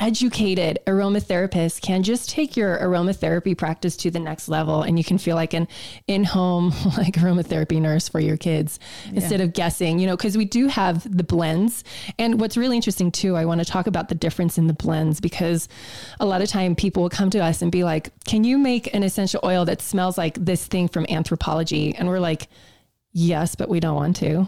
educated 0.00 0.78
aromatherapist 0.86 1.82
can 1.82 2.02
just 2.02 2.30
take 2.30 2.56
your 2.56 2.78
aromatherapy 2.78 3.56
practice 3.56 3.96
to 3.98 4.10
the 4.10 4.18
next 4.18 4.48
level 4.48 4.82
and 4.82 4.96
you 4.96 5.04
can 5.04 5.18
feel 5.18 5.36
like 5.36 5.52
an 5.52 5.68
in-home 6.06 6.70
like 6.96 7.14
aromatherapy 7.14 7.80
nurse 7.80 8.08
for 8.08 8.18
your 8.18 8.38
kids 8.38 8.80
yeah. 9.06 9.20
instead 9.20 9.42
of 9.42 9.52
guessing 9.52 9.98
you 9.98 10.06
know 10.06 10.16
because 10.16 10.38
we 10.38 10.46
do 10.46 10.68
have 10.68 11.04
the 11.16 11.22
blends 11.22 11.84
and 12.18 12.40
what's 12.40 12.56
really 12.56 12.76
interesting 12.76 13.12
too 13.12 13.36
i 13.36 13.44
want 13.44 13.60
to 13.60 13.64
talk 13.64 13.86
about 13.86 14.08
the 14.08 14.14
difference 14.14 14.56
in 14.56 14.66
the 14.66 14.72
blends 14.72 15.20
because 15.20 15.68
a 16.18 16.24
lot 16.24 16.40
of 16.40 16.48
time 16.48 16.74
people 16.74 17.02
will 17.02 17.10
come 17.10 17.28
to 17.28 17.38
us 17.38 17.60
and 17.60 17.70
be 17.70 17.84
like 17.84 18.10
can 18.24 18.42
you 18.42 18.56
make 18.56 18.92
an 18.94 19.02
essential 19.02 19.40
oil 19.44 19.66
that 19.66 19.82
smells 19.82 20.16
like 20.16 20.34
this 20.42 20.66
thing 20.66 20.88
from 20.88 21.04
Anthropologie 21.06 21.94
and 21.98 22.08
we're 22.08 22.20
like 22.20 22.48
Yes, 23.12 23.56
but 23.56 23.68
we 23.68 23.80
don't 23.80 23.96
want 23.96 24.16
to 24.16 24.46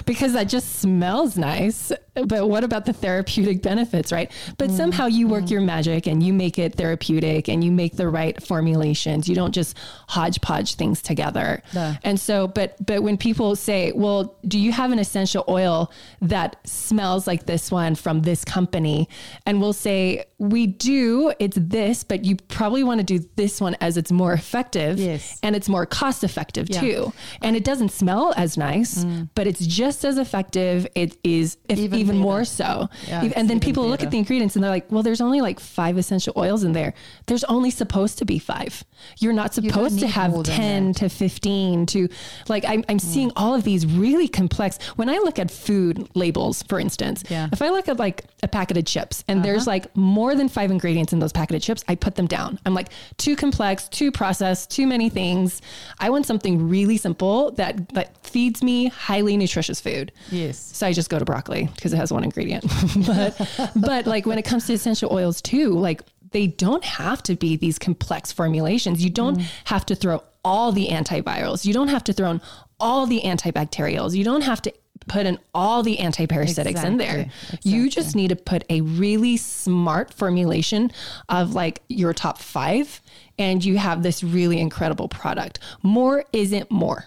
because 0.04 0.32
that 0.32 0.48
just 0.48 0.80
smells 0.80 1.36
nice. 1.38 1.92
But 2.14 2.48
what 2.48 2.64
about 2.64 2.86
the 2.86 2.92
therapeutic 2.92 3.62
benefits, 3.62 4.10
right? 4.10 4.30
But 4.58 4.68
mm 4.68 4.72
somehow 4.82 5.06
you 5.06 5.28
work 5.28 5.50
your 5.50 5.60
magic 5.60 6.06
and 6.06 6.22
you 6.22 6.32
make 6.32 6.58
it 6.58 6.74
therapeutic 6.74 7.46
and 7.48 7.62
you 7.62 7.70
make 7.70 7.94
the 7.94 8.08
right 8.08 8.42
formulations. 8.42 9.28
You 9.28 9.34
don't 9.34 9.52
just 9.52 9.76
hodgepodge 10.08 10.74
things 10.74 11.02
together. 11.02 11.62
Yeah. 11.72 11.96
And 12.02 12.18
so, 12.18 12.48
but 12.48 12.84
but 12.84 13.02
when 13.02 13.16
people 13.16 13.54
say, 13.54 13.92
"Well, 13.94 14.36
do 14.48 14.58
you 14.58 14.72
have 14.72 14.90
an 14.92 14.98
essential 14.98 15.44
oil 15.46 15.92
that 16.22 16.56
smells 16.66 17.26
like 17.26 17.44
this 17.46 17.70
one 17.70 17.94
from 17.94 18.22
this 18.22 18.44
company?" 18.44 19.08
and 19.46 19.60
we'll 19.60 19.74
say, 19.74 20.24
"We 20.38 20.66
do. 20.66 21.32
It's 21.38 21.58
this, 21.60 22.02
but 22.02 22.24
you 22.24 22.36
probably 22.48 22.82
want 22.82 22.98
to 22.98 23.04
do 23.04 23.24
this 23.36 23.60
one 23.60 23.76
as 23.80 23.96
it's 23.96 24.10
more 24.10 24.32
effective 24.32 24.98
yes. 24.98 25.38
and 25.42 25.54
it's 25.54 25.68
more 25.68 25.86
cost 25.86 26.24
effective 26.24 26.68
yeah. 26.70 26.80
too." 26.80 27.12
And 27.42 27.51
and 27.52 27.56
it 27.58 27.64
doesn't 27.64 27.90
smell 27.90 28.32
as 28.38 28.56
nice, 28.56 29.04
but 29.34 29.46
it's 29.46 29.64
just 29.66 30.06
as 30.06 30.16
effective. 30.16 30.86
It 30.94 31.18
is 31.22 31.58
if 31.68 31.78
Even 31.78 31.98
even, 31.98 32.16
more 32.16 32.46
so. 32.46 32.88
Yeah, 33.06 33.30
and 33.36 33.48
then 33.50 33.60
people 33.60 33.86
look 33.86 34.02
at 34.02 34.10
the 34.10 34.16
ingredients 34.16 34.56
and 34.56 34.62
they're 34.64 34.70
like, 34.70 34.90
well, 34.90 35.02
there's 35.02 35.20
only 35.20 35.42
like 35.42 35.60
five 35.60 35.98
essential 35.98 36.32
oils 36.36 36.64
in 36.64 36.72
there. 36.72 36.94
There's 37.26 37.44
only 37.44 37.70
supposed 37.70 38.16
to 38.18 38.24
be 38.24 38.38
five. 38.38 38.84
You're 39.18 39.34
not 39.34 39.52
supposed 39.52 39.98
to 40.00 40.06
have 40.08 40.42
10 40.44 40.94
to 40.94 41.08
15 41.10 41.86
to 41.86 42.08
like, 42.48 42.64
I'm, 42.66 42.84
I'm 42.88 42.98
seeing 42.98 43.22
Mm. 43.28 43.32
all 43.36 43.54
of 43.54 43.64
these 43.64 43.84
really 43.86 44.28
complex. 44.28 44.78
When 44.96 45.08
I 45.10 45.18
look 45.18 45.38
at 45.38 45.50
food 45.50 46.08
labels, 46.14 46.62
for 46.64 46.80
instance, 46.80 47.22
Yeah. 47.28 47.42
Uh-huh. 47.44 47.48
if 47.52 47.60
I 47.62 47.68
look 47.68 47.88
at 47.88 47.98
like 47.98 48.24
a 48.42 48.48
packet 48.48 48.76
of 48.78 48.84
chips 48.86 49.24
and 49.28 49.44
there's 49.44 49.66
like 49.66 49.94
more 49.96 50.34
than 50.34 50.48
five 50.48 50.70
ingredients 50.70 51.12
in 51.12 51.18
those 51.18 51.32
packet 51.32 51.56
of 51.56 51.62
chips, 51.62 51.84
I 51.88 51.94
put 51.96 52.14
them 52.14 52.26
down. 52.26 52.58
I'm 52.64 52.74
like, 52.74 52.88
too 53.18 53.36
complex, 53.36 53.88
too 53.88 54.10
processed, 54.10 54.70
too 54.70 54.86
many 54.86 55.08
things. 55.10 55.60
I 55.98 56.10
want 56.10 56.24
something 56.26 56.68
really 56.68 56.96
simple 56.96 57.41
that, 57.50 57.88
that 57.90 58.16
feeds 58.26 58.62
me 58.62 58.86
highly 58.88 59.36
nutritious 59.36 59.80
food. 59.80 60.12
Yes. 60.30 60.58
So 60.58 60.86
I 60.86 60.92
just 60.92 61.10
go 61.10 61.18
to 61.18 61.24
broccoli 61.24 61.68
because 61.74 61.92
it 61.92 61.96
has 61.96 62.12
one 62.12 62.24
ingredient. 62.24 62.64
but 63.06 63.70
but 63.76 64.06
like 64.06 64.24
when 64.26 64.38
it 64.38 64.42
comes 64.44 64.66
to 64.66 64.72
essential 64.72 65.12
oils 65.12 65.42
too, 65.42 65.70
like 65.70 66.02
they 66.30 66.46
don't 66.46 66.84
have 66.84 67.22
to 67.24 67.36
be 67.36 67.56
these 67.56 67.78
complex 67.78 68.32
formulations. 68.32 69.04
You 69.04 69.10
don't 69.10 69.38
Mm. 69.38 69.44
have 69.64 69.84
to 69.86 69.94
throw 69.94 70.22
all 70.44 70.72
the 70.72 70.88
antivirals. 70.88 71.64
You 71.66 71.72
don't 71.74 71.88
have 71.88 72.04
to 72.04 72.12
throw 72.12 72.30
in 72.30 72.40
all 72.80 73.06
the 73.06 73.20
antibacterials. 73.22 74.14
You 74.14 74.24
don't 74.24 74.40
have 74.42 74.62
to 74.62 74.72
put 75.08 75.26
in 75.26 75.38
all 75.54 75.82
the 75.82 75.96
antiparasitics 75.98 76.82
in 76.84 76.96
there. 76.96 77.28
Exactly, 77.50 77.70
You 77.70 77.90
just 77.90 78.14
need 78.16 78.28
to 78.28 78.36
put 78.36 78.64
a 78.70 78.80
really 78.82 79.36
smart 79.36 80.14
formulation 80.14 80.90
of 81.28 81.54
like 81.54 81.82
your 81.88 82.12
top 82.14 82.38
5 82.38 83.00
and 83.38 83.64
you 83.64 83.78
have 83.78 84.02
this 84.02 84.22
really 84.22 84.58
incredible 84.60 85.08
product. 85.08 85.58
More 85.82 86.24
isn't 86.32 86.70
more. 86.70 87.04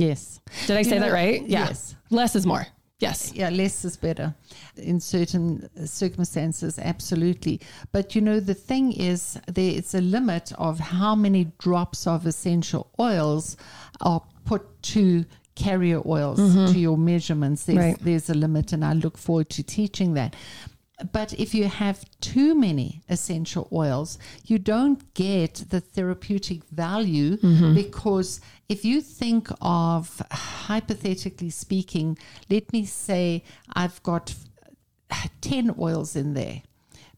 Yes. 0.00 0.40
Did 0.66 0.76
I 0.76 0.82
say 0.82 0.98
know, 0.98 1.06
that 1.06 1.12
right? 1.12 1.42
Yeah. 1.42 1.66
yes. 1.66 1.94
Less 2.10 2.34
is 2.34 2.46
more. 2.46 2.66
Yes. 3.00 3.32
Yeah, 3.34 3.48
less 3.48 3.84
is 3.84 3.96
better 3.96 4.34
in 4.76 5.00
certain 5.00 5.68
uh, 5.78 5.86
circumstances, 5.86 6.78
absolutely. 6.78 7.60
But 7.92 8.14
you 8.14 8.20
know, 8.20 8.40
the 8.40 8.54
thing 8.54 8.92
is, 8.92 9.38
there 9.46 9.72
is 9.72 9.94
a 9.94 10.02
limit 10.02 10.52
of 10.58 10.78
how 10.78 11.14
many 11.14 11.52
drops 11.58 12.06
of 12.06 12.26
essential 12.26 12.90
oils 12.98 13.56
are 14.02 14.22
put 14.44 14.82
to 14.82 15.24
carrier 15.54 16.02
oils 16.06 16.40
mm-hmm. 16.40 16.72
to 16.72 16.78
your 16.78 16.98
measurements. 16.98 17.64
There's, 17.64 17.78
Right. 17.78 17.98
there's 18.00 18.30
a 18.30 18.34
limit, 18.34 18.72
and 18.72 18.84
I 18.84 18.92
look 18.92 19.16
forward 19.18 19.50
to 19.50 19.62
teaching 19.62 20.14
that. 20.14 20.36
But 21.12 21.32
if 21.34 21.54
you 21.54 21.64
have 21.68 22.04
too 22.20 22.54
many 22.54 23.02
essential 23.08 23.68
oils, 23.72 24.18
you 24.46 24.58
don't 24.58 25.12
get 25.14 25.64
the 25.70 25.80
therapeutic 25.80 26.64
value 26.64 27.36
because 27.74 28.40
if 28.68 28.84
you 28.84 29.00
think 29.00 29.48
of, 29.62 30.20
hypothetically 30.30 31.50
speaking, 31.50 32.18
let 32.48 32.72
me 32.72 32.84
say 32.84 33.42
I've 33.74 34.02
got 34.02 34.34
10 35.40 35.74
oils 35.78 36.16
in 36.16 36.34
there, 36.34 36.62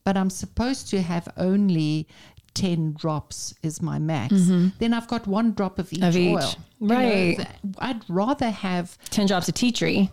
but 0.04 0.16
I'm 0.16 0.30
supposed 0.30 0.88
to 0.90 1.02
have 1.02 1.28
only 1.36 2.06
10 2.54 2.94
drops 2.98 3.54
is 3.62 3.80
my 3.80 3.98
max. 3.98 4.34
Then 4.78 4.92
I've 4.94 5.08
got 5.08 5.26
one 5.26 5.52
drop 5.54 5.78
of 5.78 5.92
each, 5.92 6.00
Mm-hmm. 6.00 6.08
Of 6.08 6.16
each. 6.16 6.28
oil. 6.36 6.54
You 6.80 6.88
know, 6.88 6.94
Right. 6.96 7.46
I'd 7.78 8.02
rather 8.08 8.50
have 8.50 8.98
10 9.10 9.26
drops 9.26 9.48
of 9.48 9.54
tea 9.54 9.72
tree 9.72 10.10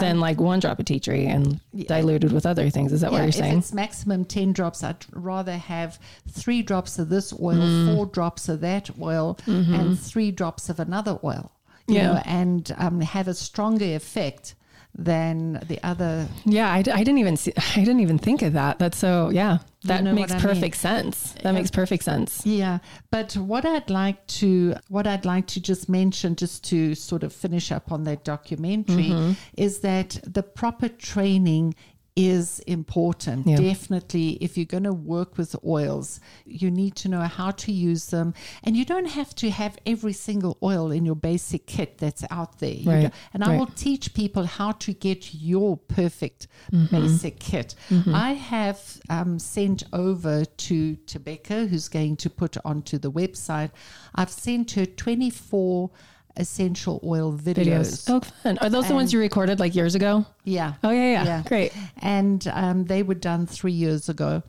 than 0.00 0.20
like 0.20 0.40
one 0.40 0.60
drop 0.60 0.78
of 0.78 0.84
tea 0.84 1.00
tree 1.00 1.26
and 1.26 1.60
diluted 1.86 2.32
with 2.32 2.46
other 2.46 2.70
things. 2.70 2.92
Is 2.92 3.00
that 3.02 3.12
what 3.12 3.22
you're 3.22 3.32
saying? 3.32 3.52
if 3.52 3.58
it's 3.58 3.72
maximum 3.72 4.24
10 4.24 4.52
drops, 4.52 4.82
I'd 4.82 5.04
rather 5.12 5.56
have 5.56 5.98
three 6.28 6.62
drops 6.62 6.98
of 6.98 7.08
this 7.08 7.32
oil, 7.32 7.56
Mm. 7.56 7.94
four 7.94 8.06
drops 8.06 8.48
of 8.48 8.60
that 8.60 8.90
oil, 9.00 9.38
and 9.46 9.98
three 9.98 10.30
drops 10.30 10.68
of 10.68 10.78
another 10.80 11.18
oil. 11.22 11.50
You 11.88 11.94
Mm-hmm. 11.94 12.04
Yeah. 12.04 12.12
know, 12.14 12.22
and 12.24 12.74
um, 12.78 13.00
have 13.00 13.28
a 13.28 13.34
stronger 13.34 13.84
effect 13.96 14.54
than 14.94 15.54
the 15.68 15.78
other. 15.82 16.28
Yeah, 16.44 16.70
I 16.70 16.82
didn't 16.82 17.18
even 17.18 17.36
see, 17.36 17.52
I 17.56 17.80
didn't 17.80 18.00
even 18.00 18.18
think 18.18 18.42
of 18.42 18.52
that. 18.52 18.78
That's 18.78 18.98
so, 18.98 19.30
yeah, 19.30 19.58
that 19.84 20.04
know 20.04 20.12
makes 20.12 20.32
I 20.32 20.34
mean? 20.34 20.42
perfect 20.42 20.76
sense. 20.76 21.34
That 21.42 21.52
makes 21.54 21.70
perfect 21.70 22.04
sense. 22.04 22.44
Yeah, 22.46 22.78
but 23.10 23.32
what 23.36 23.64
I'd 23.64 23.88
like 23.90 24.26
to 24.38 24.74
what 24.88 25.06
I'd 25.06 25.24
like 25.24 25.46
to 25.48 25.60
just 25.60 25.88
mention, 25.88 26.36
just 26.36 26.62
to 26.64 26.94
sort 26.94 27.22
of 27.22 27.32
finish 27.32 27.72
up 27.72 27.90
on 27.90 28.04
that 28.04 28.24
documentary, 28.24 29.10
Mm-hmm. 29.10 29.32
is 29.56 29.80
that 29.80 30.20
the 30.24 30.42
proper 30.42 30.88
training 30.88 31.74
is 32.14 32.60
important. 32.60 33.46
Yeah. 33.46 33.56
Definitely, 33.56 34.32
if 34.40 34.56
you're 34.56 34.66
going 34.66 34.84
to 34.84 34.92
work 34.92 35.38
with 35.38 35.56
oils, 35.64 36.20
you 36.44 36.70
need 36.70 36.94
to 36.96 37.08
know 37.08 37.20
how 37.22 37.50
to 37.52 37.72
use 37.72 38.06
them, 38.06 38.34
and 38.64 38.76
you 38.76 38.84
don't 38.84 39.06
have 39.06 39.34
to 39.36 39.50
have 39.50 39.78
every 39.86 40.12
single 40.12 40.58
oil 40.62 40.90
in 40.90 41.06
your 41.06 41.16
basic 41.16 41.66
kit 41.66 41.98
that's 41.98 42.24
out 42.30 42.58
there. 42.58 42.76
Right, 42.84 43.12
and 43.32 43.42
I 43.42 43.48
right. 43.48 43.58
will 43.58 43.66
teach 43.66 44.14
people 44.14 44.44
how 44.44 44.72
to 44.72 44.92
get 44.92 45.34
your 45.34 45.76
perfect 45.76 46.48
Mm-hmm. 46.72 46.96
basic 46.96 47.38
kit. 47.38 47.74
I 48.12 48.32
have 48.32 49.00
um, 49.10 49.38
sent 49.38 49.84
over 49.92 50.44
to 50.44 50.96
Tebecca, 51.06 51.68
who's 51.68 51.88
going 51.88 52.16
to 52.16 52.30
put 52.30 52.56
onto 52.64 52.98
the 52.98 53.10
website. 53.10 53.70
I've 54.14 54.30
sent 54.30 54.72
her 54.72 54.86
24 54.86 55.90
essential 56.36 57.00
oil 57.04 57.32
videos. 57.32 57.64
Videos. 57.66 58.04
Oh, 58.10 58.20
fun. 58.20 58.58
Are 58.58 58.68
those 58.70 58.88
the 58.88 58.94
ones 58.94 59.12
you 59.12 59.20
recorded 59.20 59.60
like 59.60 59.74
years 59.74 59.94
ago? 59.94 60.24
Yeah. 60.44 60.74
Oh, 60.82 60.90
yeah, 60.90 61.24
yeah. 61.24 61.42
Great. 61.46 61.72
And 62.00 62.46
um, 62.52 62.84
they 62.84 63.02
were 63.02 63.14
done 63.14 63.46
three 63.46 63.72
years 63.72 64.08
ago. 64.08 64.42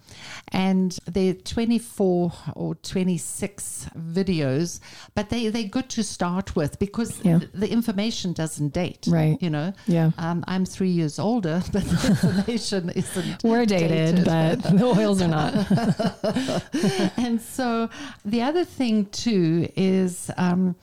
And 0.52 0.98
they're 1.06 1.34
24 1.34 2.32
or 2.56 2.76
26 2.76 3.90
videos, 3.98 4.80
but 5.14 5.30
they, 5.30 5.50
they're 5.50 5.64
good 5.64 5.90
to 5.90 6.04
start 6.04 6.56
with 6.56 6.80
because 6.80 7.20
Yeah. 7.24 7.40
th- 7.40 7.52
the 7.54 7.70
information 7.70 8.34
doesn't 8.34 8.74
date. 8.74 9.06
Right. 9.08 9.38
You 9.42 9.50
know? 9.52 9.74
Yeah. 9.88 10.12
Um, 10.18 10.44
I'm 10.48 10.66
three 10.66 10.90
years 10.90 11.20
older, 11.20 11.62
but 11.72 11.84
the 11.84 12.08
information 12.10 12.90
isn't. 12.92 13.44
We're 13.44 13.66
dated, 13.66 14.26
but 14.26 14.64
the 14.64 14.86
oils 14.86 15.22
are 15.22 15.28
not. 15.28 15.54
and 17.18 17.42
so 17.42 17.90
the 18.26 18.42
other 18.42 18.64
thing 18.66 19.06
too 19.08 19.70
is 19.76 20.32
um, 20.38 20.76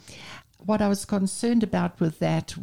what 0.67 0.83
I 0.83 0.89
was 0.89 1.05
concerned 1.05 1.63
about 1.63 2.01
with 2.01 2.19
that 2.21 2.55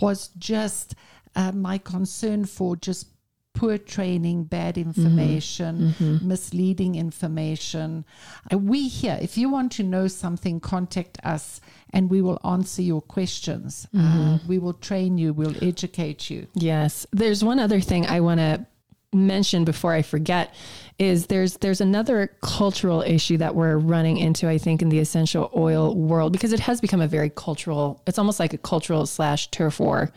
was 0.00 0.28
just 0.38 0.94
uh, 1.34 1.52
my 1.52 1.78
concern 1.78 2.44
for 2.44 2.76
just 2.76 3.08
poor 3.54 3.76
training, 3.76 4.44
bad 4.44 4.78
information, 4.78 5.94
misleading 6.22 6.94
information. 6.94 8.04
Uh, 8.52 8.58
we 8.58 8.88
here, 8.88 9.18
if 9.20 9.36
you 9.36 9.50
want 9.50 9.70
to 9.72 9.82
know 9.82 10.08
something, 10.08 10.58
contact 10.58 11.18
us 11.22 11.60
and 11.90 12.08
we 12.08 12.22
will 12.22 12.40
answer 12.44 12.80
your 12.80 13.02
questions. 13.02 13.86
Uh, 13.96 14.38
we 14.48 14.58
will 14.58 14.72
train 14.72 15.18
you, 15.18 15.32
we'll 15.32 15.62
educate 15.62 16.30
you. 16.30 16.46
Yes. 16.54 17.06
There's 17.12 17.44
one 17.44 17.58
other 17.58 17.80
thing 17.80 18.06
I 18.06 18.20
want 18.20 18.40
to 18.40 18.66
mention 19.12 19.64
before 19.64 19.92
I 19.92 20.02
forget 20.02 20.54
is 20.98 21.26
there's 21.26 21.58
there's 21.58 21.80
another 21.80 22.28
cultural 22.42 23.02
issue 23.02 23.36
that 23.38 23.54
we're 23.54 23.76
running 23.76 24.16
into 24.16 24.48
I 24.48 24.58
think 24.58 24.82
in 24.82 24.88
the 24.88 24.98
essential 24.98 25.50
oil 25.56 25.94
world 25.94 26.32
because 26.32 26.52
it 26.52 26.60
has 26.60 26.80
become 26.80 27.00
a 27.00 27.08
very 27.08 27.30
cultural 27.30 28.02
it's 28.06 28.18
almost 28.18 28.40
like 28.40 28.54
a 28.54 28.58
cultural 28.58 29.04
slash 29.06 29.48
turf 29.50 29.80
war 29.80 30.10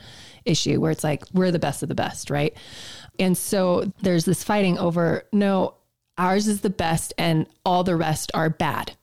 issue 0.46 0.80
where 0.80 0.92
it's 0.92 1.04
like 1.04 1.24
we're 1.34 1.52
the 1.52 1.60
best 1.60 1.84
of 1.84 1.90
the 1.90 1.96
best 1.96 2.30
right? 2.30 2.56
And 3.20 3.38
so 3.38 3.92
there's 4.02 4.26
this 4.26 4.44
fighting 4.44 4.78
over 4.78 5.24
no 5.32 5.76
ours 6.18 6.48
is 6.48 6.62
the 6.62 6.70
best 6.70 7.14
and 7.18 7.48
all 7.66 7.84
the 7.84 7.96
rest 7.96 8.32
are 8.34 8.50
bad. 8.50 8.96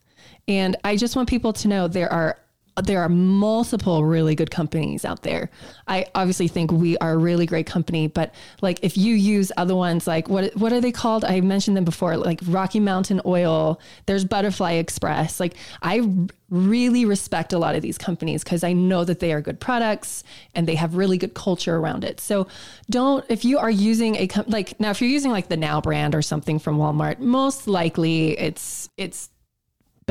And 0.48 0.76
I 0.84 0.96
just 0.96 1.16
want 1.16 1.28
people 1.28 1.52
to 1.54 1.68
know 1.68 1.88
there 1.88 2.12
are 2.12 2.38
there 2.82 3.02
are 3.02 3.08
multiple 3.08 4.04
really 4.04 4.34
good 4.34 4.50
companies 4.50 5.04
out 5.04 5.22
there. 5.22 5.50
I 5.86 6.06
obviously 6.14 6.48
think 6.48 6.72
we 6.72 6.96
are 6.98 7.12
a 7.12 7.18
really 7.18 7.44
great 7.44 7.66
company, 7.66 8.06
but 8.06 8.34
like 8.62 8.78
if 8.82 8.96
you 8.96 9.14
use 9.14 9.52
other 9.56 9.76
ones, 9.76 10.06
like 10.06 10.28
what 10.28 10.56
what 10.56 10.72
are 10.72 10.80
they 10.80 10.92
called? 10.92 11.24
I 11.24 11.40
mentioned 11.42 11.76
them 11.76 11.84
before, 11.84 12.16
like 12.16 12.40
Rocky 12.46 12.80
Mountain 12.80 13.20
Oil. 13.26 13.78
There's 14.06 14.24
Butterfly 14.24 14.72
Express. 14.72 15.38
Like 15.38 15.54
I 15.82 16.08
really 16.48 17.04
respect 17.04 17.52
a 17.52 17.58
lot 17.58 17.74
of 17.74 17.82
these 17.82 17.98
companies 17.98 18.44
because 18.44 18.62
I 18.62 18.72
know 18.72 19.04
that 19.04 19.20
they 19.20 19.32
are 19.32 19.40
good 19.40 19.58
products 19.58 20.22
and 20.54 20.68
they 20.68 20.74
have 20.74 20.96
really 20.96 21.18
good 21.18 21.34
culture 21.34 21.76
around 21.76 22.04
it. 22.04 22.20
So 22.20 22.46
don't 22.88 23.24
if 23.28 23.44
you 23.44 23.58
are 23.58 23.70
using 23.70 24.16
a 24.16 24.26
com- 24.28 24.44
like 24.48 24.78
now 24.80 24.90
if 24.90 25.00
you're 25.02 25.10
using 25.10 25.30
like 25.30 25.48
the 25.48 25.56
Now 25.56 25.80
brand 25.82 26.14
or 26.14 26.22
something 26.22 26.58
from 26.58 26.78
Walmart, 26.78 27.18
most 27.18 27.68
likely 27.68 28.38
it's 28.38 28.88
it's 28.96 29.28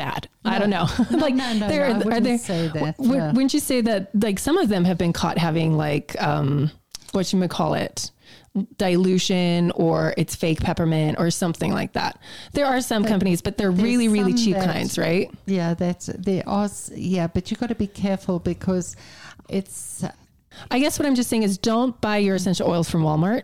bad. 0.02 0.30
I 0.46 0.60
don't 0.60 0.70
know. 0.70 0.88
like 1.12 1.36
no, 1.36 1.54
no, 1.54 1.68
there 1.68 1.88
no, 1.94 2.12
I 2.12 2.18
are 2.18 2.20
there 2.22 2.38
say 2.38 2.68
that, 2.68 2.98
w- 2.98 3.16
yeah. 3.16 3.32
Wouldn't 3.32 3.54
you 3.54 3.60
say 3.60 3.82
that 3.82 4.10
like 4.14 4.40
some 4.40 4.58
of 4.58 4.70
them 4.70 4.84
have 4.86 4.98
been 4.98 5.14
caught 5.14 5.38
having 5.38 5.78
like 5.78 6.20
um 6.22 6.72
what 7.12 7.32
you 7.32 7.40
would 7.40 7.50
call 7.50 7.74
it 7.74 8.12
dilution 8.78 9.72
or 9.72 10.14
it's 10.18 10.36
fake 10.36 10.60
peppermint 10.60 11.18
or 11.20 11.32
something 11.32 11.72
like 11.72 11.94
that. 11.94 12.20
There 12.54 12.66
are 12.66 12.82
some 12.82 13.06
companies, 13.06 13.42
but 13.42 13.58
they're 13.58 13.72
really 13.72 14.08
really 14.08 14.34
cheap 14.34 14.56
that- 14.56 14.66
kinds, 14.66 14.98
right? 14.98 15.30
Yeah, 15.46 15.74
that's 15.74 16.08
there 16.08 16.44
are 16.48 16.70
yeah, 16.94 17.28
but 17.28 17.52
you 17.52 17.58
got 17.58 17.70
to 17.70 17.76
be 17.76 17.88
careful 17.88 18.40
because 18.40 18.96
it's 19.50 20.04
I 20.70 20.80
guess 20.80 21.00
what 21.00 21.06
I'm 21.06 21.16
just 21.16 21.30
saying 21.30 21.44
is 21.44 21.58
don't 21.58 22.00
buy 22.02 22.18
your 22.18 22.36
essential 22.36 22.70
oils 22.70 22.90
from 22.90 23.04
Walmart. 23.04 23.44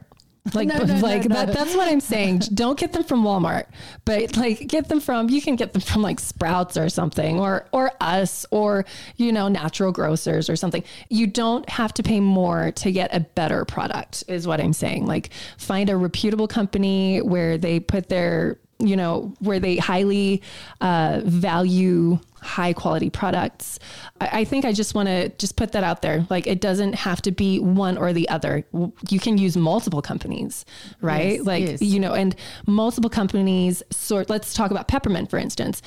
Like, 0.53 0.67
No, 0.67 0.77
no, 0.77 0.95
like 0.95 1.25
no. 1.25 1.35
That, 1.35 1.53
that's 1.53 1.75
what 1.75 1.87
I'm 1.87 1.99
saying. 1.99 2.39
Don't 2.53 2.79
get 2.79 2.93
them 2.93 3.03
from 3.03 3.23
Walmart, 3.23 3.65
but 4.05 4.35
like 4.37 4.67
get 4.67 4.87
them 4.87 4.99
from, 4.99 5.29
you 5.29 5.41
can 5.41 5.55
get 5.55 5.73
them 5.73 5.81
from 5.81 6.01
like 6.01 6.19
Sprouts 6.19 6.77
or 6.77 6.89
something 6.89 7.39
or, 7.39 7.65
or 7.71 7.91
us 8.01 8.45
or, 8.51 8.85
you 9.17 9.31
know, 9.31 9.47
natural 9.47 9.91
grocers 9.91 10.49
or 10.49 10.55
something. 10.55 10.83
You 11.09 11.27
don't 11.27 11.67
have 11.69 11.93
to 11.95 12.03
pay 12.03 12.19
more 12.19 12.71
to 12.71 12.91
get 12.91 13.13
a 13.13 13.19
better 13.19 13.65
product 13.65 14.23
is 14.27 14.47
what 14.47 14.59
I'm 14.59 14.73
saying. 14.73 15.05
Like 15.05 15.31
find 15.57 15.89
a 15.89 15.97
reputable 15.97 16.47
company 16.47 17.21
where 17.21 17.57
they 17.57 17.79
put 17.79 18.09
their, 18.09 18.57
you 18.79 18.95
know, 18.95 19.33
where 19.39 19.59
they 19.59 19.77
highly 19.77 20.41
uh, 20.81 21.21
value 21.23 22.19
high 22.41 22.73
quality 22.73 23.09
products. 23.09 23.79
I, 24.21 24.39
I 24.39 24.43
think 24.45 24.65
I 24.65 24.73
just 24.73 24.93
want 24.93 25.07
to 25.07 25.29
just 25.29 25.55
put 25.55 25.71
that 25.71 25.83
out 25.83 26.01
there. 26.01 26.25
Like 26.29 26.47
it 26.47 26.61
doesn't 26.61 26.93
have 26.93 27.21
to 27.23 27.31
be 27.31 27.59
one 27.59 27.97
or 27.97 28.13
the 28.13 28.27
other. 28.29 28.65
You 29.09 29.19
can 29.19 29.37
use 29.37 29.57
multiple 29.57 30.01
companies, 30.01 30.65
right? 31.01 31.37
Yes, 31.37 31.45
like, 31.45 31.63
yes. 31.65 31.81
you 31.81 31.99
know, 31.99 32.13
and 32.13 32.35
multiple 32.65 33.09
companies 33.09 33.83
sort, 33.91 34.29
let's 34.29 34.53
talk 34.53 34.71
about 34.71 34.87
peppermint, 34.87 35.29
for 35.29 35.37
instance. 35.37 35.81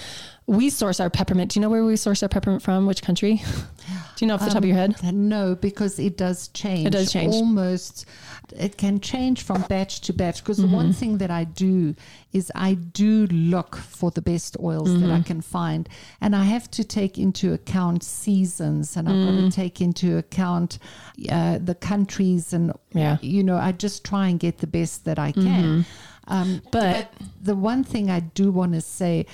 We 0.51 0.69
source 0.69 0.99
our 0.99 1.09
peppermint. 1.11 1.53
Do 1.53 1.61
you 1.61 1.63
know 1.63 1.71
where 1.71 1.85
we 1.85 1.95
source 1.95 2.25
our 2.25 2.29
peppermint 2.29 2.61
from? 2.63 2.85
Which 2.87 3.03
country? 3.03 3.37
Do 4.17 4.25
you 4.25 4.27
know 4.27 4.35
off 4.35 4.41
the 4.45 4.49
top 4.51 4.59
of 4.59 4.65
your 4.65 4.77
head? 4.77 5.01
No, 5.15 5.55
because 5.55 5.99
it 6.01 6.17
does 6.17 6.49
change. 6.49 6.89
It 6.89 6.91
does 6.91 7.13
change. 7.13 7.33
Almost, 7.33 8.05
it 8.57 8.77
can 8.77 8.99
change 9.01 9.43
from 9.43 9.63
batch 9.63 10.01
to 10.03 10.13
batch. 10.13 10.41
Because 10.43 10.57
the 10.59 10.65
Mm-hmm. 10.65 10.75
one 10.75 10.93
thing 10.93 11.19
that 11.19 11.31
I 11.31 11.45
do 11.45 11.95
is 12.33 12.51
I 12.57 12.75
do 12.75 13.27
look 13.29 13.77
for 13.77 14.11
the 14.11 14.23
best 14.23 14.57
oils 14.61 14.93
that 14.93 14.99
Mm-hmm. 15.07 15.13
I 15.13 15.23
can 15.23 15.41
find. 15.41 15.89
And 16.21 16.35
I 16.35 16.43
have 16.45 16.69
to 16.73 16.83
take 16.85 17.17
into 17.17 17.53
account 17.53 18.03
seasons 18.03 18.97
and 18.97 19.09
I've 19.09 19.15
Mm. 19.15 19.27
got 19.45 19.51
to 19.51 19.57
take 19.57 19.81
into 19.81 20.19
account 20.19 20.79
uh, 21.31 21.59
the 21.59 21.77
countries. 21.77 22.53
And, 22.53 22.73
Yeah. 22.93 23.15
Mm-hmm. 23.17 23.25
you 23.27 23.45
know, 23.45 23.57
I 23.57 23.71
just 23.73 24.05
try 24.05 24.27
and 24.29 24.39
get 24.41 24.59
the 24.59 24.67
best 24.67 25.05
that 25.05 25.19
I 25.19 25.31
can. 25.33 25.87
Um, 26.27 26.61
But- 26.71 27.13
the 27.43 27.57
one 27.57 27.83
thing 27.85 28.11
I 28.11 28.21
do 28.21 28.51
want 28.53 28.73
to 28.75 28.81
say 28.81 29.27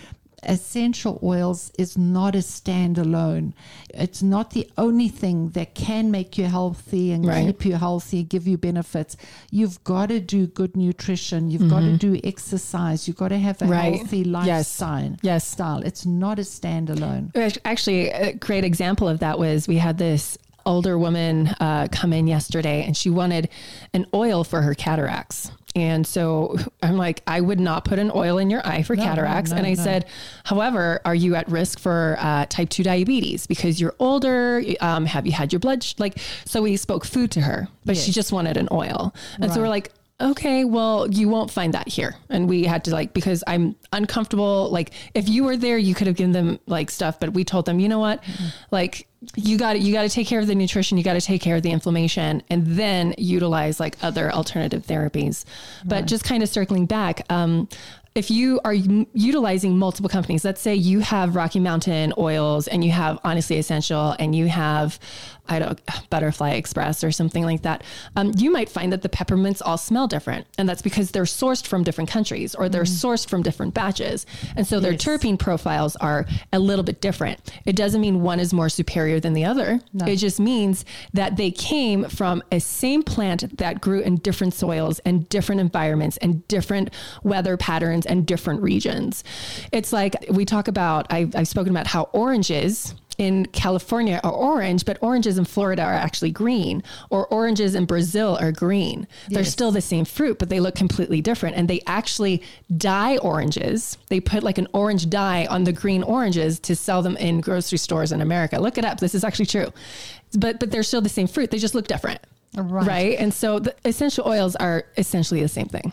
essential 0.43 1.19
oils 1.23 1.73
is 1.79 1.97
not 1.97 2.35
a 2.35 2.39
standalone. 2.39 3.53
It's 3.95 4.23
not 4.23 4.51
the 4.51 4.69
only 4.77 5.09
thing 5.09 5.51
that 5.51 5.75
can 5.75 6.11
make 6.11 6.37
you 6.39 6.45
healthy 6.45 7.11
and 7.13 7.25
Right. 7.27 7.47
keep 7.47 7.65
you 7.65 7.77
healthy, 7.77 8.23
give 8.23 8.47
you 8.47 8.57
benefits. 8.59 9.17
You've 9.51 9.83
got 9.85 10.11
to 10.11 10.21
do 10.21 10.47
good 10.47 10.77
nutrition. 10.77 11.51
You've 11.51 11.71
got 11.71 11.81
to 11.81 11.97
do 11.97 12.21
exercise. 12.23 13.09
You've 13.09 13.17
got 13.17 13.29
to 13.29 13.39
have 13.39 13.61
a 13.63 13.65
Mm-hmm. 13.65 13.73
Right. 13.73 13.97
healthy 13.97 14.25
lifestyle. 14.25 15.17
Yes. 15.23 15.47
Style. 15.47 15.83
It's 15.83 16.05
not 16.07 16.39
a 16.39 16.43
standalone. 16.43 17.35
Act- 17.37 17.59
Actually, 17.65 18.11
a 18.11 18.33
great 18.35 18.65
example 18.65 19.09
of 19.09 19.21
that 19.21 19.39
was 19.39 19.67
we 19.67 19.77
had 19.79 19.99
this 19.99 20.37
older 20.65 20.99
woman 20.99 21.49
uh, 21.61 21.87
come 21.93 22.13
in 22.13 22.27
yesterday 22.27 22.85
and 22.85 22.97
she 22.97 23.09
wanted 23.09 23.49
an 23.95 24.05
oil 24.13 24.45
for 24.45 24.63
her 24.63 24.75
cataracts. 24.75 25.51
And 25.77 26.07
so 26.07 26.57
I'm 26.83 26.97
like, 26.97 27.23
I 27.27 27.41
would 27.43 27.61
not 27.61 27.85
put 27.85 27.99
an 27.99 28.11
oil 28.15 28.39
in 28.39 28.49
your 28.49 28.67
eye 28.67 28.83
for 28.83 28.97
No, 28.97 29.05
cataracts. 29.05 29.51
no, 29.51 29.59
and 29.59 29.67
I 29.67 29.75
said, 29.75 30.07
however, 30.43 31.01
are 31.05 31.15
you 31.15 31.35
at 31.35 31.47
risk 31.51 31.79
for 31.79 32.17
uh, 32.19 32.47
type 32.49 32.71
2 32.71 32.83
diabetes 32.83 33.47
because 33.47 33.79
you're 33.79 33.95
older? 33.99 34.63
Um, 34.81 35.05
have 35.05 35.27
you 35.27 35.33
had 35.33 35.53
your 35.53 35.61
blood? 35.61 35.85
Sh-? 35.85 35.95
Like, 35.99 36.19
so 36.47 36.63
we 36.63 36.79
spoke 36.79 37.05
food 37.05 37.31
to 37.33 37.43
her, 37.43 37.69
but 37.85 37.99
she 37.99 38.11
just 38.11 38.33
wanted 38.33 38.57
an 38.57 38.69
oil. 38.73 39.15
And 39.39 39.53
so 39.53 39.61
we're 39.61 39.69
like, 39.69 39.93
okay, 40.19 40.65
well, 40.65 41.11
you 41.11 41.29
won't 41.29 41.51
find 41.51 41.75
that 41.75 41.89
here. 41.89 42.17
And 42.31 42.49
we 42.49 42.65
had 42.65 42.85
to 42.85 42.91
like, 42.91 43.13
because 43.13 43.45
I'm 43.47 43.77
uncomfortable. 43.93 44.71
Like 44.71 44.93
if 45.15 45.29
you 45.29 45.45
were 45.45 45.57
there, 45.57 45.77
you 45.77 45.95
could 45.95 46.07
have 46.07 46.17
given 46.17 46.33
them 46.33 46.59
like 46.67 46.91
stuff, 46.91 47.21
but 47.21 47.35
we 47.35 47.45
told 47.45 47.67
them, 47.67 47.81
you 47.81 47.89
know 47.89 47.99
what? 47.99 48.25
Like 48.71 49.09
you 49.35 49.59
got 49.59 49.75
to, 49.75 49.79
you 49.79 49.93
got 49.93 50.03
to 50.03 50.09
take 50.09 50.27
care 50.27 50.41
of 50.41 50.47
the 50.47 50.55
nutrition. 50.55 50.97
You 50.97 51.05
got 51.05 51.15
to 51.15 51.21
take 51.21 51.43
care 51.43 51.57
of 51.57 51.63
the 51.63 51.71
inflammation 51.71 52.43
and 52.49 52.67
then 52.67 53.15
utilize 53.19 53.79
like 53.79 53.99
other 54.03 54.33
alternative 54.33 54.87
therapies. 54.87 55.45
But 55.85 56.07
just 56.07 56.25
kind 56.25 56.43
of 56.43 56.49
circling 56.49 56.87
back, 56.87 57.21
um, 57.31 57.69
if 58.15 58.31
you 58.31 58.59
are 58.65 58.73
utilizing 58.73 59.77
multiple 59.77 60.09
companies, 60.09 60.43
let's 60.43 60.63
say 60.63 60.75
you 60.75 61.01
have 61.01 61.37
Rocky 61.37 61.61
Mountain 61.61 62.15
oils 62.17 62.67
and 62.67 62.83
you 62.83 62.91
have 62.91 63.19
Honestly 63.23 63.59
Essential 63.59 64.17
and 64.19 64.35
you 64.35 64.47
have, 64.47 64.99
I 65.49 65.59
don't 65.59 65.81
Butterfly 66.11 66.51
Express 66.53 67.03
or 67.05 67.11
something 67.13 67.45
like 67.45 67.63
that, 67.63 67.83
um, 68.17 68.33
you 68.37 68.51
might 68.51 68.69
find 68.69 68.93
that 68.93 69.03
the 69.03 69.09
peppermints 69.09 69.63
all 69.65 69.79
smell 69.79 70.07
different. 70.07 70.47
And 70.59 70.69
that's 70.69 70.83
because 70.83 71.11
they're 71.11 71.25
sourced 71.25 71.67
from 71.67 71.85
different 71.85 72.11
countries 72.11 72.55
or 72.55 72.69
they're 72.69 72.83
sourced 72.83 73.29
from 73.29 73.43
different 73.43 73.75
batches. 73.75 74.27
And 74.57 74.67
so 74.67 74.81
their 74.81 74.93
Yes. 74.93 75.05
terpene 75.05 75.39
profiles 75.39 75.97
are 75.97 76.27
a 76.53 76.59
little 76.59 76.85
bit 76.85 77.01
different. 77.01 77.39
It 77.65 77.77
doesn't 77.77 78.01
mean 78.01 78.23
one 78.23 78.41
is 78.41 78.53
more 78.53 78.69
superior 78.69 79.21
than 79.21 79.33
the 79.35 79.45
other. 79.45 79.81
No. 79.93 80.07
It 80.07 80.17
just 80.17 80.41
means 80.41 80.85
that 81.13 81.37
they 81.37 81.51
came 81.51 82.05
from 82.05 82.43
a 82.51 82.61
same 82.61 83.03
plant 83.03 83.59
that 83.59 83.81
grew 83.81 84.01
in 84.01 84.17
different 84.17 84.55
soils 84.55 84.99
and 85.01 85.29
different 85.29 85.61
environments 85.61 86.17
and 86.19 86.47
different 86.49 86.91
weather 87.23 87.57
patterns 87.57 88.07
and 88.07 88.27
different 88.27 88.63
regions. 88.63 89.25
It's 89.73 89.93
like 89.93 90.15
we 90.31 90.45
talk 90.45 90.69
about, 90.69 91.07
I've, 91.11 91.35
I've 91.37 91.49
spoken 91.49 91.71
about 91.71 91.87
how 91.87 92.05
oranges 92.13 92.95
in 93.19 93.47
California 93.47 94.21
are 94.23 94.33
orange, 94.33 94.85
but 94.85 94.99
oranges 95.01 95.39
in 95.39 95.45
Florida 95.45 95.83
are 95.83 95.95
actually 95.95 96.31
green, 96.31 96.83
or 97.11 97.27
oranges 97.29 97.75
in 97.75 97.85
Brazil 97.85 98.37
are 98.41 98.53
green. 98.53 99.07
They're 99.29 99.45
still 99.45 99.71
the 99.71 99.81
same 99.81 100.05
fruit, 100.05 100.39
but 100.39 100.49
they 100.49 100.61
look 100.61 100.75
completely 100.75 101.21
different. 101.21 101.57
And 101.57 101.69
they 101.69 101.81
actually 101.87 102.43
dye 102.77 103.17
oranges. 103.19 103.99
They 104.09 104.21
put 104.21 104.43
like 104.43 104.59
an 104.59 104.69
orange 104.73 105.09
dye 105.09 105.47
on 105.47 105.65
the 105.65 105.73
green 105.73 106.03
oranges 106.03 106.59
to 106.61 106.77
sell 106.77 107.03
them 107.03 107.17
in 107.17 107.41
grocery 107.41 107.79
stores 107.79 108.13
in 108.13 108.21
America. 108.21 108.61
Look 108.61 108.79
it 108.79 108.85
up. 108.85 109.01
This 109.01 109.15
is 109.15 109.25
actually 109.25 109.47
true. 109.47 109.73
But 110.39 110.61
but 110.61 110.71
they're 110.71 110.83
still 110.83 111.01
the 111.01 111.09
same 111.09 111.27
fruit. 111.27 111.51
They 111.51 111.59
just 111.59 111.75
look 111.75 111.87
different. 111.87 112.21
Right. 112.57 112.87
Right. 112.87 113.19
And 113.19 113.33
so 113.35 113.59
the 113.59 113.75
essential 113.85 114.27
oils 114.27 114.57
are 114.57 114.87
essentially 114.97 115.43
the 115.43 115.49
same 115.49 115.67
thing. 115.67 115.93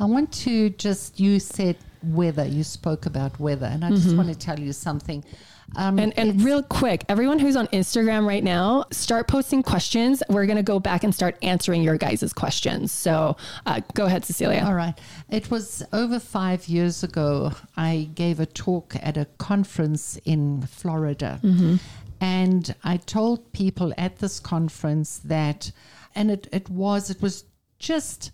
I 0.00 0.04
want 0.04 0.32
to 0.44 0.70
just, 0.70 1.20
you 1.20 1.38
said 1.38 1.76
weather, 2.02 2.46
you 2.46 2.64
spoke 2.64 3.06
about 3.06 3.38
weather, 3.38 3.66
and 3.66 3.84
I 3.84 3.90
just 3.90 4.08
mm-hmm. 4.08 4.16
want 4.16 4.28
to 4.30 4.34
tell 4.34 4.58
you 4.58 4.72
something. 4.72 5.22
Um, 5.76 5.96
Mm-hmm. 5.96 5.98
And, 5.98 6.18
and 6.18 6.42
real 6.42 6.62
quick, 6.62 7.04
everyone 7.08 7.38
who's 7.38 7.56
on 7.56 7.66
Instagram 7.68 8.26
right 8.26 8.42
now, 8.44 8.84
start 8.90 9.28
posting 9.28 9.62
questions. 9.62 10.22
We're 10.28 10.46
going 10.46 10.56
to 10.56 10.62
go 10.62 10.78
back 10.78 11.04
and 11.04 11.14
start 11.14 11.36
answering 11.42 11.82
your 11.82 11.96
guys' 11.96 12.32
questions. 12.32 12.92
So 12.92 13.36
uh, 13.66 13.80
go 13.94 14.06
ahead, 14.06 14.24
Cecilia. 14.24 14.62
All 14.64 14.74
right. 14.74 14.94
It 15.28 15.50
was 15.50 15.82
over 15.92 16.18
five 16.18 16.68
years 16.68 17.02
ago. 17.02 17.52
I 17.76 18.08
gave 18.14 18.40
a 18.40 18.46
talk 18.46 18.94
at 19.00 19.16
a 19.16 19.26
conference 19.38 20.18
in 20.24 20.62
Florida. 20.62 21.40
And 22.20 22.74
I 22.84 22.98
told 22.98 23.52
people 23.52 23.94
at 23.96 24.18
this 24.18 24.40
conference 24.40 25.18
that, 25.24 25.72
and 26.14 26.30
it, 26.30 26.48
it 26.52 26.68
was, 26.68 27.10
it 27.10 27.22
was 27.22 27.44
just 27.78 28.30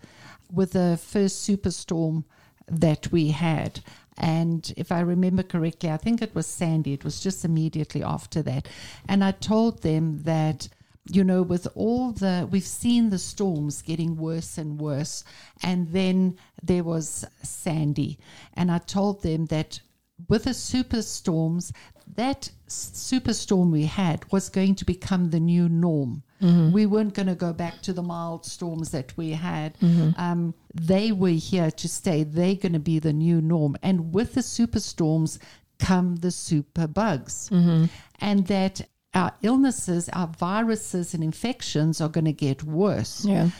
with 0.52 0.72
the 0.72 0.98
first 1.02 1.48
superstorm 1.48 2.24
that 2.68 3.12
we 3.12 3.28
had. 3.28 3.80
And 4.18 4.72
if 4.76 4.90
I 4.90 5.00
remember 5.00 5.42
correctly, 5.42 5.90
I 5.90 5.96
think 5.96 6.22
it 6.22 6.34
was 6.34 6.46
Sandy. 6.46 6.92
It 6.92 7.04
was 7.04 7.20
just 7.20 7.44
immediately 7.44 8.02
after 8.02 8.42
that. 8.42 8.68
And 9.08 9.22
I 9.22 9.32
told 9.32 9.82
them 9.82 10.22
that 10.22 10.68
you 11.08 11.22
know, 11.22 11.42
with 11.42 11.68
all 11.74 12.12
the, 12.12 12.48
we've 12.50 12.64
seen 12.66 13.10
the 13.10 13.18
storms 13.18 13.80
getting 13.82 14.16
worse 14.16 14.58
and 14.58 14.80
worse. 14.80 15.22
And 15.62 15.92
then 15.92 16.36
there 16.62 16.82
was 16.82 17.24
Sandy. 17.42 18.18
And 18.54 18.72
I 18.72 18.78
told 18.78 19.22
them 19.22 19.46
that 19.46 19.80
with 20.28 20.44
the 20.44 20.50
superstorms, 20.50 21.72
that 22.16 22.50
superstorm 22.68 23.70
we 23.70 23.84
had 23.84 24.30
was 24.32 24.48
going 24.48 24.74
to 24.76 24.84
become 24.84 25.30
the 25.30 25.38
new 25.40 25.68
norm. 25.68 26.22
We 26.72 26.86
weren't 26.86 27.14
going 27.14 27.28
to 27.28 27.34
go 27.34 27.52
back 27.52 27.82
to 27.82 27.92
the 27.92 28.02
mild 28.02 28.44
storms 28.44 28.90
that 28.90 29.16
we 29.16 29.30
had. 29.30 29.76
Um, 30.16 30.54
they 30.80 31.12
were 31.12 31.28
here 31.30 31.70
to 31.70 31.88
stay. 31.88 32.24
They're 32.24 32.54
going 32.54 32.72
to 32.72 32.78
be 32.78 32.98
the 32.98 33.12
new 33.12 33.40
norm. 33.40 33.76
And 33.82 34.12
with 34.14 34.34
the 34.34 34.40
superstorms 34.40 35.38
come 35.78 36.16
the 36.16 36.30
super 36.30 36.86
bugs. 36.86 37.50
Mm-hmm. 37.50 37.86
And 38.20 38.46
that 38.46 38.82
our 39.14 39.32
illnesses, 39.42 40.08
our 40.10 40.26
viruses 40.26 41.14
and 41.14 41.24
infections 41.24 42.00
are 42.00 42.08
going 42.08 42.26
to 42.26 42.32
get 42.32 42.62
worse. 42.62 43.24
Yeah. 43.24 43.50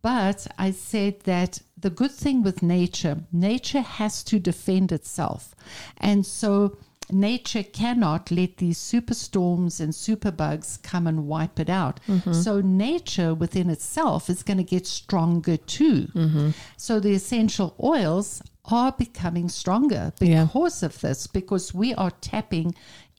But 0.00 0.46
I 0.58 0.70
said 0.70 1.20
that 1.24 1.60
the 1.76 1.90
good 1.90 2.10
thing 2.10 2.42
with 2.42 2.62
nature, 2.62 3.18
nature 3.32 3.82
has 3.82 4.24
to 4.24 4.38
defend 4.38 4.92
itself. 4.92 5.54
And 5.98 6.24
so 6.24 6.78
nature 7.14 7.62
cannot 7.62 8.30
let 8.30 8.56
these 8.58 8.78
superstorms 8.78 9.80
and 9.80 9.92
superbugs 9.92 10.82
come 10.82 11.06
and 11.06 11.26
wipe 11.26 11.58
it 11.60 11.70
out. 11.70 12.00
Mm-hmm. 12.08 12.32
So 12.32 12.60
nature 12.60 13.32
within 13.34 13.70
itself 13.70 14.28
is 14.28 14.42
going 14.42 14.58
to 14.58 14.64
get 14.64 14.86
stronger 14.86 15.56
too. 15.56 16.08
Mm-hmm. 16.14 16.50
So 16.76 17.00
the 17.00 17.12
essential 17.14 17.74
oils 17.82 18.42
are 18.66 18.92
becoming 18.92 19.48
stronger 19.48 20.12
Yeah. 20.20 20.44
because 20.44 20.82
of 20.82 21.00
this, 21.00 21.26
because 21.26 21.72
we 21.72 21.94
are 21.94 22.10
tapping 22.10 22.74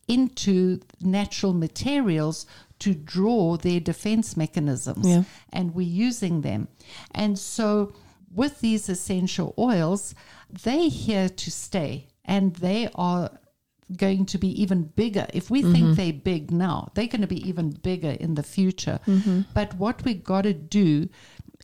into 0.08 0.82
natural 1.02 1.54
materials 1.54 2.46
to 2.80 2.94
draw 2.94 3.58
their 3.58 3.80
defense 3.80 4.36
mechanisms 4.38 5.08
Yeah. 5.08 5.24
and 5.54 5.74
we're 5.74 5.88
using 6.08 6.42
them. 6.42 6.68
And 7.12 7.40
so 7.40 7.94
with 8.34 8.60
these 8.60 8.90
essential 8.90 9.54
oils, 9.58 10.14
they're 10.64 10.90
here 10.90 11.30
to 11.30 11.50
stay 11.52 12.08
and 12.26 12.56
they 12.58 12.90
are 12.96 13.32
going 13.96 14.26
to 14.26 14.38
be 14.38 14.62
even 14.62 14.84
bigger. 14.84 15.28
If 15.34 15.50
we 15.50 15.62
think 15.62 15.78
mm-hmm. 15.78 15.94
they're 15.94 16.14
big 16.14 16.52
now, 16.52 16.92
they're 16.96 17.08
going 17.08 17.22
to 17.22 17.28
be 17.28 17.48
even 17.48 17.70
bigger 17.72 18.12
in 18.12 18.36
the 18.36 18.44
future. 18.44 19.00
Mm-hmm. 19.06 19.42
But 19.54 19.76
what 19.76 20.04
we 20.04 20.14
got 20.14 20.44
to 20.44 20.54
do 20.54 21.10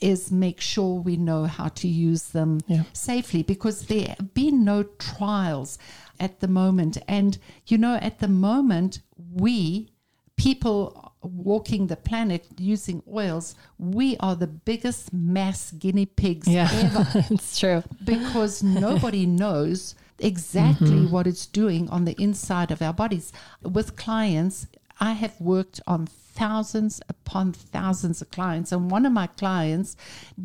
is 0.01 0.31
make 0.31 0.61
sure 0.61 0.99
we 0.99 1.17
know 1.17 1.45
how 1.45 1.67
to 1.67 1.87
use 1.87 2.29
them 2.29 2.59
Yeah. 2.67 2.83
safely 2.93 3.43
because 3.43 3.85
there 3.85 4.15
have 4.17 4.33
been 4.33 4.63
no 4.63 4.83
trials 4.83 5.77
at 6.19 6.39
the 6.39 6.47
moment. 6.47 6.97
And, 7.07 7.37
you 7.67 7.77
know, 7.77 7.95
at 7.95 8.19
the 8.19 8.27
moment, 8.27 8.99
we, 9.33 9.89
people 10.37 11.10
walking 11.21 11.87
the 11.87 11.95
planet 11.95 12.47
using 12.57 13.03
oils, 13.13 13.55
we 13.77 14.17
are 14.19 14.35
the 14.35 14.47
biggest 14.47 15.13
mass 15.13 15.71
guinea 15.71 16.05
pigs 16.05 16.47
Yeah, 16.47 16.69
ever 16.71 17.25
it's 17.31 17.59
true. 17.59 17.83
because 18.03 18.63
nobody 18.63 19.25
knows 19.25 19.95
exactly 20.19 20.87
Mm-hmm. 20.91 21.11
what 21.11 21.27
it's 21.27 21.45
doing 21.45 21.89
on 21.89 22.05
the 22.05 22.15
inside 22.21 22.71
of 22.71 22.81
our 22.81 22.93
bodies. 22.93 23.31
With 23.63 23.95
clients, 23.95 24.67
I 24.99 25.13
have 25.13 25.39
worked 25.39 25.81
on 25.87 26.07
thousands 26.41 27.01
upon 27.07 27.53
thousands 27.53 28.21
of 28.21 28.27
clients, 28.31 28.71
and 28.71 28.89
one 28.91 29.05
of 29.05 29.13
my 29.13 29.27
clients 29.27 29.95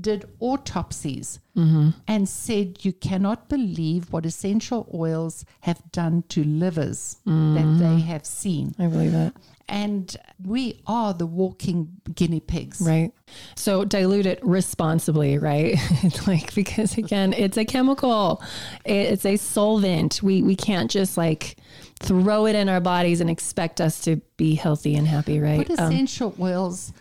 did 0.09 0.20
autopsies 0.40 1.40
Mm-hmm. 1.57 1.88
and 2.07 2.28
said, 2.28 2.84
You 2.84 2.92
cannot 2.92 3.49
believe 3.49 4.12
what 4.12 4.26
essential 4.26 4.86
oils 4.92 5.47
have 5.62 5.80
done 5.90 6.22
to 6.28 6.44
livers 6.44 7.16
that 7.24 7.76
they 7.80 8.01
have 8.03 8.26
seen. 8.26 8.74
I 8.78 8.88
believe 8.88 9.14
it. 9.14 9.32
And 9.66 10.14
we 10.44 10.82
are 10.86 11.14
the 11.14 11.24
walking 11.24 11.97
guinea 12.14 12.40
pigs. 12.40 12.82
Right. 12.82 13.11
So 13.55 13.86
dilute 13.86 14.26
it 14.26 14.38
responsibly, 14.44 15.38
right? 15.38 15.78
It's 16.05 16.26
like 16.28 16.55
because 16.55 16.99
again, 16.99 17.32
it's 17.32 17.57
a 17.57 17.64
chemical. 17.64 18.42
It's 18.84 19.24
a 19.24 19.36
solvent. 19.38 20.22
We 20.22 20.42
we 20.42 20.57
can't 20.57 20.90
just 20.90 21.16
like 21.16 21.57
throw 22.01 22.47
it 22.47 22.55
in 22.55 22.68
our 22.68 22.80
bodies 22.80 23.20
and 23.20 23.30
expect 23.30 23.80
us 23.80 24.01
to 24.03 24.16
be 24.36 24.55
healthy 24.55 24.94
and 24.97 25.07
happy, 25.07 25.40
right? 25.40 25.66
Put 25.66 25.78
Um, 25.78 25.92
essential 25.92 26.34
oils, 26.40 26.92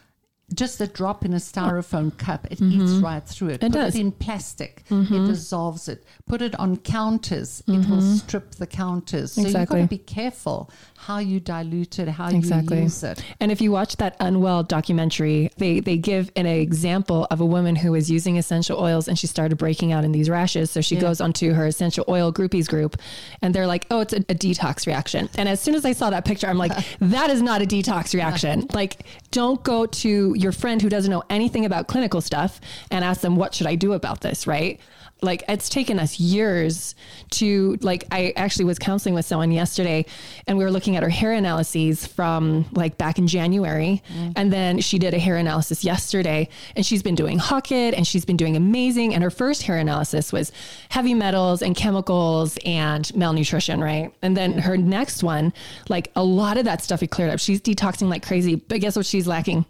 just 0.53 0.79
a 0.79 0.87
drop 0.87 1.25
in 1.25 1.33
a 1.33 1.37
styrofoam 1.37 2.11
oh. 2.13 2.15
cup, 2.17 2.47
it 2.51 2.59
mm-hmm. 2.59 2.81
eats 2.81 2.91
right 2.93 3.23
through 3.25 3.49
it. 3.49 3.53
It 3.55 3.71
Put 3.71 3.71
does. 3.73 3.95
it 3.95 3.99
in 3.99 4.11
plastic, 4.11 4.83
it 4.87 4.93
mm-hmm. 4.93 5.25
dissolves 5.27 5.87
it. 5.87 6.03
Put 6.27 6.41
it 6.41 6.55
on 6.59 6.77
counters, 6.77 7.63
it 7.67 7.71
will 7.71 7.77
mm-hmm. 7.77 8.13
strip 8.13 8.51
the 8.51 8.67
counters. 8.67 9.33
So 9.33 9.41
Exactly. 9.41 9.79
you've 9.79 9.89
got 9.89 9.95
to 9.95 9.99
be 9.99 10.03
careful 10.03 10.69
how 10.95 11.19
you 11.19 11.39
dilute 11.39 11.99
it, 11.99 12.07
how 12.07 12.29
Exactly. 12.29 12.77
you 12.77 12.83
use 12.83 13.03
it. 13.03 13.23
And 13.39 13.51
if 13.51 13.61
you 13.61 13.71
watch 13.71 13.97
that 13.97 14.15
Unwell 14.19 14.63
documentary, 14.63 15.49
they 15.57 15.79
they 15.79 15.97
give 15.97 16.31
an 16.35 16.45
example 16.45 17.27
of 17.31 17.41
a 17.41 17.45
woman 17.45 17.75
who 17.75 17.91
was 17.91 18.09
using 18.09 18.37
essential 18.37 18.79
oils 18.79 19.07
and 19.07 19.17
she 19.17 19.27
started 19.27 19.57
breaking 19.57 19.93
out 19.93 20.03
in 20.03 20.11
these 20.11 20.29
rashes. 20.29 20.71
So 20.71 20.81
she 20.81 20.95
goes 20.95 21.21
onto 21.21 21.53
her 21.53 21.65
essential 21.65 22.05
oil 22.07 22.31
groupies 22.31 22.67
group, 22.67 22.97
and 23.41 23.53
they're 23.53 23.67
like, 23.67 23.85
"Oh, 23.89 24.01
it's 24.01 24.13
a, 24.13 24.17
a 24.17 24.35
detox 24.35 24.87
reaction." 24.87 25.29
And 25.35 25.49
as 25.49 25.59
soon 25.59 25.75
as 25.75 25.85
I 25.85 25.91
saw 25.91 26.09
that 26.11 26.25
picture, 26.25 26.47
I'm 26.47 26.57
like, 26.57 26.71
"That 26.99 27.29
is 27.29 27.41
not 27.41 27.61
a 27.61 27.65
detox 27.65 28.13
reaction." 28.13 28.67
like, 28.73 29.05
don't 29.31 29.63
go 29.63 29.85
to 29.85 30.34
your 30.35 30.51
friend 30.51 30.81
who 30.81 30.89
doesn't 30.89 31.11
know 31.11 31.23
anything 31.29 31.65
about 31.65 31.87
clinical 31.87 32.21
stuff 32.21 32.61
and 32.91 33.03
ask 33.03 33.21
them, 33.21 33.35
"What 33.35 33.53
should 33.53 33.67
I 33.67 33.75
do 33.75 33.93
about 33.93 34.21
this?" 34.21 34.45
Right? 34.47 34.79
like 35.21 35.43
it's 35.47 35.69
taken 35.69 35.97
us 35.97 36.19
years 36.19 36.93
to 37.31 37.77
like 37.81 38.03
i 38.11 38.33
actually 38.35 38.65
was 38.65 38.77
counseling 38.77 39.15
with 39.15 39.25
someone 39.25 39.49
yesterday 39.49 40.05
and 40.45 40.57
we 40.57 40.63
were 40.63 40.71
looking 40.71 40.97
at 40.97 41.03
her 41.03 41.09
hair 41.09 41.31
analyses 41.31 42.05
from 42.05 42.65
like 42.73 42.97
back 42.97 43.17
in 43.17 43.27
january. 43.27 44.01
Mm. 44.13 44.33
And 44.35 44.53
then 44.53 44.79
she 44.79 44.99
did 44.99 45.13
a 45.13 45.19
hair 45.19 45.37
analysis 45.37 45.83
yesterday 45.83 46.49
and 46.75 46.85
she's 46.85 47.01
been 47.01 47.15
doing 47.15 47.39
HOCATT 47.39 47.93
and 47.95 48.05
she's 48.05 48.25
been 48.25 48.37
doing 48.37 48.55
amazing. 48.55 49.13
And 49.13 49.23
her 49.23 49.29
first 49.29 49.63
hair 49.63 49.77
analysis 49.77 50.31
was 50.31 50.51
heavy 50.89 51.13
metals 51.13 51.61
and 51.61 51.75
chemicals 51.75 52.57
and 52.65 53.13
malnutrition 53.15 53.81
right? 53.81 54.13
And 54.21 54.35
then 54.35 54.57
her 54.59 54.77
next 54.77 55.23
one 55.23 55.53
like 55.89 56.11
a 56.15 56.23
lot 56.23 56.57
of 56.57 56.65
that 56.65 56.81
stuff 56.81 56.99
had 56.99 57.09
cleared 57.09 57.31
up. 57.31 57.39
She's 57.39 57.61
detoxing 57.61 58.09
like 58.09 58.25
crazy 58.25 58.55
but 58.55 58.81
guess 58.81 58.95
what 58.95 59.05
she's 59.05 59.27
lacking 59.27 59.65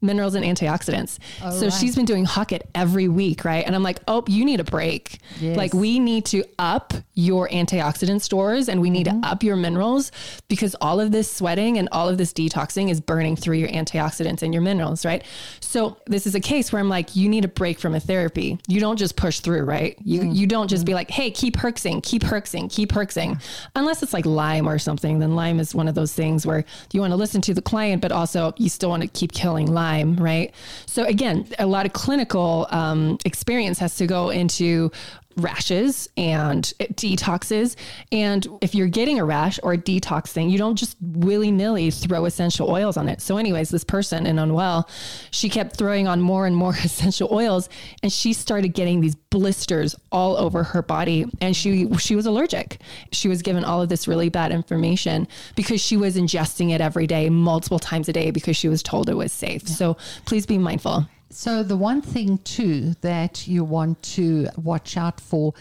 minerals 0.00 0.34
and 0.34 0.44
antioxidants. 0.44 1.18
so 1.40 1.66
right. 1.66 1.72
she's 1.72 1.96
been 1.96 2.04
doing 2.04 2.24
HOCATT 2.24 2.62
every 2.74 3.08
week, 3.08 3.44
right? 3.44 3.64
And 3.66 3.74
I'm 3.74 3.82
like, 3.82 4.00
oh, 4.06 4.24
you 4.28 4.44
need 4.44 4.60
a 4.60 4.64
break. 4.64 5.18
Yes. 5.40 5.56
Like 5.56 5.74
we 5.74 5.98
need 5.98 6.24
to 6.26 6.44
up 6.58 6.92
your 7.14 7.48
antioxidant 7.48 8.20
stores 8.20 8.68
and 8.68 8.80
we 8.80 8.90
need 8.90 9.04
to 9.04 9.10
mm-hmm. 9.10 9.24
up 9.24 9.42
your 9.42 9.56
minerals 9.56 10.12
because 10.48 10.76
all 10.80 11.00
of 11.00 11.10
this 11.10 11.30
sweating 11.30 11.78
and 11.78 11.88
all 11.90 12.08
of 12.08 12.18
this 12.18 12.32
detoxing 12.32 12.90
is 12.90 13.00
burning 13.00 13.36
through 13.36 13.56
your 13.56 13.68
antioxidants 13.68 14.42
and 14.42 14.54
your 14.54 14.62
minerals, 14.62 15.04
right? 15.04 15.24
So 15.60 15.98
this 16.06 16.26
is 16.26 16.34
a 16.34 16.40
case 16.40 16.72
where 16.72 16.80
I'm 16.80 16.88
like, 16.88 17.16
you 17.16 17.28
need 17.28 17.44
a 17.44 17.48
break 17.48 17.78
from 17.78 17.94
a 17.94 18.00
therapy. 18.00 18.58
You 18.68 18.80
don't 18.80 18.96
just 18.96 19.16
push 19.16 19.40
through, 19.40 19.64
right? 19.64 19.96
You 20.04 20.22
you 20.22 20.46
don't 20.46 20.68
just 20.68 20.84
be 20.84 20.90
mm-hmm. 20.90 20.96
like, 20.96 21.10
hey, 21.10 21.30
keep 21.30 21.56
herxing, 21.56 22.02
keep 22.02 22.22
herxing, 22.22 22.70
keep 22.70 22.90
herxing. 22.90 23.42
Unless 23.74 24.02
it's 24.02 24.12
like 24.12 24.26
Lyme 24.26 24.68
or 24.68 24.78
something, 24.78 25.18
then 25.18 25.34
Lyme 25.34 25.60
is 25.60 25.74
one 25.74 25.88
of 25.88 25.94
those 25.94 26.12
things 26.12 26.46
where 26.46 26.64
you 26.92 27.00
want 27.00 27.12
to 27.12 27.16
listen 27.16 27.40
to 27.42 27.54
the 27.54 27.62
client, 27.62 28.00
but 28.00 28.12
also 28.12 28.52
you 28.56 28.68
still 28.68 28.90
want 28.90 29.02
to 29.02 29.08
keep 29.08 29.32
killing 29.32 29.66
Lyme, 29.66 29.87
right? 30.16 30.54
So 30.86 31.04
again, 31.04 31.46
a 31.58 31.66
lot 31.66 31.86
of 31.86 31.92
clinical 31.92 32.66
um, 32.70 33.18
experience 33.24 33.78
has 33.78 33.96
to 33.96 34.06
go 34.06 34.30
into 34.30 34.90
rashes 35.38 36.08
and 36.16 36.64
detoxes. 36.94 37.76
And 38.12 38.46
if 38.60 38.74
you're 38.74 38.88
getting 38.88 39.18
a 39.18 39.24
rash 39.24 39.58
or 39.62 39.72
a 39.72 39.78
detox 39.78 40.28
thing, 40.28 40.50
you 40.50 40.58
don't 40.58 40.76
just 40.76 40.96
willy 41.00 41.50
nilly 41.50 41.90
throw 41.90 42.24
essential 42.24 42.70
oils 42.70 42.96
on 42.96 43.08
it. 43.08 43.20
So, 43.20 43.36
anyways, 43.36 43.70
this 43.70 43.84
person 43.84 44.26
in 44.26 44.38
Unwell, 44.38 44.88
she 45.30 45.48
kept 45.48 45.76
throwing 45.76 46.08
on 46.08 46.20
more 46.20 46.46
and 46.46 46.56
more 46.56 46.72
essential 46.84 47.28
oils, 47.32 47.68
and 48.02 48.12
she 48.12 48.32
started 48.32 48.68
getting 48.68 49.00
these 49.00 49.14
blisters 49.14 49.94
all 50.12 50.36
over 50.36 50.62
her 50.62 50.82
body, 50.82 51.26
and 51.40 51.56
she 51.56 51.88
she 51.98 52.16
was 52.16 52.26
allergic. 52.26 52.80
She 53.12 53.28
was 53.28 53.42
given 53.42 53.64
all 53.64 53.82
of 53.82 53.88
this 53.88 54.08
really 54.08 54.28
bad 54.28 54.52
information 54.52 55.28
because 55.56 55.80
she 55.80 55.96
was 55.96 56.16
ingesting 56.16 56.70
it 56.70 56.80
every 56.80 57.06
day, 57.06 57.30
multiple 57.30 57.78
times 57.78 58.08
a 58.08 58.12
day, 58.12 58.30
because 58.30 58.56
she 58.56 58.68
was 58.68 58.82
told 58.82 59.08
it 59.08 59.14
was 59.14 59.32
safe. 59.32 59.66
So, 59.68 59.96
please 60.26 60.46
be 60.46 60.58
mindful. 60.58 61.06
So, 61.30 61.62
the 61.62 61.76
one 61.76 62.00
thing 62.02 62.38
too 62.38 62.94
that 63.02 63.46
you 63.46 63.64
want 63.64 64.02
to 64.14 64.48
watch 64.56 64.96
out 64.96 65.20
for 65.20 65.54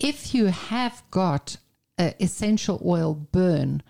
if 0.00 0.34
you 0.34 0.46
have 0.46 1.02
got 1.10 1.56
essential 1.98 2.82
oil 2.84 3.14
burn 3.14 3.80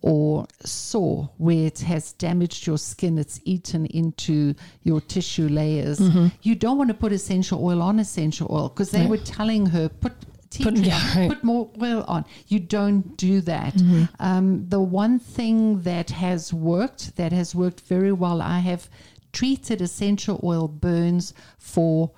or 0.00 0.46
sore 0.64 1.30
where 1.38 1.66
it 1.68 1.78
has 1.80 2.12
damaged 2.14 2.66
your 2.66 2.76
skin, 2.78 3.16
it's 3.18 3.40
eaten 3.44 3.86
into 3.86 4.54
your 4.82 5.00
tissue 5.00 5.46
layers, 5.48 6.00
you 6.42 6.56
don't 6.56 6.76
want 6.76 6.88
to 6.88 6.94
put 6.94 7.12
essential 7.12 7.64
oil 7.64 7.80
on 7.80 8.00
essential 8.00 8.48
oil 8.50 8.68
because 8.68 8.90
they 8.90 9.06
were 9.06 9.16
telling 9.18 9.66
her, 9.66 9.88
put 9.88 10.12
tea 10.50 10.64
Put- 10.64 10.76
yeah, 10.78 11.18
right. 11.18 11.28
put 11.30 11.44
more 11.44 11.70
oil 11.80 12.04
on. 12.08 12.24
You 12.48 12.58
don't 12.58 13.16
do 13.16 13.40
that. 13.42 13.80
Um, 14.18 14.68
the 14.68 14.80
one 14.80 15.20
thing 15.20 15.82
that 15.82 16.10
has 16.10 16.52
worked, 16.52 17.14
that 17.16 17.30
has 17.32 17.54
worked 17.54 17.80
very 17.82 18.12
well, 18.12 18.42
I 18.42 18.58
have 18.58 18.90
treated 19.32 19.80
essential 19.80 20.40
oil 20.44 20.68
burns 20.68 21.34
for 21.58 22.12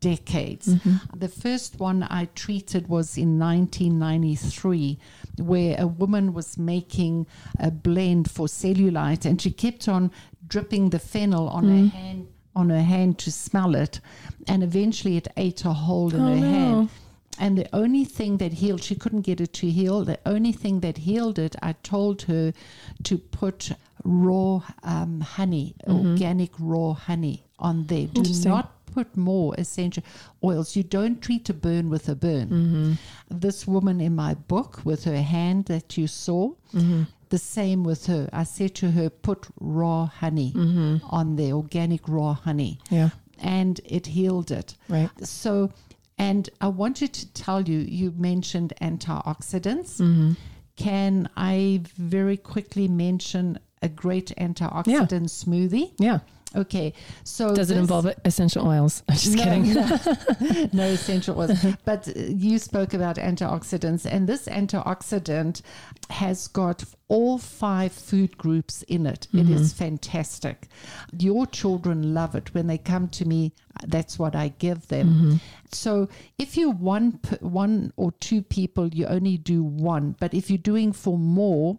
decades. 0.00 0.68
Mm-hmm. 0.68 1.18
The 1.18 1.28
first 1.28 1.80
one 1.80 2.04
I 2.04 2.26
treated 2.34 2.88
was 2.88 3.16
in 3.16 3.38
1993, 3.38 4.98
where 5.38 5.76
a 5.78 5.86
woman 5.86 6.32
was 6.32 6.56
making 6.56 7.26
a 7.58 7.70
blend 7.70 8.30
for 8.30 8.46
cellulite 8.46 9.24
and 9.24 9.40
she 9.40 9.50
kept 9.50 9.88
on 9.88 10.10
dripping 10.46 10.90
the 10.90 10.98
fennel 10.98 11.48
on 11.48 11.64
her 11.64 11.70
mm. 11.70 11.90
hand 11.90 12.28
on 12.56 12.70
her 12.70 12.82
hand 12.82 13.18
to 13.18 13.30
smell 13.30 13.76
it. 13.76 14.00
And 14.48 14.64
eventually 14.64 15.16
it 15.16 15.28
ate 15.36 15.64
a 15.64 15.72
hole 15.72 16.12
in 16.12 16.20
oh, 16.20 16.34
her 16.34 16.46
hand 16.46 16.90
and 17.38 17.56
the 17.56 17.68
only 17.74 18.04
thing 18.04 18.38
that 18.38 18.52
healed, 18.54 18.82
she 18.82 18.94
couldn't 18.94 19.22
get 19.22 19.40
it 19.40 19.52
to 19.54 19.70
heal. 19.70 20.04
The 20.04 20.18
only 20.26 20.52
thing 20.52 20.80
that 20.80 20.98
healed 20.98 21.38
it, 21.38 21.56
I 21.62 21.72
told 21.82 22.22
her 22.22 22.52
to 23.04 23.18
put 23.18 23.72
raw 24.04 24.62
um, 24.82 25.20
honey, 25.20 25.74
mm-hmm. 25.86 26.10
organic 26.10 26.50
raw 26.58 26.92
honey 26.94 27.44
on 27.58 27.86
there. 27.86 28.06
Do 28.06 28.22
not 28.48 28.72
put 28.86 29.16
more 29.16 29.54
essential 29.58 30.02
oils. 30.42 30.76
You 30.76 30.82
don't 30.82 31.20
treat 31.20 31.48
a 31.48 31.54
burn 31.54 31.90
with 31.90 32.08
a 32.08 32.14
burn. 32.14 32.48
Mm-hmm. 32.48 32.92
This 33.30 33.66
woman 33.66 34.00
in 34.00 34.14
my 34.16 34.34
book 34.34 34.80
with 34.84 35.04
her 35.04 35.22
hand 35.22 35.66
that 35.66 35.96
you 35.96 36.06
saw, 36.06 36.52
mm-hmm. 36.74 37.02
the 37.28 37.38
same 37.38 37.84
with 37.84 38.06
her. 38.06 38.28
I 38.32 38.44
said 38.44 38.74
to 38.76 38.90
her, 38.92 39.10
put 39.10 39.46
raw 39.60 40.06
honey 40.06 40.52
on 41.10 41.36
there, 41.36 41.52
organic 41.52 42.08
raw 42.08 42.34
honey. 42.34 42.78
Yeah. 42.90 43.10
And 43.40 43.80
it 43.84 44.06
healed 44.06 44.50
it. 44.50 44.74
Right. 44.88 45.10
So, 45.22 45.70
and 46.18 46.50
I 46.60 46.68
wanted 46.68 47.12
to 47.14 47.32
tell 47.32 47.62
you, 47.62 47.78
you 47.78 48.12
mentioned 48.16 48.72
antioxidants. 48.80 50.00
Mm-hmm. 50.00 50.32
Can 50.76 51.28
I 51.36 51.82
very 51.96 52.36
quickly 52.36 52.88
mention 52.88 53.58
a 53.82 53.88
great 53.88 54.32
antioxidant 54.38 55.28
smoothie? 55.28 55.92
Yeah. 55.98 56.20
Okay, 56.56 56.94
so 57.24 57.54
Does 57.54 57.70
it 57.70 57.76
involve 57.76 58.10
essential 58.24 58.66
oils? 58.66 59.02
I'm 59.08 59.16
just 59.16 59.36
no, 59.36 59.44
kidding. 59.44 59.74
No, 59.74 60.68
no 60.72 60.84
essential 60.84 61.38
oils. 61.38 61.64
But 61.84 62.06
you 62.16 62.58
spoke 62.58 62.94
about 62.94 63.16
antioxidants, 63.16 64.06
and 64.10 64.26
this 64.26 64.46
antioxidant 64.46 65.60
has 66.08 66.48
got 66.48 66.84
all 67.08 67.36
five 67.36 67.92
food 67.92 68.38
groups 68.38 68.82
in 68.84 69.06
it. 69.06 69.28
It 69.32 69.38
mm-hmm. 69.38 69.54
is 69.54 69.74
fantastic. 69.74 70.68
Your 71.18 71.46
children 71.46 72.14
love 72.14 72.34
it. 72.34 72.54
When 72.54 72.66
they 72.66 72.78
come 72.78 73.08
to 73.08 73.26
me, 73.26 73.52
that's 73.86 74.18
what 74.18 74.34
I 74.34 74.48
give 74.58 74.88
them. 74.88 75.08
Mm-hmm. 75.08 75.36
So 75.72 76.08
if 76.38 76.56
you're 76.56 76.72
one, 76.72 77.20
one 77.40 77.92
or 77.96 78.12
two 78.12 78.42
people, 78.42 78.88
you 78.88 79.06
only 79.06 79.36
do 79.36 79.62
one. 79.62 80.16
But 80.18 80.32
if 80.32 80.50
you're 80.50 80.58
doing 80.58 80.92
for 80.92 81.18
more, 81.18 81.78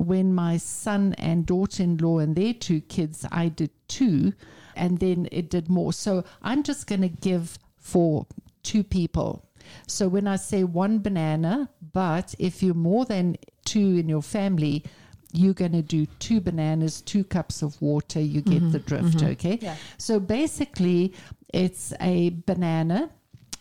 when 0.00 0.34
my 0.34 0.56
son 0.56 1.14
and 1.18 1.44
daughter 1.44 1.82
in 1.82 1.98
law 1.98 2.18
and 2.18 2.34
their 2.34 2.54
two 2.54 2.80
kids, 2.80 3.26
I 3.30 3.48
did 3.48 3.70
two, 3.86 4.32
and 4.74 4.98
then 4.98 5.28
it 5.30 5.50
did 5.50 5.68
more. 5.68 5.92
So 5.92 6.24
I'm 6.42 6.62
just 6.62 6.86
going 6.86 7.02
to 7.02 7.08
give 7.08 7.58
for 7.78 8.26
two 8.62 8.82
people. 8.82 9.44
So 9.86 10.08
when 10.08 10.26
I 10.26 10.36
say 10.36 10.64
one 10.64 11.00
banana, 11.00 11.68
but 11.92 12.34
if 12.38 12.62
you're 12.62 12.74
more 12.74 13.04
than 13.04 13.36
two 13.66 13.98
in 13.98 14.08
your 14.08 14.22
family, 14.22 14.84
you're 15.32 15.54
going 15.54 15.72
to 15.72 15.82
do 15.82 16.06
two 16.18 16.40
bananas, 16.40 17.02
two 17.02 17.22
cups 17.22 17.62
of 17.62 17.80
water. 17.82 18.20
You 18.20 18.40
get 18.40 18.54
mm-hmm, 18.54 18.70
the 18.70 18.78
drift, 18.78 19.18
mm-hmm. 19.18 19.32
okay? 19.32 19.58
Yeah. 19.60 19.76
So 19.98 20.18
basically, 20.18 21.12
it's 21.52 21.92
a 22.00 22.30
banana 22.46 23.10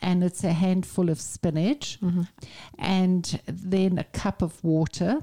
and 0.02 0.24
it's 0.24 0.44
a 0.46 0.54
handful 0.54 1.10
of 1.10 1.20
spinach 1.20 2.00
mm-hmm. 2.02 2.22
and 2.80 3.42
then 3.46 3.98
a 3.98 4.06
cup 4.06 4.42
of 4.42 4.64
water. 4.64 5.22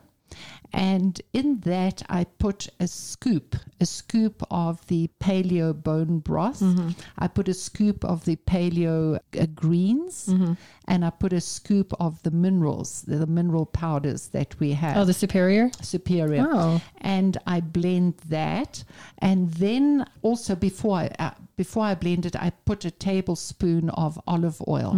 And 0.72 1.20
in 1.32 1.60
that, 1.60 2.02
I 2.08 2.24
put 2.24 2.68
a 2.80 2.86
scoop, 2.86 3.56
a 3.80 3.86
scoop 3.86 4.42
of 4.50 4.86
the 4.88 5.08
paleo 5.20 5.72
bone 5.72 6.18
broth. 6.20 6.62
I 7.18 7.28
put 7.28 7.48
a 7.48 7.54
scoop 7.54 8.04
of 8.04 8.24
the 8.24 8.36
paleo 8.36 9.18
uh, 9.40 9.46
greens, 9.54 10.28
and 10.88 11.04
I 11.04 11.10
put 11.10 11.32
a 11.32 11.40
scoop 11.40 11.92
of 12.00 12.22
the 12.22 12.30
minerals, 12.30 13.02
the, 13.02 13.16
the 13.16 13.26
mineral 13.26 13.66
powders 13.66 14.28
that 14.28 14.58
we 14.60 14.72
have 14.72 14.96
Oh, 14.96 15.04
the 15.04 15.14
superior. 15.14 15.70
superior. 15.82 16.46
Oh. 16.48 16.80
And 17.00 17.38
I 17.46 17.60
blend 17.60 18.14
that, 18.28 18.84
and 19.18 19.50
then 19.54 20.06
also 20.22 20.54
before 20.54 20.96
I 20.98 21.06
uh, 21.18 21.30
before 21.56 21.84
I 21.84 21.94
blend 21.94 22.26
it, 22.26 22.36
I 22.36 22.50
put 22.66 22.84
a 22.84 22.90
tablespoon 22.90 23.88
of 23.90 24.20
olive 24.26 24.60
oil, 24.68 24.90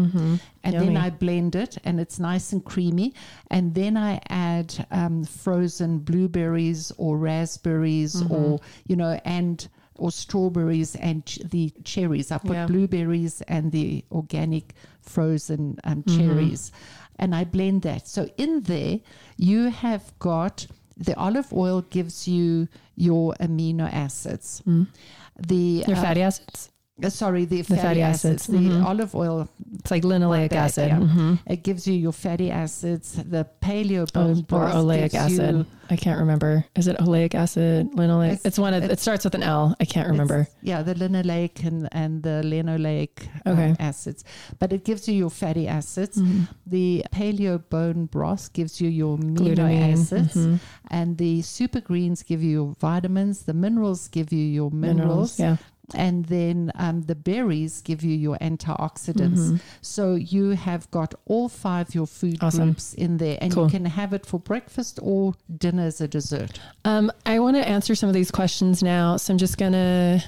and 0.65 0.75
Yummy. 0.75 0.87
then 0.87 0.97
I 0.97 1.09
blend 1.11 1.55
it, 1.55 1.79
and 1.85 2.01
it's 2.01 2.19
nice 2.19 2.53
and 2.53 2.65
creamy. 2.65 3.15
And 3.49 3.75
then 3.77 3.97
I 3.97 4.21
add 4.29 4.87
um, 4.91 5.23
frozen 5.23 5.58
blueberries 5.99 6.93
or 6.97 7.19
raspberries, 7.19 8.23
or 8.31 8.61
you 8.87 8.97
know, 8.97 9.19
and 9.25 9.69
or 9.97 10.11
strawberries 10.13 10.95
and 10.97 11.27
ch- 11.27 11.41
the 11.51 11.73
cherries. 11.85 12.31
I 12.31 12.39
put 12.39 12.53
Yeah. 12.53 12.67
blueberries 12.67 13.43
and 13.49 13.73
the 13.73 14.05
organic 14.13 14.75
frozen 15.01 15.79
um, 15.85 16.05
cherries, 16.05 16.71
and 17.19 17.35
I 17.35 17.45
blend 17.45 17.83
that. 17.83 18.07
So 18.07 18.29
in 18.37 18.63
there, 18.63 19.01
you 19.37 19.71
have 19.71 20.13
got 20.19 20.67
the 20.97 21.15
olive 21.17 21.53
oil 21.53 21.83
gives 21.83 22.27
you 22.29 22.69
your 22.97 23.35
amino 23.41 23.93
acids. 23.93 24.63
The 24.67 25.85
Your 25.87 25.97
uh, 25.97 26.03
fatty 26.03 26.23
acids. 26.23 26.71
Uh, 27.03 27.11
sorry, 27.11 27.45
the, 27.45 27.63
fatty, 27.63 27.81
fatty 27.81 28.03
acids. 28.03 28.49
acids. 28.49 28.69
The 28.69 28.81
olive 28.81 29.15
oil 29.15 29.49
It's 29.79 29.91
like 29.91 30.03
linoleic 30.03 30.51
bad, 30.51 30.65
acid. 30.67 30.89
yeah. 30.89 30.99
Mhm. 30.99 31.39
it 31.47 31.63
gives 31.63 31.87
you 31.87 31.95
your 31.95 32.13
fatty 32.13 32.51
acids. 32.51 33.13
The 33.13 33.47
paleo 33.63 34.03
Oh, 34.03 34.07
bone 34.13 34.39
or 34.39 34.43
broth 34.43 34.75
oleic 34.75 35.11
gives 35.13 35.33
you- 35.33 35.43
acid. 35.43 35.67
I 35.91 35.97
can't 35.97 36.19
remember. 36.21 36.67
Is 36.77 36.87
it 36.87 36.99
oleic 36.99 37.35
acid? 37.35 37.93
Linoleic? 37.93 38.33
It's, 38.33 38.45
It's- 38.45 38.59
one 38.59 38.75
of. 38.75 38.85
It 38.85 39.01
starts 39.01 39.25
with 39.25 39.35
an 39.35 39.43
L. 39.43 39.75
I 39.81 39.87
can't 39.87 40.07
remember. 40.09 40.47
Yeah, 40.61 40.83
the 40.83 40.95
linoleic 40.95 41.65
and, 41.65 41.89
and 41.93 42.23
the 42.23 42.43
linoleic 42.45 43.27
um, 43.47 43.53
Okay. 43.53 43.75
acids. 43.79 44.23
But 44.59 44.73
it 44.75 44.85
gives 44.85 45.09
you 45.09 45.15
your 45.15 45.31
fatty 45.31 45.67
acids. 45.67 46.19
Mhm. 46.19 46.49
The 46.67 47.07
paleo 47.11 47.63
bone 47.71 48.05
broth 48.07 48.53
gives 48.53 48.83
you 48.83 48.91
your 48.91 49.17
amino 49.17 49.55
Glutamine. 49.57 49.93
acids. 49.95 50.35
Mhm. 50.35 50.59
And 50.91 51.17
the 51.17 51.41
super 51.41 51.81
greens 51.81 52.23
give 52.23 52.43
you 52.43 52.51
your 52.51 52.75
vitamins. 52.81 53.45
The 53.45 53.55
minerals 53.55 54.09
give 54.09 54.31
you 54.31 54.45
your 54.45 54.71
minerals. 54.71 55.39
Yeah. 55.41 55.57
And 55.95 56.27
then 56.27 56.71
um, 56.75 57.03
the 57.03 57.15
berries 57.15 57.81
give 57.83 58.03
you 58.05 58.15
your 58.17 58.37
antioxidants. 58.39 59.39
Mhm. 59.39 59.61
So 59.81 60.15
you 60.15 60.51
have 60.51 60.91
got 60.91 61.15
all 61.27 61.49
five 61.49 61.95
your 61.95 62.07
food 62.07 62.39
Awesome. 62.43 62.65
groups 62.65 62.95
in 62.95 63.17
there, 63.19 63.39
and 63.41 63.53
Cool. 63.53 63.65
you 63.65 63.71
can 63.71 63.85
have 63.87 64.13
it 64.13 64.27
for 64.27 64.39
breakfast 64.39 64.99
or 65.03 65.35
dinner 65.57 65.85
as 65.85 66.01
a 66.01 66.09
dessert. 66.09 66.61
Um, 66.85 67.11
I 67.27 67.39
want 67.39 67.57
to 67.57 67.67
answer 67.67 67.95
some 67.95 68.09
of 68.09 68.15
these 68.15 68.31
questions 68.31 68.83
now. 68.83 69.17
So 69.17 69.33
I'm 69.33 69.39
just 69.39 69.57
going 69.59 69.73
to, 69.73 70.23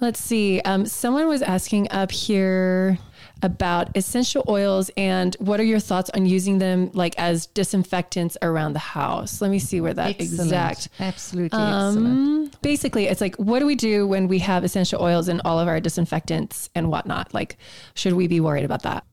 let's 0.00 0.20
see. 0.20 0.60
Um, 0.60 0.86
someone 0.86 1.28
was 1.28 1.42
asking 1.42 1.90
up 1.90 2.10
here 2.12 2.98
about 3.42 3.96
essential 3.96 4.44
oils 4.48 4.90
and 4.96 5.34
what 5.38 5.60
are 5.60 5.64
your 5.64 5.78
thoughts 5.78 6.10
on 6.10 6.26
using 6.26 6.58
them 6.58 6.90
like 6.94 7.14
as 7.18 7.46
disinfectants 7.46 8.36
around 8.42 8.72
the 8.72 8.78
house? 8.78 9.40
Let 9.40 9.50
me 9.50 9.58
see 9.58 9.80
where 9.80 9.94
that 9.94 10.10
Excellent. 10.20 10.40
exact. 10.40 10.88
absolutely 11.00 11.58
excellent. 11.58 11.96
Um, 11.96 12.50
basically, 12.62 13.06
it's 13.06 13.20
like, 13.20 13.36
what 13.36 13.60
do 13.60 13.66
we 13.66 13.74
do 13.74 14.06
when 14.06 14.28
we 14.28 14.38
have 14.40 14.64
essential 14.64 15.02
oils 15.02 15.28
in 15.28 15.40
all 15.44 15.58
of 15.58 15.68
our 15.68 15.80
disinfectants 15.80 16.70
and 16.74 16.90
whatnot? 16.90 17.32
Like, 17.34 17.56
should 17.94 18.14
we 18.14 18.26
be 18.26 18.40
worried 18.40 18.64
about 18.64 18.82
that? 18.82 19.04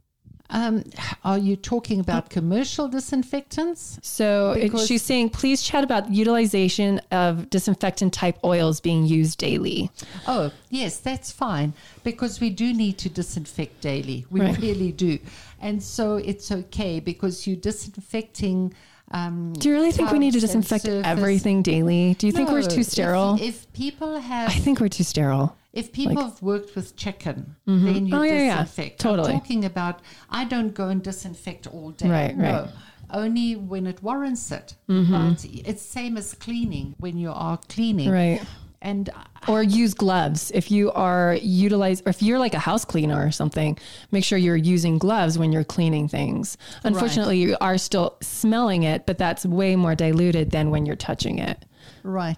Um, 0.53 0.83
are 1.25 1.39
you 1.39 1.55
talking 1.55 1.99
about 1.99 2.29
commercial 2.29 2.87
disinfectants? 2.87 3.97
So 4.03 4.51
it, 4.51 4.61
Because- 4.61 4.85
she's 4.87 5.01
saying, 5.01 5.31
please 5.31 5.63
chat 5.63 5.83
about 5.83 6.11
utilization 6.13 7.01
of 7.11 7.49
disinfectant 7.49 8.13
type 8.13 8.37
oils 8.43 8.79
being 8.79 9.05
used 9.07 9.39
daily. 9.39 9.89
Oh, 10.27 10.51
yes, 10.69 10.97
that's 10.97 11.31
fine 11.31 11.73
because 12.03 12.39
we 12.39 12.51
do 12.51 12.71
need 12.71 12.99
to 12.99 13.09
disinfect 13.09 13.81
daily. 13.81 14.25
We 14.29 14.41
Right. 14.41 14.57
really 14.59 14.91
do. 14.91 15.17
And 15.59 15.81
so 15.81 16.17
it's 16.17 16.51
okay 16.51 16.99
because 16.99 17.47
you're 17.47 17.55
disinfecting. 17.55 18.73
Um, 19.13 19.53
Do 19.53 19.69
you 19.69 19.75
really 19.75 19.91
think 19.91 20.11
we 20.11 20.17
need 20.19 20.33
to 20.33 20.39
disinfect 20.39 20.87
everything 20.87 21.61
daily? 21.61 22.15
Do 22.15 22.25
you 22.25 22.33
think 22.33 22.49
we're 22.49 22.63
too 22.63 22.83
sterile? 22.83 23.37
If, 23.39 23.71
people 23.73 24.19
have 24.19 24.49
I 24.49 24.53
think 24.53 24.79
we're 24.79 24.89
too 24.89 25.03
sterile. 25.03 25.55
If 25.71 25.91
people 25.91 26.21
have 26.23 26.41
worked 26.41 26.75
with 26.75 26.95
chicken, 26.95 27.55
then 27.65 28.07
you 28.07 28.15
Oh, 28.15 28.23
yeah, 28.23 28.33
yeah. 28.33 28.63
disinfect. 28.63 28.99
Totally. 28.99 29.33
I'm 29.33 29.39
talking 29.39 29.65
about, 29.65 30.01
I 30.29 30.45
don't 30.45 30.73
go 30.73 30.89
and 30.89 31.01
disinfect 31.03 31.67
all 31.67 31.91
day. 31.91 32.09
Right, 32.09 32.37
no. 32.37 32.43
right. 32.43 32.69
Only 33.11 33.55
when 33.55 33.85
it 33.85 34.01
warrants 34.01 34.51
it. 34.51 34.75
Mm-hmm. 34.89 35.29
But 35.29 35.45
it's 35.45 35.83
same 35.83 36.17
as 36.17 36.33
cleaning 36.33 36.95
when 36.99 37.17
you 37.17 37.31
are 37.31 37.57
cleaning. 37.69 38.09
Right. 38.09 38.41
And 38.83 39.09
Or 39.47 39.63
use 39.63 39.93
gloves. 39.93 40.51
If 40.53 40.69
you 40.69 40.91
are 40.91 41.37
utilize 41.41 42.01
or 42.05 42.09
if 42.09 42.21
you're 42.21 42.37
like 42.37 42.53
a 42.53 42.59
house 42.59 42.85
cleaner 42.85 43.25
or 43.25 43.31
something, 43.31 43.77
make 44.11 44.23
sure 44.25 44.37
you're 44.37 44.55
using 44.75 44.97
gloves 44.97 45.37
when 45.39 45.51
you're 45.53 45.63
cleaning 45.63 46.07
things. 46.09 46.57
Unfortunately, 46.83 47.37
you 47.39 47.55
are 47.61 47.77
still 47.77 48.15
smelling 48.21 48.83
it, 48.83 49.05
but 49.05 49.17
that's 49.17 49.45
way 49.45 49.75
more 49.75 49.95
diluted 49.95 50.51
than 50.51 50.69
when 50.69 50.85
you're 50.85 50.95
touching 51.09 51.39
it. 51.39 51.65
right. 52.03 52.37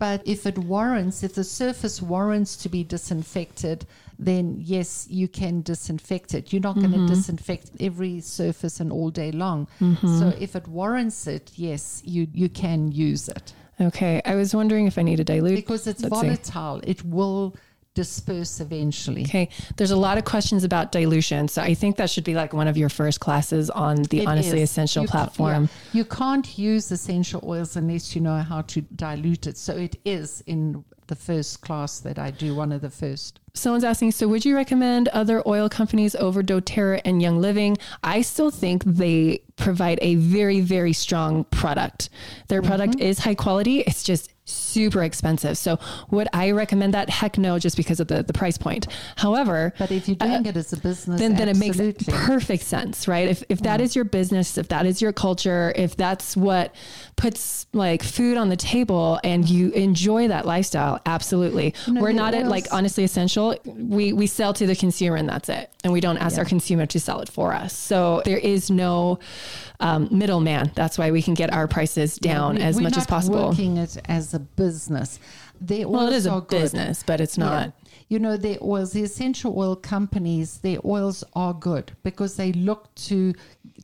But 0.00 0.22
if 0.26 0.44
it 0.44 0.58
warrants, 0.58 1.22
if 1.22 1.34
the 1.36 1.44
surface 1.44 2.02
warrants 2.02 2.56
to 2.56 2.68
be 2.68 2.82
disinfected, 2.82 3.86
then 4.18 4.56
yes, 4.60 5.06
you 5.08 5.28
can 5.28 5.62
disinfect 5.62 6.34
it. 6.34 6.52
You're 6.52 6.60
not 6.62 6.74
going 6.74 6.90
Mm-hmm. 6.90 7.06
to 7.06 7.14
disinfect 7.14 7.70
every 7.80 8.20
surface 8.20 8.80
and 8.80 8.90
all 8.92 9.10
day 9.10 9.30
long. 9.32 9.66
Mm-hmm. 9.80 10.18
So 10.18 10.34
if 10.38 10.56
it 10.56 10.66
warrants 10.68 11.26
it, 11.26 11.52
yes, 11.54 12.02
you 12.04 12.26
you 12.34 12.48
can 12.48 12.90
use 12.92 13.28
it. 13.28 13.54
Okay. 13.80 14.20
I 14.24 14.34
was 14.34 14.54
wondering 14.54 14.86
if 14.86 14.98
I 14.98 15.02
need 15.02 15.16
to 15.16 15.24
dilute. 15.24 15.56
because 15.56 15.86
it's 15.86 16.02
Let's 16.02 16.20
see. 16.20 16.26
volatile. 16.26 16.80
It 16.86 17.04
will 17.04 17.54
disperse 17.94 18.58
eventually. 18.60 19.22
Okay. 19.22 19.48
There's 19.76 19.92
a 19.92 19.96
lot 19.96 20.18
of 20.18 20.24
questions 20.24 20.64
about 20.64 20.90
dilution. 20.90 21.46
So 21.46 21.62
I 21.62 21.74
think 21.74 21.96
that 21.96 22.10
should 22.10 22.24
be 22.24 22.34
like 22.34 22.52
one 22.52 22.66
of 22.66 22.76
your 22.76 22.88
first 22.88 23.20
classes 23.20 23.70
on 23.70 24.02
the 24.04 24.20
It 24.22 24.26
Honestly 24.26 24.62
is. 24.62 24.70
Essential 24.70 25.02
You 25.02 25.08
platform. 25.08 25.64
yeah. 25.92 25.98
You 25.98 26.04
can't 26.04 26.58
use 26.58 26.90
essential 26.90 27.40
oils 27.44 27.76
unless 27.76 28.14
you 28.16 28.20
know 28.20 28.38
how 28.38 28.62
to 28.62 28.80
dilute 28.80 29.46
it. 29.46 29.56
So 29.56 29.76
it 29.76 29.94
is 30.04 30.42
in 30.46 30.84
the 31.06 31.14
first 31.14 31.60
class 31.60 32.00
that 32.00 32.18
I 32.18 32.30
do, 32.30 32.54
one 32.54 32.72
of 32.72 32.80
the 32.80 32.90
first. 32.90 33.40
Someone's 33.54 33.84
asking, 33.84 34.12
so 34.12 34.26
would 34.28 34.44
you 34.44 34.56
recommend 34.56 35.08
other 35.08 35.42
oil 35.46 35.68
companies 35.68 36.14
over 36.16 36.42
doTERRA 36.42 37.00
and 37.04 37.22
Young 37.22 37.40
Living? 37.40 37.76
I 38.02 38.22
still 38.22 38.50
think 38.50 38.84
they 38.84 39.42
provide 39.56 39.98
a 40.02 40.16
very, 40.16 40.60
very 40.60 40.92
strong 40.92 41.44
product. 41.44 42.08
Their 42.48 42.62
product 42.62 42.94
mm-hmm. 42.94 43.06
is 43.06 43.20
high 43.20 43.36
quality. 43.36 43.80
It's 43.80 44.02
just 44.02 44.33
super 44.46 45.02
expensive. 45.02 45.56
So 45.56 45.78
would 46.10 46.28
I 46.32 46.50
recommend 46.50 46.92
that? 46.94 47.08
Heck 47.08 47.38
no, 47.38 47.58
just 47.58 47.76
because 47.76 47.98
of 48.00 48.08
the, 48.08 48.22
the 48.22 48.32
price 48.32 48.58
point. 48.58 48.86
However, 49.16 49.72
But 49.78 49.90
if 49.90 50.06
you're 50.06 50.16
doing 50.16 50.44
it 50.46 50.56
as 50.56 50.72
a 50.72 50.76
business, 50.76 51.16
Uh, 51.16 51.18
then, 51.18 51.34
then 51.36 51.48
it 51.48 51.56
makes 51.56 51.78
perfect 52.08 52.62
sense, 52.64 53.08
right? 53.08 53.28
If, 53.28 53.42
if 53.48 53.60
that 53.60 53.80
is 53.80 53.96
your 53.96 54.04
business, 54.04 54.58
if 54.58 54.68
that 54.68 54.84
is 54.84 55.00
your 55.00 55.12
culture, 55.12 55.72
if 55.76 55.96
that's 55.96 56.36
what 56.36 56.74
puts 57.16 57.66
like 57.72 58.02
food 58.02 58.36
on 58.36 58.48
the 58.50 58.56
table 58.56 59.18
and 59.24 59.48
you 59.48 59.70
enjoy 59.70 60.28
that 60.28 60.44
lifestyle, 60.44 61.00
absolutely. 61.06 61.74
know, 61.88 62.02
We're 62.02 62.12
not 62.12 62.34
at 62.34 62.46
like 62.46 62.66
honestly 62.70 63.04
essential. 63.04 63.56
We, 63.64 64.12
we 64.12 64.26
sell 64.26 64.52
to 64.54 64.66
the 64.66 64.76
consumer 64.76 65.16
and 65.16 65.28
that's 65.28 65.48
it. 65.48 65.70
And 65.84 65.92
we 65.92 66.00
don't 66.00 66.18
ask 66.18 66.38
our 66.38 66.44
consumer 66.44 66.86
to 66.86 67.00
sell 67.00 67.20
it 67.20 67.28
for 67.28 67.52
us. 67.52 67.74
So 67.76 68.22
there 68.24 68.38
is 68.38 68.70
no 68.70 69.18
um, 69.80 70.08
middleman. 70.10 70.70
That's 70.74 70.98
why 70.98 71.10
we 71.10 71.22
can 71.22 71.34
get 71.34 71.52
our 71.52 71.66
prices 71.68 72.16
down 72.18 72.56
We- 72.56 72.62
as 72.62 72.80
much 72.80 72.96
as 72.96 73.06
possible. 73.06 73.48
Working 73.48 73.76
it 73.78 73.96
as 74.06 74.33
a 74.34 74.38
business. 74.40 75.18
Their 75.60 75.88
Well, 75.88 76.08
it 76.08 76.12
oils 76.12 76.26
a 76.26 76.32
are 76.32 76.40
good. 76.40 76.60
business, 76.62 77.02
but 77.06 77.20
it's 77.20 77.38
not. 77.38 77.66
Yeah. 77.66 77.70
you 78.08 78.18
know, 78.18 78.36
the 78.36 78.58
oils, 78.60 78.92
the 78.92 79.02
essential 79.02 79.54
oil 79.58 79.76
companies, 79.76 80.58
their 80.58 80.78
oils 80.84 81.24
are 81.34 81.54
good 81.54 81.92
because 82.02 82.36
they 82.36 82.52
look 82.52 82.94
to 82.96 83.32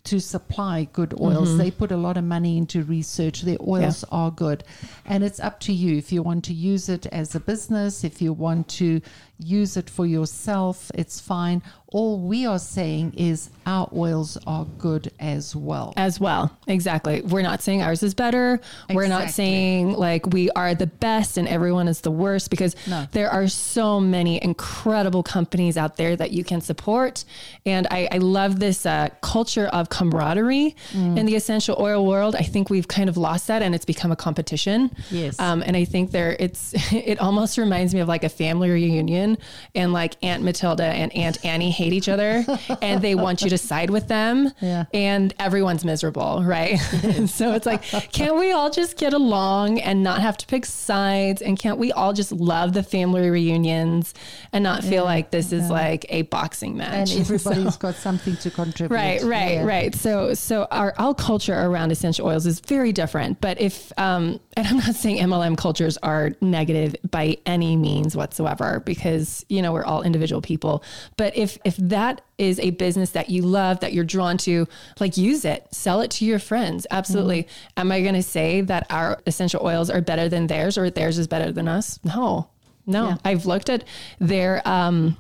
to 0.05 0.19
supply 0.21 0.85
good 0.93 1.13
oils. 1.21 1.49
Mm-hmm. 1.51 1.59
They 1.59 1.71
put 1.71 1.91
a 1.93 1.97
lot 1.97 2.17
of 2.17 2.25
money 2.25 2.57
into 2.57 2.83
research. 2.83 3.43
Their 3.43 3.59
oils 3.67 4.05
are 4.11 4.31
good. 4.31 4.65
And 5.05 5.23
it's 5.25 5.41
up 5.41 5.61
to 5.61 5.73
you 5.73 5.97
if 5.99 6.11
you 6.13 6.23
want 6.23 6.45
to 6.47 6.55
use 6.55 6.89
it 6.89 7.07
as 7.07 7.35
a 7.35 7.41
business, 7.41 8.03
if 8.05 8.23
you 8.23 8.33
want 8.33 8.69
to 8.81 9.01
use 9.41 9.77
it 9.77 9.89
for 9.91 10.07
yourself, 10.07 10.91
it's 10.95 11.21
fine. 11.21 11.63
All 11.93 12.21
we 12.21 12.47
are 12.47 12.59
saying 12.61 13.15
is 13.17 13.51
our 13.67 13.89
oils 13.93 14.39
are 14.47 14.65
good 14.79 15.11
as 15.19 15.57
well. 15.57 15.93
as 15.97 16.21
well. 16.21 16.57
Exactly. 16.69 17.21
We're 17.23 17.43
not 17.43 17.63
saying 17.63 17.83
ours 17.83 18.05
is 18.05 18.15
better. 18.15 18.61
We're 18.89 19.09
not 19.09 19.31
saying 19.31 19.95
like 19.95 20.25
we 20.27 20.51
are 20.51 20.73
the 20.77 20.87
best 20.87 21.37
and 21.37 21.49
everyone 21.49 21.89
is 21.89 22.01
the 22.03 22.13
worst 22.13 22.49
because 22.51 22.77
No. 22.87 23.09
there 23.11 23.29
are 23.29 23.49
so 23.49 23.99
many 23.99 24.41
incredible 24.41 25.25
companies 25.25 25.77
out 25.77 25.97
there 25.97 26.15
that 26.15 26.31
you 26.31 26.45
can 26.45 26.61
support. 26.61 27.25
And 27.67 27.89
I, 27.91 28.09
I 28.13 28.19
love 28.19 28.61
this 28.61 28.87
uh, 28.87 29.09
culture 29.21 29.67
of 29.67 29.89
camaraderie 29.89 30.77
Mm. 30.95 31.19
in 31.19 31.27
the 31.27 31.35
essential 31.35 31.77
oil 31.81 32.07
world. 32.07 32.37
I 32.37 32.43
think 32.43 32.71
we've 32.71 32.87
kind 32.89 33.09
of 33.09 33.17
lost 33.17 33.49
that 33.49 33.63
and 33.63 33.75
it's 33.75 33.85
become 33.85 34.13
a 34.13 34.17
competition. 34.17 34.91
Yes. 35.11 35.39
Um, 35.41 35.63
and 35.67 35.77
I 35.77 35.85
think 35.85 36.13
there 36.13 36.37
it's 36.39 36.73
it 36.93 37.19
almost 37.21 37.59
reminds 37.59 37.95
me 37.95 38.01
of 38.01 38.07
like 38.07 38.23
a 38.23 38.29
family 38.29 38.71
reunion 38.71 39.30
and 39.75 39.93
like 39.93 40.17
Aunt 40.23 40.43
Matilda 40.43 40.85
and 40.85 41.15
Aunt 41.15 41.45
Annie 41.45 41.71
hate 41.71 41.93
each 41.93 42.09
other 42.09 42.45
and 42.83 43.03
they 43.03 43.15
want 43.15 43.43
you 43.43 43.51
to 43.51 43.59
side 43.59 43.91
with 43.91 44.09
them 44.09 44.51
Yeah. 44.61 44.85
and 44.95 45.35
everyone's 45.39 45.85
miserable, 45.85 46.43
right? 46.45 46.77
so 47.27 47.53
it's 47.53 47.67
like, 47.67 47.83
can't 48.13 48.37
we 48.37 48.53
all 48.53 48.71
just 48.71 48.97
get 48.97 49.13
along 49.13 49.81
and 49.81 50.03
not 50.03 50.21
have 50.21 50.37
to 50.39 50.47
pick 50.47 50.65
sides? 50.67 51.43
And 51.43 51.59
can't 51.59 51.79
we 51.79 51.93
all 51.93 52.13
just 52.13 52.33
love 52.33 52.73
the 52.73 52.83
family 52.83 53.29
reunions 53.31 54.15
and 54.53 54.63
not 54.65 54.83
feel 54.85 55.05
like 55.05 55.31
this 55.31 55.53
is 55.53 55.69
like 55.71 56.07
a 56.09 56.23
boxing 56.23 56.77
match? 56.77 57.13
and 57.13 57.27
So- 57.27 57.35
everybody's 57.51 57.77
got 57.77 57.95
something 57.97 58.37
to 58.39 58.51
contribute. 58.51 58.95
Right, 58.95 59.23
right, 59.23 59.53
Yeah. 59.55 59.65
right. 59.65 59.95
So, 59.95 60.35
so 60.35 60.67
our, 60.71 60.95
our 60.99 61.15
culture 61.15 61.55
around 61.59 61.93
essential 61.93 62.27
oils 62.27 62.47
is 62.47 62.61
very 62.61 62.93
different. 62.93 63.41
But 63.41 63.61
if, 63.61 63.93
um, 63.99 64.41
and 64.57 64.67
I'm 64.67 64.77
not 64.79 64.95
saying 64.95 65.19
MLM 65.19 65.57
cultures 65.57 65.97
are 65.99 66.31
negative 66.41 66.97
by 67.11 67.37
any 67.47 67.77
means 67.77 68.17
whatsoever, 68.17 68.83
because 68.85 69.20
you 69.49 69.63
know 69.63 69.73
we're 69.73 69.85
all 69.85 70.03
individual 70.03 70.41
people. 70.41 70.83
But 71.17 71.37
if 71.37 71.59
if 71.65 71.77
that 71.77 72.21
is 72.39 72.59
a 72.61 72.71
business 72.71 73.11
that 73.11 73.31
you 73.31 73.43
love, 73.43 73.81
that 73.81 73.93
you're 73.93 74.05
drawn 74.05 74.39
to, 74.39 74.67
like 74.99 75.17
use 75.17 75.45
it, 75.45 75.67
sell 75.73 76.01
it 76.01 76.11
to 76.13 76.25
your 76.25 76.39
friends. 76.39 76.87
Absolutely. 76.91 77.47
Am 77.77 77.93
I 77.93 78.01
going 78.01 78.15
to 78.15 78.23
say 78.23 78.63
that 78.63 78.87
our 78.91 79.21
essential 79.27 79.65
oils 79.65 79.91
are 79.91 80.01
better 80.01 80.29
than 80.29 80.47
theirs 80.47 80.79
or 80.79 80.91
theirs 80.91 81.19
is 81.19 81.27
better 81.27 81.53
than 81.53 81.69
us? 81.69 81.99
No, 82.05 82.49
no. 82.87 83.09
Yeah. 83.09 83.17
I've 83.25 83.47
looked 83.47 83.69
at 83.69 83.85
their 84.19 84.67
um 84.67 85.17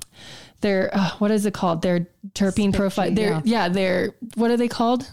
their 0.60 0.90
uh, 0.92 1.10
what 1.18 1.30
is 1.30 1.46
it 1.46 1.54
called? 1.54 1.82
Their 1.82 2.06
terpene 2.34 2.74
profile. 2.74 3.10
Their 3.10 3.32
yeah. 3.32 3.42
yeah, 3.44 3.68
their 3.68 4.14
what 4.34 4.50
are 4.50 4.56
they 4.56 4.68
called? 4.68 5.10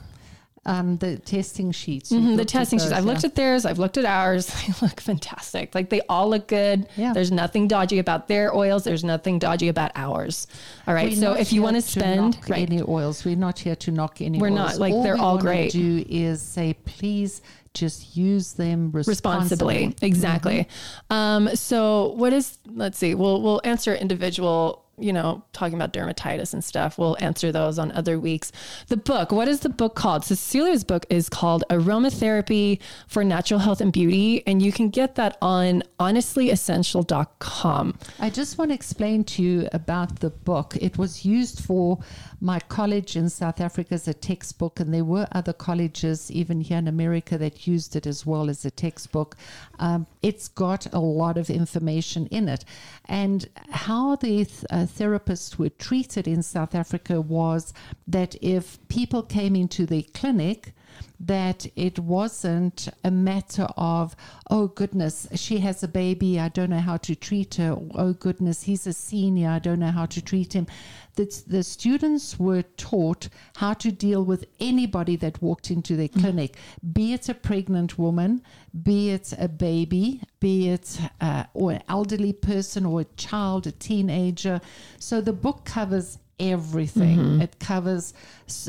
Um, 0.68 0.98
the 0.98 1.18
testing 1.18 1.72
sheets. 1.72 2.12
Mhm, 2.12 2.38
the 2.38 2.46
testing 2.46 2.78
sheets. 2.78 2.92
I've 2.92 3.06
looked 3.06 3.24
at 3.24 3.36
theirs. 3.36 3.66
I've 3.66 3.80
looked 3.80 3.98
at 3.98 4.06
ours. 4.06 4.48
They 4.68 4.74
look 4.86 5.00
fantastic. 5.00 5.74
Like 5.74 5.90
they 5.90 6.02
all 6.10 6.30
look 6.30 6.48
good. 6.48 6.88
Yeah. 6.98 7.14
There's 7.14 7.32
nothing 7.32 7.68
dodgy 7.68 8.00
about 8.00 8.28
their 8.28 8.54
oils. 8.54 8.84
There's 8.84 9.04
nothing 9.04 9.40
dodgy 9.40 9.70
about 9.70 9.92
ours. 9.96 10.46
All 10.86 10.94
right. 10.94 11.10
We're 11.10 11.16
so 11.16 11.34
if 11.34 11.54
you 11.54 11.62
want 11.62 11.78
to 11.78 11.82
spend, 11.82 12.38
right. 12.50 12.70
any 12.70 12.82
oils, 12.82 13.24
we're 13.24 13.36
not 13.38 13.60
here 13.60 13.78
to 13.78 13.92
knock 13.92 14.22
any. 14.22 14.40
We're 14.40 14.48
oils. 14.48 14.56
not, 14.56 14.78
like, 14.78 14.94
they're 15.04 15.16
we 15.16 15.20
all 15.22 15.38
great. 15.38 15.72
Do 15.72 16.06
is 16.10 16.42
say, 16.42 16.74
please 16.86 17.42
just 17.74 18.18
use 18.18 18.54
them 18.54 18.92
responsibly. 18.92 19.88
responsibly. 19.88 20.08
Exactly. 20.08 20.68
Um, 21.10 21.56
so 21.56 22.10
what 22.14 22.34
is 22.34 22.58
let's 22.66 22.98
see, 22.98 23.16
we'll 23.16 23.42
we'll 23.42 23.62
answer 23.64 23.94
individual, 23.94 24.84
you 25.00 25.14
know, 25.14 25.44
talking 25.54 25.76
about 25.76 25.94
dermatitis 25.94 26.54
and 26.54 26.64
stuff. 26.64 26.98
We'll 26.98 27.18
answer 27.20 27.52
those 27.52 27.78
on 27.78 27.92
other 27.92 28.20
weeks. 28.20 28.52
The 28.88 28.98
book, 28.98 29.32
what 29.32 29.48
is 29.48 29.60
the 29.60 29.70
book 29.70 29.94
called? 29.94 30.26
Cecilia's 30.26 30.84
book 30.84 31.06
is 31.10 31.30
called 31.30 31.64
Aromatherapy 31.70 32.80
for 33.08 33.24
Natural 33.24 33.60
Health 33.60 33.80
and 33.80 33.94
Beauty, 33.94 34.42
and 34.48 34.60
you 34.62 34.72
can 34.72 34.90
get 34.90 35.14
that 35.16 35.38
on 35.42 35.84
honestlyessential.com. 36.00 38.00
I 38.20 38.30
just 38.32 38.58
want 38.58 38.72
to 38.72 38.76
explain 38.76 39.24
to 39.26 39.44
you 39.44 39.70
about 39.72 40.20
the 40.20 40.32
book. 40.32 40.76
It 40.82 40.98
was 40.98 41.24
used 41.24 41.64
for 41.64 42.00
my 42.42 42.60
college 42.60 43.16
in 43.16 43.30
South 43.30 43.62
Africa 43.62 43.94
as 43.94 44.08
a 44.08 44.14
textbook, 44.16 44.80
and 44.80 44.94
there 44.94 45.04
were 45.04 45.28
other 45.32 45.54
colleges, 45.54 46.32
even 46.32 46.62
here 46.62 46.80
in 46.80 46.88
America, 46.88 47.38
that 47.38 47.68
used 47.68 47.96
it 47.96 48.08
as 48.08 48.26
well 48.26 48.50
as 48.50 48.66
a 48.66 48.72
textbook. 48.72 49.36
Um, 49.80 50.08
it's 50.22 50.48
got 50.48 50.92
a 50.94 51.00
lot 51.00 51.38
of 51.38 51.50
information 51.50 52.28
in 52.28 52.50
it. 52.50 52.66
And 53.06 53.48
how 53.70 54.16
the 54.16 54.46
th- 54.46 54.66
uh, 54.70 54.86
therapists 54.86 55.58
were 55.58 55.70
treated 55.70 56.28
in 56.28 56.44
South 56.44 56.74
Africa 56.74 57.22
was 57.22 57.74
that 58.08 58.36
if 58.42 58.86
people 58.88 59.24
came 59.24 59.56
into 59.56 59.86
the 59.86 60.04
clinic, 60.14 60.74
that 61.20 61.66
it 61.76 62.00
wasn't 62.00 62.88
a 63.04 63.12
matter 63.12 63.68
of, 63.76 64.16
oh 64.50 64.68
goodness, 64.68 65.28
she 65.34 65.60
has 65.60 65.84
a 65.84 65.88
baby, 65.88 66.40
I 66.40 66.50
don't 66.50 66.70
know 66.70 66.80
how 66.80 66.98
to 66.98 67.16
treat 67.16 67.56
her. 67.56 67.72
Or, 67.72 67.90
oh 67.96 68.14
goodness, 68.14 68.64
he's 68.64 68.88
a 68.88 68.94
senior, 68.94 69.50
I 69.50 69.60
don't 69.60 69.80
know 69.80 69.92
how 69.92 70.06
to 70.08 70.22
treat 70.22 70.54
him. 70.54 70.68
The, 71.16 71.44
the 71.48 71.64
students 71.64 72.38
were 72.38 72.62
taught 72.62 73.30
how 73.56 73.74
to 73.74 73.92
deal 73.92 74.24
with 74.24 74.46
anybody 74.60 75.16
that 75.16 75.42
walked 75.42 75.72
into 75.72 75.96
their 75.96 76.08
clinic, 76.08 76.58
be 76.94 77.14
it 77.14 77.28
a 77.28 77.34
pregnant 77.34 77.98
woman, 77.98 78.44
be 78.84 79.10
it 79.10 79.34
a 79.40 79.48
baby, 79.48 80.22
be 80.40 80.70
it 80.70 81.00
uh, 81.20 81.46
or 81.56 81.72
an 81.72 81.84
elderly 81.90 82.34
person 82.34 82.86
or 82.86 83.02
a 83.02 83.06
child, 83.16 83.66
a 83.66 83.72
teenager. 83.72 84.62
So 85.00 85.20
the 85.20 85.34
book 85.34 85.66
covers 85.66 86.20
everything. 86.40 87.20
It 87.42 87.60
covers. 87.60 88.14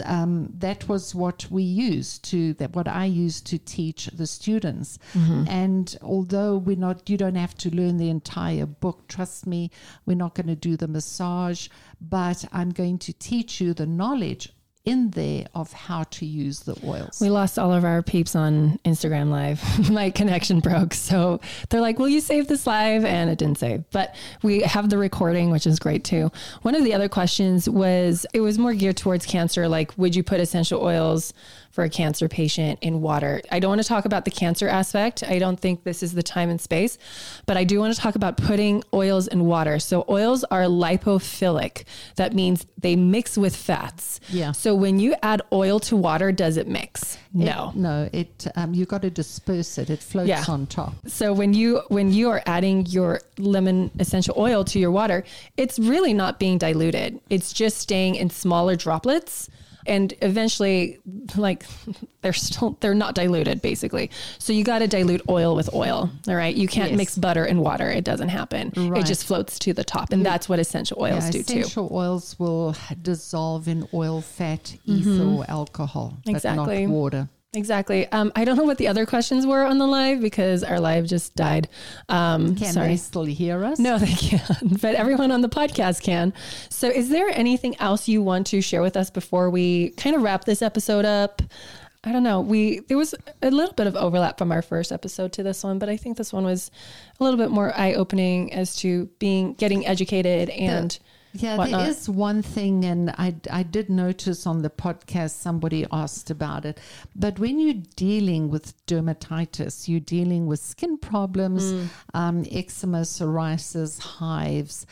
Um, 0.04 0.52
that 0.58 0.88
was 0.88 1.14
what 1.14 1.46
we 1.50 1.62
used 1.62 2.24
to 2.30 2.54
that 2.54 2.74
what 2.74 2.88
I 2.88 3.04
used 3.04 3.46
to 3.48 3.58
teach 3.58 4.06
the 4.06 4.26
students. 4.26 4.98
And 5.48 5.96
although 6.02 6.56
we're 6.58 6.76
not, 6.76 7.08
you 7.08 7.16
don't 7.16 7.36
have 7.36 7.54
to 7.58 7.74
learn 7.74 7.96
the 7.98 8.08
entire 8.10 8.66
book. 8.66 9.06
Trust 9.08 9.46
me, 9.46 9.70
we're 10.06 10.16
not 10.16 10.34
going 10.34 10.48
to 10.48 10.56
do 10.56 10.76
the 10.76 10.88
massage, 10.88 11.68
but 12.00 12.44
I'm 12.52 12.70
going 12.70 12.98
to 12.98 13.12
teach 13.12 13.60
you 13.60 13.74
the 13.74 13.86
knowledge 13.86 14.52
in 14.88 15.10
there 15.10 15.44
of 15.54 15.70
how 15.74 16.04
to 16.04 16.24
use 16.24 16.60
the 16.60 16.74
oils. 16.82 17.20
We 17.20 17.28
lost 17.28 17.58
all 17.58 17.74
of 17.74 17.84
our 17.84 18.02
peeps 18.02 18.34
on 18.34 18.78
Instagram 18.86 19.28
Live. 19.28 19.90
My 19.90 20.08
connection 20.08 20.60
broke. 20.60 20.94
So 20.94 21.40
they're 21.68 21.82
like, 21.82 21.98
Will 21.98 22.08
you 22.08 22.20
save 22.20 22.48
this 22.48 22.66
live? 22.66 23.04
And 23.04 23.28
it 23.28 23.38
didn't 23.38 23.58
save. 23.58 23.84
But 23.90 24.14
we 24.42 24.60
have 24.62 24.88
the 24.88 24.96
recording, 24.96 25.50
which 25.50 25.66
is 25.66 25.78
great 25.78 26.04
too. 26.04 26.32
One 26.62 26.74
of 26.74 26.84
the 26.84 26.94
other 26.94 27.08
questions 27.08 27.68
was 27.68 28.24
it 28.32 28.40
was 28.40 28.58
more 28.58 28.72
geared 28.72 28.96
towards 28.96 29.26
cancer. 29.26 29.68
Like, 29.68 29.92
would 29.98 30.16
you 30.16 30.22
put 30.22 30.40
essential 30.40 30.82
oils 30.82 31.34
for 31.70 31.84
a 31.84 31.90
cancer 31.90 32.28
patient 32.28 32.78
in 32.80 33.02
water? 33.02 33.42
I 33.52 33.60
don't 33.60 33.68
want 33.68 33.82
to 33.82 33.86
talk 33.86 34.06
about 34.06 34.24
the 34.24 34.30
cancer 34.30 34.68
aspect. 34.68 35.22
I 35.22 35.38
don't 35.38 35.60
think 35.60 35.84
this 35.84 36.02
is 36.02 36.14
the 36.14 36.22
time 36.22 36.48
and 36.48 36.60
space, 36.60 36.96
but 37.44 37.56
I 37.56 37.64
do 37.64 37.78
want 37.78 37.94
to 37.94 38.00
talk 38.00 38.14
about 38.14 38.38
putting 38.38 38.82
oils 38.94 39.28
in 39.28 39.44
water. 39.44 39.78
So 39.78 40.04
oils 40.08 40.44
are 40.44 40.62
lipophilic. 40.62 41.84
That 42.16 42.32
means 42.32 42.66
they 42.78 42.96
mix 42.96 43.36
with 43.36 43.54
fats. 43.54 44.20
Yeah. 44.30 44.52
So 44.52 44.74
when 44.78 44.98
you 45.00 45.14
add 45.22 45.42
oil 45.52 45.78
to 45.80 45.96
water, 45.96 46.32
does 46.32 46.56
it 46.56 46.66
mix? 46.68 47.18
No. 47.32 47.70
It, 47.74 47.76
no, 47.76 48.08
it 48.12 48.46
um, 48.56 48.74
you 48.74 48.84
got 48.86 49.02
to 49.02 49.10
disperse 49.10 49.78
it. 49.78 49.90
It 49.90 50.02
floats 50.02 50.28
Yeah. 50.28 50.44
on 50.48 50.66
top. 50.66 50.94
So 51.06 51.32
when 51.32 51.52
you 51.54 51.82
when 51.88 52.12
you 52.12 52.30
are 52.30 52.42
adding 52.46 52.86
your 52.86 53.20
lemon 53.38 53.90
essential 53.98 54.34
oil 54.38 54.64
to 54.64 54.78
your 54.78 54.90
water, 54.90 55.24
it's 55.56 55.78
really 55.78 56.14
not 56.14 56.38
being 56.38 56.58
diluted. 56.58 57.20
It's 57.30 57.52
just 57.52 57.78
staying 57.78 58.14
in 58.16 58.30
smaller 58.30 58.76
droplets 58.76 59.48
and 59.88 60.14
eventually 60.22 60.98
like 61.36 61.64
they're 62.22 62.32
still 62.32 62.76
they're 62.80 62.94
not 62.94 63.14
diluted 63.14 63.60
basically. 63.62 64.10
So 64.38 64.52
you 64.52 64.62
got 64.64 64.80
to 64.80 64.86
dilute 64.86 65.22
oil 65.28 65.56
with 65.56 65.72
oil, 65.74 66.10
all 66.28 66.34
right? 66.36 66.54
You 66.54 66.68
can't 66.68 66.90
Yes. 66.90 66.96
mix 66.98 67.18
butter 67.18 67.44
and 67.44 67.60
water. 67.60 67.90
It 67.90 68.04
doesn't 68.04 68.28
happen. 68.28 68.72
It 68.96 69.06
just 69.06 69.24
floats 69.24 69.58
to 69.60 69.72
the 69.72 69.84
top 69.84 70.12
and 70.12 70.24
that's 70.24 70.48
what 70.48 70.58
essential 70.58 70.98
oils 71.00 71.24
Yeah, 71.26 71.30
do 71.32 71.42
too. 71.42 71.58
essential 71.60 71.88
oils 71.92 72.38
will 72.38 72.74
dissolve 73.02 73.66
in 73.68 73.88
oil, 73.94 74.20
fat, 74.20 74.76
ether, 74.84 75.24
or 75.24 75.44
alcohol, 75.48 76.18
but 76.24 76.34
Mm-hmm. 76.42 76.56
Not 76.56 76.90
water. 76.90 77.28
Exactly. 77.54 78.06
Um, 78.08 78.30
I 78.36 78.44
don't 78.44 78.56
know 78.58 78.64
what 78.64 78.76
the 78.76 78.88
other 78.88 79.06
questions 79.06 79.46
were 79.46 79.64
on 79.64 79.78
the 79.78 79.86
live 79.86 80.20
because 80.20 80.62
our 80.62 80.78
live 80.78 81.06
just 81.06 81.34
died. 81.34 81.68
Um, 82.10 82.54
Can 82.56 82.74
sorry. 82.74 82.88
they 82.88 82.96
still 82.98 83.24
hear 83.24 83.64
us? 83.64 83.78
No, 83.78 83.98
they 83.98 84.12
can't, 84.12 84.80
but 84.82 84.94
everyone 84.94 85.32
on 85.32 85.40
the 85.40 85.48
podcast 85.48 86.02
can. 86.02 86.34
So, 86.68 86.88
is 86.88 87.08
there 87.08 87.28
anything 87.30 87.74
else 87.80 88.06
you 88.06 88.22
want 88.22 88.48
to 88.48 88.60
share 88.60 88.82
with 88.82 88.98
us 88.98 89.08
before 89.08 89.48
we 89.48 89.90
kind 89.90 90.14
of 90.14 90.22
wrap 90.22 90.44
this 90.44 90.60
episode 90.60 91.06
up? 91.06 91.40
I 92.04 92.12
don't 92.12 92.22
know. 92.22 92.42
We 92.42 92.80
there 92.80 92.98
was 92.98 93.14
a 93.42 93.50
little 93.50 93.74
bit 93.74 93.86
of 93.86 93.96
overlap 93.96 94.36
from 94.36 94.52
our 94.52 94.62
first 94.62 94.92
episode 94.92 95.32
to 95.32 95.42
this 95.42 95.64
one, 95.64 95.78
but 95.78 95.88
I 95.88 95.96
think 95.96 96.18
this 96.18 96.34
one 96.34 96.44
was 96.44 96.70
a 97.18 97.24
little 97.24 97.38
bit 97.38 97.50
more 97.50 97.76
eye 97.76 97.94
opening 97.94 98.52
as 98.52 98.76
to 98.76 99.06
being 99.18 99.54
getting 99.54 99.86
educated 99.86 100.50
and 100.50 100.98
Yeah, 101.34 101.56
whatnot. 101.56 101.80
there 101.80 101.90
is 101.90 102.08
one 102.08 102.42
thing, 102.42 102.84
and 102.84 103.10
I, 103.10 103.34
I 103.50 103.62
did 103.62 103.90
notice 103.90 104.46
on 104.46 104.62
the 104.62 104.70
podcast 104.70 105.32
somebody 105.32 105.86
asked 105.92 106.30
about 106.30 106.64
it. 106.64 106.80
But 107.14 107.38
when 107.38 107.58
you're 107.58 107.82
dealing 107.96 108.48
with 108.48 108.74
dermatitis, 108.86 109.88
you're 109.88 110.00
dealing 110.00 110.46
with 110.46 110.60
skin 110.60 110.96
problems, 110.98 111.72
Mm. 111.72 111.88
um, 112.14 112.44
eczema, 112.50 113.02
psoriasis, 113.02 113.98
hives. 114.00 114.86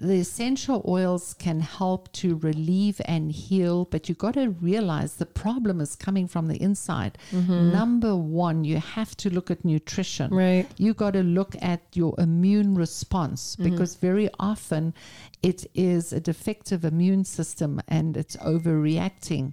The 0.00 0.14
essential 0.14 0.82
oils 0.88 1.34
can 1.34 1.60
help 1.60 2.10
to 2.14 2.36
relieve 2.36 3.00
and 3.04 3.30
heal, 3.30 3.84
but 3.84 4.08
you 4.08 4.14
got 4.14 4.34
to 4.34 4.48
realize 4.48 5.16
the 5.16 5.26
problem 5.26 5.78
is 5.80 5.94
coming 5.94 6.26
from 6.26 6.48
the 6.48 6.56
inside. 6.56 7.18
Number 7.32 8.16
one, 8.16 8.64
you 8.64 8.78
have 8.78 9.14
to 9.18 9.28
look 9.30 9.50
at 9.50 9.64
nutrition 9.64 10.30
Mm-hmm. 10.30 10.36
Right. 10.36 10.66
you 10.78 10.94
got 10.94 11.12
to 11.12 11.22
look 11.22 11.54
at 11.60 11.80
your 11.94 12.14
immune 12.18 12.74
response 12.74 13.56
Mm-hmm. 13.56 13.70
because 13.70 13.96
very 13.96 14.28
often 14.38 14.94
it 15.42 15.66
is 15.74 16.12
a 16.12 16.20
defective 16.20 16.84
immune 16.84 17.24
system 17.24 17.80
and 17.88 18.16
it's 18.16 18.36
overreacting. 18.36 19.52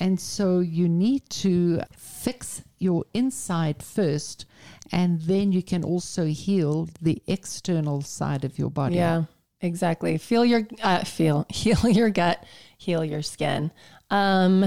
And 0.00 0.20
so 0.20 0.60
you 0.60 0.88
need 0.88 1.28
to 1.44 1.80
fix 1.96 2.62
your 2.78 3.04
inside 3.14 3.82
first, 3.82 4.46
and 4.92 5.20
then 5.22 5.50
you 5.50 5.62
can 5.62 5.82
also 5.82 6.26
heal 6.26 6.88
the 7.02 7.20
external 7.26 8.02
side 8.02 8.44
of 8.44 8.58
your 8.60 8.70
body. 8.70 8.94
Yeah, 8.96 9.24
exactly. 9.60 10.18
Feel 10.18 10.44
your 10.44 10.66
uh, 10.82 11.04
feel 11.04 11.46
heal 11.50 11.88
your 11.88 12.10
gut, 12.10 12.44
heal 12.76 13.04
your 13.04 13.22
skin. 13.22 13.70
Um, 14.10 14.64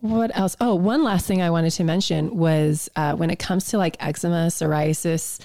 what 0.00 0.36
else? 0.36 0.56
Oh, 0.60 0.74
one 0.74 1.04
last 1.04 1.26
thing 1.26 1.42
I 1.42 1.50
wanted 1.50 1.72
to 1.72 1.84
mention 1.84 2.36
was 2.36 2.88
uh, 2.96 3.14
when 3.14 3.30
it 3.30 3.38
comes 3.38 3.66
to 3.68 3.78
like 3.78 3.96
eczema, 4.00 4.46
psoriasis, 4.46 5.40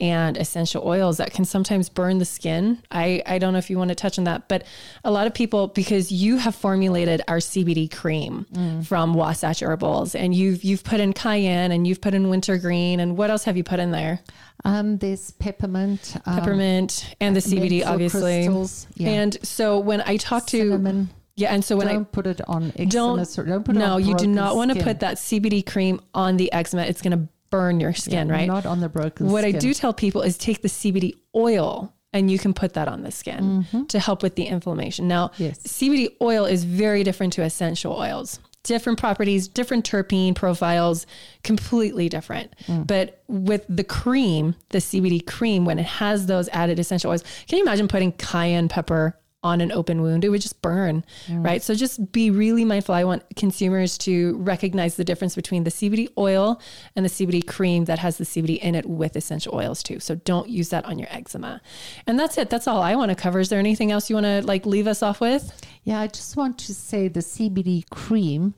and 0.00 0.36
essential 0.36 0.82
oils 0.86 1.16
that 1.16 1.32
can 1.32 1.44
sometimes 1.44 1.88
burn 1.88 2.18
the 2.18 2.24
skin. 2.24 2.80
I, 2.90 3.22
I 3.26 3.38
don't 3.38 3.52
know 3.52 3.58
if 3.58 3.68
you 3.68 3.78
want 3.78 3.88
to 3.88 3.94
touch 3.96 4.16
on 4.18 4.24
that, 4.24 4.48
but 4.48 4.64
a 5.04 5.10
lot 5.10 5.26
of 5.26 5.34
people, 5.34 5.66
because 5.68 6.12
you 6.12 6.36
have 6.36 6.54
formulated 6.54 7.20
our 7.26 7.38
CBD 7.38 7.92
cream 7.92 8.46
from 8.84 9.14
Wasatch 9.14 9.60
Herbals 9.60 10.14
and 10.14 10.34
you've, 10.34 10.62
you've 10.62 10.84
put 10.84 11.00
in 11.00 11.12
cayenne 11.12 11.72
and 11.72 11.86
you've 11.86 12.00
put 12.00 12.14
in 12.14 12.28
wintergreen 12.28 13.00
and 13.00 13.16
what 13.16 13.28
else 13.30 13.42
have 13.44 13.56
you 13.56 13.64
put 13.64 13.80
in 13.80 13.90
there? 13.90 14.20
Um, 14.64 14.98
there's 14.98 15.32
peppermint, 15.32 16.16
um, 16.26 16.38
peppermint 16.38 17.14
and 17.20 17.34
the 17.34 17.40
CBD, 17.40 17.84
obviously. 17.86 18.48
yeah. 18.94 19.08
And 19.10 19.36
so 19.46 19.78
when 19.78 20.00
I 20.02 20.16
talk 20.16 20.46
to 20.48 20.58
cinnamon. 20.58 21.10
yeah, 21.36 21.52
and 21.54 21.64
so 21.64 21.76
when 21.76 21.86
don't 21.88 22.10
put 22.12 22.26
it 22.26 22.40
on 22.48 22.72
eczema. 22.76 22.88
Don't- 22.90 23.46
don't 23.46 23.64
put 23.64 23.74
no, 23.76 23.96
you 23.98 24.14
do 24.16 24.26
not 24.28 24.56
want 24.56 24.72
to 24.72 24.82
put 24.82 25.00
that 25.00 25.16
CBD 25.16 25.64
cream 25.66 26.00
on 26.14 26.36
the 26.36 26.52
eczema. 26.52 26.82
It's 26.82 27.02
going 27.02 27.18
to 27.18 27.28
burn 27.50 27.80
your 27.80 27.94
skin, 27.94 28.28
right? 28.28 28.46
Not 28.46 28.66
on 28.66 28.80
the 28.80 28.88
broken 28.88 29.28
what 29.28 29.42
skin. 29.42 29.56
I 29.56 29.58
do 29.58 29.74
tell 29.74 29.92
people 29.92 30.22
is 30.22 30.36
take 30.38 30.62
the 30.62 30.68
CBD 30.68 31.14
oil 31.34 31.92
and 32.12 32.30
you 32.30 32.38
can 32.38 32.54
put 32.54 32.72
that 32.74 32.88
on 32.88 33.02
the 33.02 33.10
skin 33.10 33.66
to 33.88 33.98
help 34.00 34.22
with 34.22 34.34
the 34.34 34.44
inflammation. 34.44 35.08
Now, 35.08 35.28
Mm-hmm. 35.28 35.42
Yes. 35.42 35.58
CBD 35.60 36.08
oil 36.22 36.46
is 36.46 36.64
very 36.64 37.04
different 37.04 37.32
to 37.34 37.42
essential 37.42 37.92
oils. 37.92 38.40
Different 38.64 38.98
properties, 38.98 39.46
different 39.48 39.88
terpene 39.88 40.34
profiles, 40.34 41.06
completely 41.44 42.08
different. 42.08 42.54
Mm. 42.66 42.86
But 42.86 43.22
with 43.28 43.64
the 43.68 43.84
cream, 43.84 44.54
the 44.70 44.78
CBD 44.78 45.24
cream, 45.26 45.64
when 45.64 45.78
it 45.78 45.86
has 45.86 46.26
those 46.26 46.48
added 46.50 46.78
essential 46.78 47.10
oils, 47.10 47.24
can 47.46 47.58
you 47.58 47.64
imagine 47.64 47.88
putting 47.88 48.12
cayenne 48.12 48.68
pepper 48.68 49.18
on 49.42 49.60
an 49.60 49.70
open 49.70 50.02
wound? 50.02 50.24
It 50.24 50.30
would 50.30 50.40
just 50.40 50.60
burn, 50.62 51.04
right? 51.30 51.62
So 51.62 51.74
just 51.74 52.10
be 52.10 52.30
really 52.30 52.64
mindful. 52.64 52.94
I 52.94 53.04
want 53.04 53.22
consumers 53.36 53.96
to 53.98 54.36
recognize 54.38 54.96
the 54.96 55.04
difference 55.04 55.36
between 55.36 55.64
the 55.64 55.70
CBD 55.70 56.08
oil 56.18 56.60
and 56.96 57.04
the 57.04 57.10
CBD 57.10 57.46
cream 57.46 57.84
that 57.84 58.00
has 58.00 58.18
the 58.18 58.24
CBD 58.24 58.58
in 58.58 58.74
it 58.74 58.86
with 58.86 59.14
essential 59.14 59.54
oils 59.54 59.82
too. 59.82 60.00
So 60.00 60.16
don't 60.16 60.48
use 60.48 60.70
that 60.70 60.84
on 60.86 60.98
your 60.98 61.08
eczema. 61.10 61.60
And 62.06 62.18
that's 62.18 62.36
it. 62.36 62.50
That's 62.50 62.66
all 62.66 62.82
I 62.82 62.96
want 62.96 63.10
to 63.10 63.14
cover. 63.14 63.38
Is 63.38 63.48
there 63.48 63.60
anything 63.60 63.92
else 63.92 64.10
you 64.10 64.16
want 64.16 64.26
to 64.26 64.42
like 64.42 64.66
leave 64.66 64.88
us 64.88 65.02
off 65.02 65.20
with? 65.20 65.52
Yeah, 65.84 66.00
I 66.00 66.08
just 66.08 66.36
want 66.36 66.58
to 66.58 66.74
say 66.74 67.06
the 67.08 67.20
CBD 67.20 67.88
cream 67.90 68.54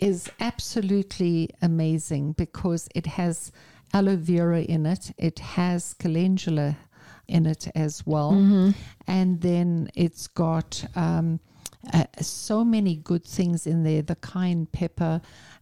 is 0.00 0.28
absolutely 0.40 1.50
amazing 1.62 2.32
because 2.32 2.88
it 2.94 3.06
has 3.06 3.52
aloe 3.92 4.16
vera 4.16 4.62
in 4.62 4.84
it, 4.84 5.12
it 5.16 5.38
has 5.38 5.94
calendula 5.94 6.76
in 7.28 7.46
it 7.46 7.68
as 7.74 8.04
well, 8.06 8.32
and 9.06 9.40
then 9.40 9.90
it's 9.94 10.26
got 10.26 10.84
um, 10.94 11.40
uh, 11.92 12.04
so 12.20 12.64
many 12.64 12.96
good 12.96 13.24
things 13.24 13.66
in 13.66 13.82
there 13.82 14.02
the 14.02 14.16
cayenne 14.16 14.66
pepper 14.66 15.20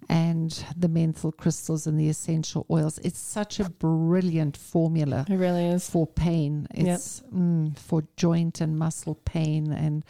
and 0.08 0.64
the 0.76 0.88
menthol 0.88 1.32
crystals 1.32 1.86
and 1.86 1.98
the 1.98 2.08
essential 2.08 2.66
oils. 2.70 2.98
It's 2.98 3.18
such 3.18 3.60
a 3.60 3.68
brilliant 3.70 4.56
formula 4.56 5.24
It 5.28 5.36
really 5.36 5.66
is. 5.66 5.88
for 5.88 6.06
pain. 6.06 6.66
It's 6.74 7.22
mm, 7.34 7.76
for 7.78 8.04
joint 8.16 8.60
and 8.60 8.78
muscle 8.78 9.14
pain 9.24 9.72
and 9.72 10.04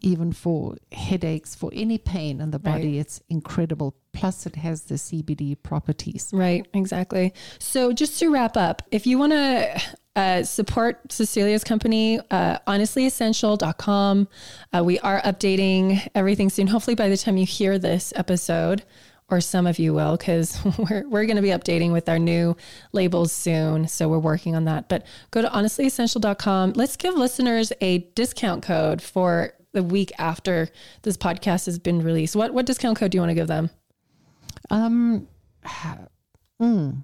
even 0.00 0.32
for 0.32 0.76
headaches, 0.92 1.54
for 1.54 1.70
any 1.74 1.98
pain 1.98 2.40
in 2.40 2.50
the 2.50 2.58
body. 2.58 2.98
It's 2.98 3.22
incredible. 3.28 3.94
Plus, 4.12 4.46
it 4.46 4.56
has 4.56 4.82
the 4.82 4.94
CBD 4.94 5.56
properties. 5.62 6.30
Right, 6.32 6.66
exactly. 6.74 7.32
So, 7.58 7.92
just 7.92 8.18
to 8.20 8.30
wrap 8.30 8.56
up, 8.56 8.82
if 8.90 9.06
you 9.06 9.18
want 9.18 9.32
to 9.32 9.82
uh, 10.16 10.42
support 10.42 11.12
Cecilia's 11.12 11.64
company, 11.64 12.18
uh, 12.30 12.58
honestlyessential.com, 12.66 14.28
uh, 14.72 14.84
we 14.84 14.98
are 15.00 15.20
updating 15.22 16.08
everything 16.14 16.50
soon. 16.50 16.66
Hopefully, 16.66 16.94
by 16.96 17.08
the 17.08 17.16
time 17.16 17.36
you 17.36 17.46
hear 17.46 17.78
this 17.78 18.12
episode, 18.16 18.82
or 19.28 19.40
some 19.40 19.64
of 19.66 19.78
you 19.78 19.94
will, 19.94 20.16
because 20.16 20.58
we're, 20.90 21.08
we're 21.08 21.26
going 21.26 21.36
to 21.36 21.42
be 21.42 21.48
updating 21.48 21.92
with 21.92 22.08
our 22.08 22.18
new 22.18 22.56
labels 22.92 23.32
soon. 23.32 23.86
So, 23.86 24.08
we're 24.08 24.18
working 24.18 24.56
on 24.56 24.64
that. 24.64 24.88
But 24.88 25.06
go 25.30 25.42
to 25.42 25.48
honestlyessential.com. 25.48 26.72
Let's 26.72 26.96
give 26.96 27.14
listeners 27.14 27.72
a 27.80 27.98
discount 27.98 28.64
code 28.64 29.00
for 29.00 29.52
the 29.72 29.82
week 29.82 30.12
after 30.18 30.68
this 31.02 31.16
podcast 31.16 31.66
has 31.66 31.78
been 31.78 32.02
released. 32.02 32.36
What, 32.36 32.52
what 32.52 32.66
discount 32.66 32.98
code 32.98 33.10
do 33.10 33.16
you 33.16 33.22
want 33.22 33.30
to 33.30 33.34
give 33.34 33.48
them? 33.48 33.70
Um, 34.70 35.28
mm. 36.60 37.02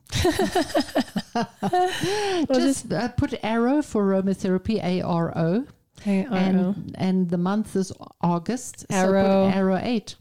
Just 2.55 2.93
uh, 2.93 3.09
put 3.09 3.35
arrow 3.43 3.83
for 3.83 4.05
aromatherapy, 4.07 4.83
A 4.83 5.03
R 5.03 5.37
O. 5.37 5.67
And, 6.05 6.95
and 6.99 7.31
the 7.31 7.39
month 7.39 7.75
is 7.77 7.93
August. 8.21 8.87
Arrow. 8.91 9.23
So 9.23 9.51
put 9.51 9.57
arrow 9.57 9.81
8. 9.83 10.17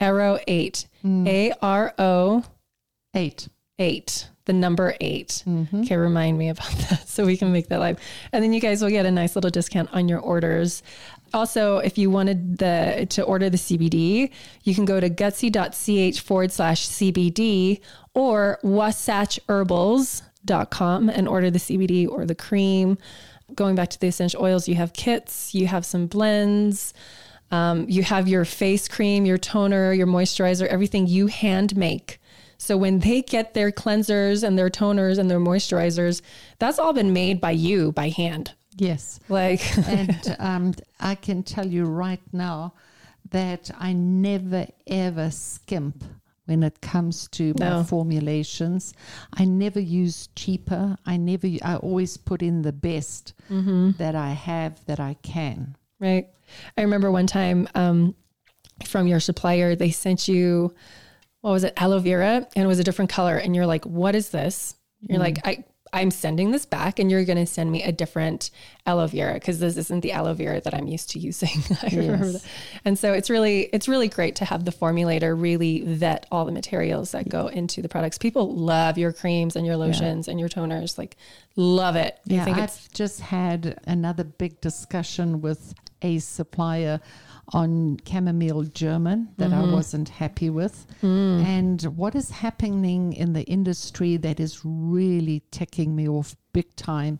Arrow 0.00 0.38
8. 0.46 0.88
A 1.26 1.52
R 1.62 1.94
O 1.98 2.44
8. 3.14 3.48
8. 3.78 4.28
The 4.46 4.52
number 4.52 4.94
8. 5.00 5.42
Okay, 5.84 5.96
remind 5.96 6.36
me 6.36 6.50
about 6.50 6.70
that 6.90 7.08
so 7.08 7.24
we 7.24 7.36
can 7.36 7.52
make 7.52 7.68
that 7.68 7.80
live. 7.80 7.98
And 8.32 8.44
then 8.44 8.52
you 8.52 8.60
guys 8.60 8.82
will 8.82 8.90
get 8.90 9.06
a 9.06 9.10
nice 9.10 9.34
little 9.34 9.50
discount 9.50 9.88
on 9.92 10.08
your 10.08 10.20
orders. 10.20 10.82
Also, 11.32 11.78
if 11.78 11.96
you 11.98 12.10
wanted 12.10 12.58
the 12.58 13.06
to 13.10 13.22
order 13.22 13.50
the 13.50 13.56
CBD, 13.56 14.30
you 14.62 14.74
can 14.74 14.84
go 14.84 15.00
to 15.00 15.10
gutsy.ch 15.10 16.20
forward 16.20 16.52
slash 16.52 16.86
CBD 16.86 17.80
or 18.14 18.58
wasatchherbals.com 18.62 21.08
and 21.08 21.26
order 21.26 21.50
the 21.50 21.58
CBD 21.58 22.08
or 22.08 22.26
the 22.26 22.34
cream. 22.34 22.98
Going 23.54 23.74
back 23.74 23.90
to 23.90 24.00
the 24.00 24.06
essential 24.08 24.42
oils, 24.42 24.68
you 24.68 24.74
have 24.76 24.92
kits, 24.92 25.54
you 25.54 25.66
have 25.66 25.84
some 25.84 26.06
blends. 26.06 26.94
Um, 27.50 27.86
you 27.88 28.02
have 28.02 28.26
your 28.26 28.44
face 28.44 28.88
cream, 28.88 29.26
your 29.26 29.38
toner, 29.38 29.92
your 29.92 30.06
moisturizer, 30.06 30.66
everything 30.66 31.06
you 31.06 31.28
hand 31.28 31.76
make. 31.76 32.18
So 32.58 32.76
when 32.76 33.00
they 33.00 33.22
get 33.22 33.54
their 33.54 33.70
cleansers 33.70 34.42
and 34.42 34.58
their 34.58 34.70
toners 34.70 35.18
and 35.18 35.30
their 35.30 35.40
moisturizers, 35.40 36.22
that's 36.58 36.78
all 36.78 36.92
been 36.92 37.12
made 37.12 37.40
by 37.40 37.52
you 37.52 37.92
by 37.92 38.08
hand. 38.08 38.52
Yes. 38.76 39.20
Like, 39.28 39.60
and 39.88 40.36
um, 40.40 40.74
I 41.00 41.14
can 41.14 41.42
tell 41.42 41.66
you 41.66 41.84
right 41.84 42.20
now 42.32 42.74
that 43.30 43.70
I 43.78 43.92
never 43.92 44.66
ever 44.86 45.30
skimp 45.30 46.04
when 46.46 46.62
it 46.62 46.80
comes 46.82 47.26
to 47.28 47.54
my 47.58 47.82
formulations. 47.84 48.92
I 49.32 49.44
never 49.46 49.80
use 49.80 50.28
cheaper. 50.36 50.96
I 51.06 51.16
never. 51.16 51.48
I 51.62 51.76
always 51.76 52.16
put 52.18 52.42
in 52.42 52.62
the 52.62 52.72
best 52.72 53.32
that 53.98 54.14
I 54.14 54.30
have 54.32 54.84
that 54.86 55.00
I 55.00 55.14
can. 55.22 55.76
right? 56.00 56.28
I 56.76 56.82
remember 56.82 57.10
one 57.10 57.26
time 57.26 57.66
um, 57.74 58.14
from 58.84 59.06
your 59.06 59.20
supplier, 59.20 59.74
they 59.74 59.90
sent 59.90 60.28
you, 60.28 60.74
what 61.44 61.50
was 61.50 61.62
it, 61.62 61.74
aloe 61.76 61.98
vera, 61.98 62.48
and 62.56 62.64
it 62.64 62.66
was 62.66 62.78
a 62.78 62.84
different 62.84 63.10
color. 63.10 63.36
And 63.36 63.54
you're 63.54 63.66
like, 63.66 63.84
what 63.84 64.14
is 64.14 64.30
this? 64.30 64.76
You're 65.02 65.18
mm-hmm. 65.18 65.24
like, 65.24 65.46
I, 65.46 65.64
I'm 65.92 66.10
sending 66.10 66.52
this 66.52 66.64
back, 66.64 66.98
and 66.98 67.10
you're 67.10 67.26
going 67.26 67.36
to 67.36 67.44
send 67.44 67.70
me 67.70 67.82
a 67.82 67.92
different 67.92 68.50
aloe 68.86 69.08
vera 69.08 69.34
because 69.34 69.58
this 69.58 69.76
isn't 69.76 70.00
the 70.00 70.12
aloe 70.12 70.32
vera 70.32 70.62
that 70.62 70.72
I'm 70.72 70.86
used 70.86 71.10
to 71.10 71.18
using. 71.18 71.50
I 71.82 71.94
remember 71.94 72.32
that. 72.32 72.44
And 72.86 72.98
so 72.98 73.12
it's 73.12 73.28
really, 73.28 73.68
it's 73.74 73.88
really 73.88 74.08
great 74.08 74.36
to 74.36 74.46
have 74.46 74.64
the 74.64 74.70
formulator 74.70 75.38
really 75.38 75.82
vet 75.82 76.26
all 76.32 76.46
the 76.46 76.50
materials 76.50 77.10
that 77.10 77.28
go 77.28 77.48
into 77.48 77.82
the 77.82 77.90
products. 77.90 78.16
People 78.16 78.56
love 78.56 78.96
your 78.96 79.12
creams 79.12 79.54
and 79.54 79.66
your 79.66 79.76
lotions 79.76 80.28
and 80.28 80.40
your 80.40 80.48
toners, 80.48 80.96
like 80.96 81.14
love 81.56 81.94
it. 81.94 82.18
I 82.30 82.34
Yeah, 82.36 82.44
think 82.46 82.56
I've 82.56 82.90
just 82.92 83.20
had 83.20 83.78
another 83.86 84.24
big 84.24 84.62
discussion 84.62 85.42
with 85.42 85.74
a 86.00 86.20
supplier 86.20 87.02
on 87.52 87.98
chamomile 88.08 88.64
German 88.64 89.28
that 89.36 89.52
I 89.52 89.56
mm-hmm. 89.56 89.72
wasn't 89.72 90.08
happy 90.08 90.50
with. 90.50 90.86
Mm. 91.02 91.44
And 91.44 91.82
what 91.96 92.14
is 92.14 92.30
happening 92.30 93.12
in 93.12 93.32
the 93.32 93.42
industry 93.44 94.16
that 94.18 94.40
is 94.40 94.60
really 94.64 95.42
ticking 95.50 95.94
me 95.94 96.08
off 96.08 96.36
big 96.58 96.74
time 96.76 97.18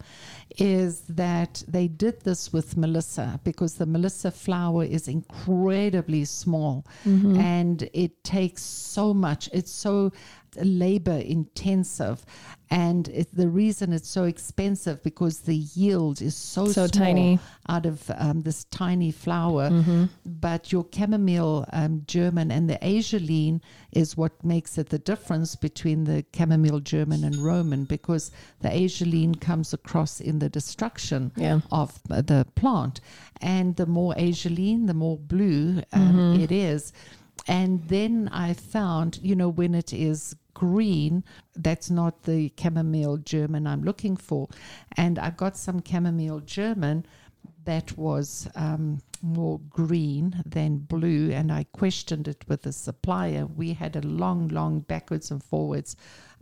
is 0.56 0.92
that 1.24 1.62
they 1.68 1.86
did 1.88 2.16
this 2.22 2.52
with 2.54 2.76
Melissa 2.76 3.28
because 3.44 3.74
the 3.74 3.86
Melissa 3.86 4.30
flower 4.30 4.84
is 4.84 5.08
incredibly 5.08 6.24
small. 6.24 6.86
And 7.04 7.78
it 7.92 8.12
takes 8.24 8.62
so 8.62 9.12
much. 9.12 9.42
It's 9.52 9.70
so 9.86 10.12
labor 10.62 11.18
intensive. 11.18 12.24
And 12.70 13.08
it, 13.08 13.28
the 13.34 13.48
reason 13.48 13.92
it's 13.92 14.08
so 14.08 14.24
expensive 14.24 15.02
because 15.02 15.40
the 15.40 15.56
yield 15.56 16.22
is 16.22 16.36
so, 16.36 16.66
So 16.68 16.86
tiny. 16.86 17.38
out 17.68 17.86
of 17.86 17.98
um, 18.16 18.40
this 18.42 18.64
tiny 18.64 19.10
flower. 19.10 19.68
But 20.24 20.72
your 20.72 20.86
chamomile 20.94 21.66
um, 21.72 22.02
german 22.06 22.50
and 22.56 22.68
the 22.70 22.78
azulene 22.82 23.60
is 23.94 24.16
what 24.16 24.44
makes 24.44 24.76
it 24.78 24.88
the 24.90 24.98
difference 24.98 25.56
between 25.56 26.04
the 26.04 26.24
chamomile 26.36 26.80
german 26.80 27.24
and 27.24 27.36
roman 27.36 27.84
because 27.84 28.30
the 28.60 28.68
azulene 28.68 29.40
comes 29.40 29.72
across 29.72 30.20
in 30.20 30.38
the 30.38 30.48
destruction 30.48 31.32
Yeah. 31.36 31.60
of 31.70 32.00
the 32.08 32.46
plant 32.54 33.00
and 33.40 33.76
the 33.76 33.86
more 33.86 34.14
azulene 34.14 34.86
the 34.86 34.94
more 34.94 35.18
blue 35.18 35.82
um, 35.92 36.40
it 36.40 36.52
is 36.52 36.92
and 37.46 37.82
then 37.88 38.30
I 38.32 38.54
found, 38.54 39.18
you 39.22 39.34
know, 39.34 39.48
when 39.48 39.74
it 39.74 39.92
is 39.92 40.34
green, 40.54 41.24
that's 41.54 41.90
not 41.90 42.22
the 42.22 42.52
chamomile 42.58 43.18
German 43.18 43.66
I'm 43.66 43.82
looking 43.82 44.16
for. 44.16 44.48
And 44.96 45.18
I 45.18 45.30
got 45.30 45.56
some 45.56 45.82
chamomile 45.84 46.40
German 46.40 47.04
that 47.64 47.96
was 47.96 48.48
um, 48.54 49.00
more 49.22 49.60
green 49.70 50.42
than 50.44 50.78
blue. 50.78 51.30
And 51.30 51.50
I 51.52 51.64
questioned 51.72 52.28
it 52.28 52.44
with 52.48 52.62
the 52.62 52.72
supplier. 52.72 53.46
We 53.46 53.72
had 53.72 53.96
a 53.96 54.06
long, 54.06 54.48
long 54.48 54.80
backwards 54.80 55.30
and 55.30 55.42
forwards 55.42 55.96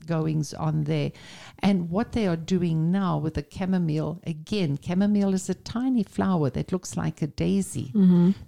goings 0.07 0.53
on 0.55 0.85
there. 0.85 1.13
And 1.61 1.91
what 1.91 2.13
they 2.13 2.27
are 2.27 2.37
doing 2.37 2.91
now 2.91 3.19
with 3.19 3.35
the 3.35 3.47
chamomile, 3.51 4.21
again, 4.27 4.79
chamomile 4.85 5.35
is 5.35 5.49
a 5.49 5.55
tiny 5.55 6.03
flower 6.03 6.51
that 6.51 6.73
looks 6.73 6.97
like 6.97 7.23
a 7.23 7.27
daisy. 7.29 7.93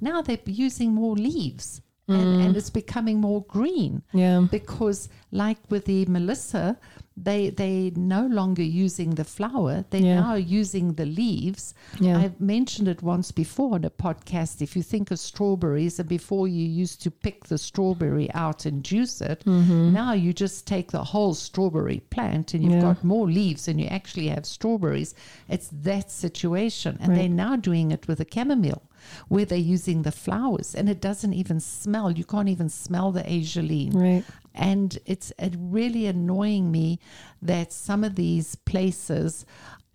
Now 0.01 0.21
they're 0.23 0.39
using 0.47 0.93
more 0.93 1.15
leaves. 1.15 1.81
And, 2.07 2.43
and 2.43 2.55
it's 2.57 2.69
becoming 2.69 3.19
more 3.19 3.43
green 3.45 4.03
Yeah. 4.13 4.47
because 4.51 5.09
like 5.33 5.57
with 5.71 5.87
the 5.87 6.05
melissa 6.05 6.77
they 7.17 7.49
they 7.49 7.93
no 7.97 8.27
longer 8.27 8.63
using 8.63 9.11
the 9.15 9.25
flower 9.25 9.85
they're 9.89 10.03
Yeah. 10.03 10.21
now 10.21 10.35
using 10.35 10.95
the 10.95 11.07
leaves 11.07 11.73
Yeah. 12.01 12.19
i've 12.19 12.39
mentioned 12.41 12.89
it 12.89 13.03
once 13.03 13.33
before 13.33 13.77
on 13.77 13.85
a 13.85 13.91
podcast 13.91 14.61
if 14.61 14.77
you 14.77 14.83
think 14.83 15.11
of 15.13 15.19
strawberries 15.19 15.99
and 15.99 16.09
before 16.09 16.47
you 16.47 16.67
used 16.67 17.01
to 17.05 17.11
pick 17.11 17.45
the 17.47 17.57
strawberry 17.57 18.31
out 18.35 18.67
and 18.67 18.85
juice 18.85 19.23
it 19.23 19.43
Mm-hmm. 19.47 19.93
now 19.95 20.13
you 20.13 20.33
just 20.35 20.67
take 20.67 20.91
the 20.93 21.05
whole 21.05 21.33
strawberry 21.35 22.01
plant 22.11 22.53
and 22.53 22.63
you've 22.65 22.73
Yeah. 22.75 22.81
got 22.89 23.03
more 23.05 23.31
leaves 23.31 23.67
and 23.69 23.81
you 23.81 23.87
actually 23.87 24.29
have 24.29 24.45
strawberries 24.45 25.15
it's 25.49 25.69
that 25.73 26.11
situation 26.11 26.99
and 27.01 27.09
Right. 27.09 27.17
they're 27.19 27.29
now 27.47 27.57
doing 27.57 27.93
it 27.93 28.07
with 28.09 28.21
a 28.21 28.27
chamomile 28.35 28.83
where 29.29 29.45
they're 29.45 29.59
using 29.59 30.03
the 30.03 30.13
flowers 30.13 30.75
and 30.75 30.89
it 30.89 31.01
doesn't 31.01 31.33
even 31.35 31.61
smell 31.61 32.11
you 32.11 32.25
can't 32.25 32.49
even 32.49 32.69
smell 32.69 33.13
the 33.13 33.23
azulene 33.23 33.95
Right. 33.95 34.25
and 34.55 34.99
it's 35.07 35.33
uh, 35.39 35.49
really 35.59 36.07
annoying 36.07 36.71
me 36.71 36.99
that 37.43 37.73
some 37.73 38.05
of 38.05 38.15
these 38.15 38.55
places, 38.57 39.45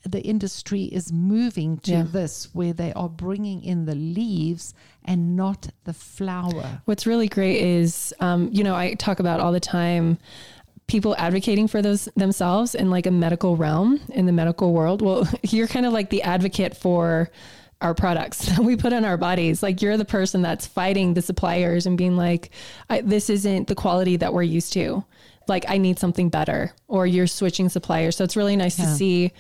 the 0.04 0.22
industry 0.22 0.84
is 0.84 1.12
moving 1.12 1.78
to 1.80 1.92
Yeah. 1.92 2.04
this 2.04 2.50
where 2.54 2.74
they 2.74 2.94
are 2.94 3.10
bringing 3.10 3.64
in 3.64 3.86
the 3.86 3.96
leaves 3.96 4.74
and 5.04 5.36
not 5.36 5.70
the 5.84 5.94
flower. 5.94 6.82
What's 6.86 7.06
really 7.06 7.28
great 7.28 7.62
is, 7.62 8.14
um, 8.20 8.50
you 8.54 8.64
know, 8.64 8.76
I 8.76 8.94
talk 8.94 9.20
about 9.20 9.40
all 9.40 9.52
the 9.52 9.60
time 9.60 10.18
people 10.88 11.16
advocating 11.18 11.68
for 11.68 11.82
those 11.82 12.06
themselves 12.16 12.74
in 12.76 12.90
like 12.90 13.06
a 13.06 13.12
medical 13.12 13.56
realm 13.56 14.00
in 14.10 14.26
the 14.26 14.32
medical 14.32 14.74
world. 14.74 15.02
Well, 15.02 15.28
you're 15.44 15.68
kind 15.68 15.86
of 15.86 15.94
like 15.94 16.10
the 16.10 16.24
advocate 16.24 16.76
for 16.78 17.30
our 17.82 17.94
products 17.94 18.46
that 18.46 18.60
we 18.60 18.76
put 18.76 18.94
on 18.94 19.06
our 19.06 19.18
bodies. 19.18 19.64
Like 19.64 19.82
you're 19.82 19.98
the 19.98 20.06
person 20.06 20.42
that's 20.42 20.68
fighting 20.68 21.14
the 21.14 21.22
suppliers 21.22 21.86
and 21.86 21.98
being 21.98 22.18
like, 22.18 22.52
I, 22.90 23.02
this 23.02 23.30
isn't 23.30 23.68
the 23.68 23.76
quality 23.76 24.18
that 24.18 24.34
we're 24.34 24.44
used 24.44 24.74
to. 24.74 25.04
Like 25.48 25.66
I 25.68 25.80
need 25.80 25.98
something 25.98 26.30
better, 26.30 26.74
or 26.88 27.08
you're 27.08 27.26
switching 27.26 27.70
suppliers. 27.70 28.16
So 28.16 28.24
it's 28.24 28.36
really 28.36 28.56
nice 28.56 28.76
to 28.76 28.86
see 28.86 29.32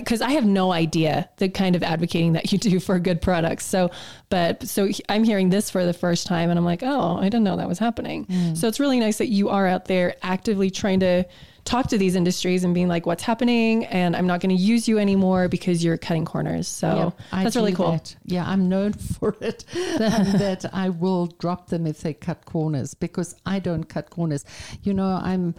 because 0.00 0.20
I 0.20 0.30
have 0.32 0.44
no 0.44 0.72
idea 0.72 1.28
the 1.36 1.48
kind 1.48 1.76
of 1.76 1.82
advocating 1.82 2.32
that 2.32 2.52
you 2.52 2.58
do 2.58 2.80
for 2.80 2.98
good 2.98 3.20
products. 3.20 3.66
So, 3.66 3.90
but 4.28 4.66
so 4.66 4.88
I'm 5.08 5.24
hearing 5.24 5.50
this 5.50 5.70
for 5.70 5.84
the 5.84 5.92
first 5.92 6.26
time 6.26 6.50
and 6.50 6.58
I'm 6.58 6.64
like, 6.64 6.82
oh, 6.82 7.16
I 7.16 7.24
didn't 7.24 7.44
know 7.44 7.56
that 7.56 7.68
was 7.68 7.78
happening. 7.78 8.26
Mm. 8.26 8.56
So 8.56 8.68
it's 8.68 8.80
really 8.80 9.00
nice 9.00 9.18
that 9.18 9.28
you 9.28 9.48
are 9.48 9.66
out 9.66 9.86
there 9.86 10.16
actively 10.22 10.70
trying 10.70 11.00
to 11.00 11.24
talk 11.64 11.88
to 11.88 11.98
these 11.98 12.16
industries 12.16 12.64
and 12.64 12.74
being 12.74 12.88
like, 12.88 13.06
what's 13.06 13.22
happening? 13.22 13.84
And 13.86 14.16
I'm 14.16 14.26
not 14.26 14.40
going 14.40 14.56
to 14.56 14.60
use 14.60 14.88
you 14.88 14.98
anymore 14.98 15.48
because 15.48 15.84
you're 15.84 15.96
cutting 15.96 16.24
corners. 16.24 16.66
So 16.66 17.14
Yeah, 17.32 17.42
that's 17.42 17.56
really 17.56 17.72
cool. 17.72 17.92
that. 17.92 18.16
Yeah, 18.24 18.44
I'm 18.46 18.68
known 18.68 18.92
for 19.18 19.36
it. 19.40 19.64
that 19.98 20.68
I 20.72 20.88
will 20.88 21.26
drop 21.26 21.68
them 21.68 21.86
if 21.86 22.00
they 22.00 22.14
cut 22.14 22.44
corners 22.46 22.94
because 22.94 23.36
I 23.46 23.58
don't 23.58 23.84
cut 23.84 24.10
corners. 24.10 24.44
You 24.82 24.94
know, 24.94 25.20
I'm 25.22 25.54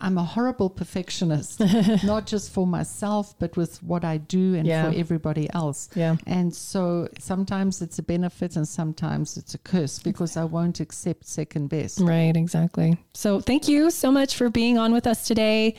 I'm 0.00 0.18
a 0.18 0.24
horrible 0.24 0.68
perfectionist, 0.68 1.58
not 2.04 2.26
just 2.26 2.52
for 2.52 2.66
myself, 2.66 3.34
but 3.38 3.56
with 3.56 3.82
what 3.82 4.04
I 4.04 4.18
do 4.18 4.54
and 4.54 4.66
Yeah. 4.66 4.90
for 4.90 4.96
everybody 4.96 5.48
else. 5.54 5.88
Yeah. 5.94 6.16
And 6.26 6.54
so 6.54 7.08
sometimes 7.18 7.80
it's 7.80 7.98
a 7.98 8.02
benefit 8.02 8.56
and 8.56 8.68
sometimes 8.68 9.38
it's 9.38 9.54
a 9.54 9.58
curse 9.58 9.98
because 10.00 10.36
I 10.36 10.44
won't 10.44 10.80
accept 10.80 11.26
second 11.26 11.68
best. 11.68 11.98
Right, 12.00 12.36
exactly. 12.36 12.98
So 13.14 13.40
thank 13.40 13.66
you 13.66 13.90
so 13.90 14.12
much 14.12 14.36
for 14.36 14.50
being 14.50 14.76
on 14.76 14.92
with 14.92 15.06
us 15.06 15.26
today. 15.26 15.76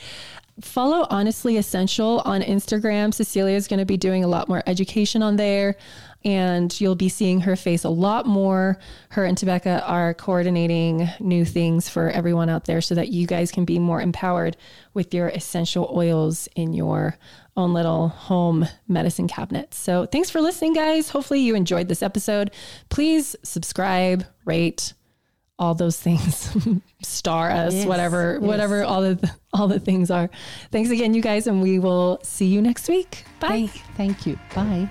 Follow 0.62 1.06
Honestly 1.10 1.58
Essential 1.58 2.22
on 2.24 2.41
Instagram. 2.41 3.14
Cecilia 3.14 3.56
is 3.56 3.68
going 3.68 3.80
to 3.80 3.86
be 3.86 3.97
doing 3.97 4.24
a 4.24 4.28
lot 4.28 4.47
more 4.47 4.64
education 4.66 5.22
on 5.22 5.36
there, 5.36 5.76
and 6.24 6.80
you'll 6.80 6.95
be 6.95 7.10
seeing 7.10 7.41
her 7.41 7.58
face 7.58 7.84
a 7.84 7.89
lot 7.89 8.26
more. 8.26 8.80
Her 9.10 9.26
and 9.26 9.38
Tebecca 9.38 9.84
are 9.86 10.14
coordinating 10.14 11.10
new 11.20 11.43
things 11.43 11.89
for 11.89 12.10
everyone 12.10 12.49
out 12.49 12.66
there 12.66 12.80
so 12.80 12.95
that 12.95 13.10
you 13.10 13.28
guys 13.28 13.51
can 13.51 13.66
be 13.66 13.80
more 13.80 14.01
empowered 14.01 14.56
with 14.93 15.14
your 15.14 15.28
essential 15.28 15.91
oils 15.93 16.47
in 16.56 16.72
your 16.74 17.18
own 17.58 17.74
little 17.74 18.08
home 18.08 18.66
medicine 18.88 19.28
cabinet. 19.28 19.74
So 19.74 20.06
thanks 20.06 20.30
for 20.30 20.39
listening, 20.39 20.74
guys. 20.74 21.10
Hopefully, 21.10 21.41
you 21.41 21.56
enjoyed 21.56 21.89
this 21.89 22.01
episode. 22.01 22.51
Please 22.89 23.36
subscribe, 23.43 24.26
rate, 24.45 24.93
all 25.58 25.74
those 25.76 25.97
things 25.99 26.53
star 27.01 27.49
us 27.49 27.74
Yes, 27.74 27.86
whatever 27.86 28.34
yes. 28.34 28.41
whatever 28.41 28.84
all 28.84 29.01
the 29.01 29.32
all 29.53 29.68
the 29.68 29.80
things 29.80 30.12
are 30.12 30.30
thanks 30.72 30.89
again 30.89 31.14
you 31.14 31.22
guys 31.22 31.47
and 31.47 31.62
we 31.62 31.80
will 31.80 32.20
see 32.24 32.45
you 32.47 32.62
next 32.62 32.89
week 32.89 33.24
bye 33.39 33.47
Thank, 33.47 33.72
thank 33.95 34.26
you. 34.26 34.38
Bye. 34.53 34.89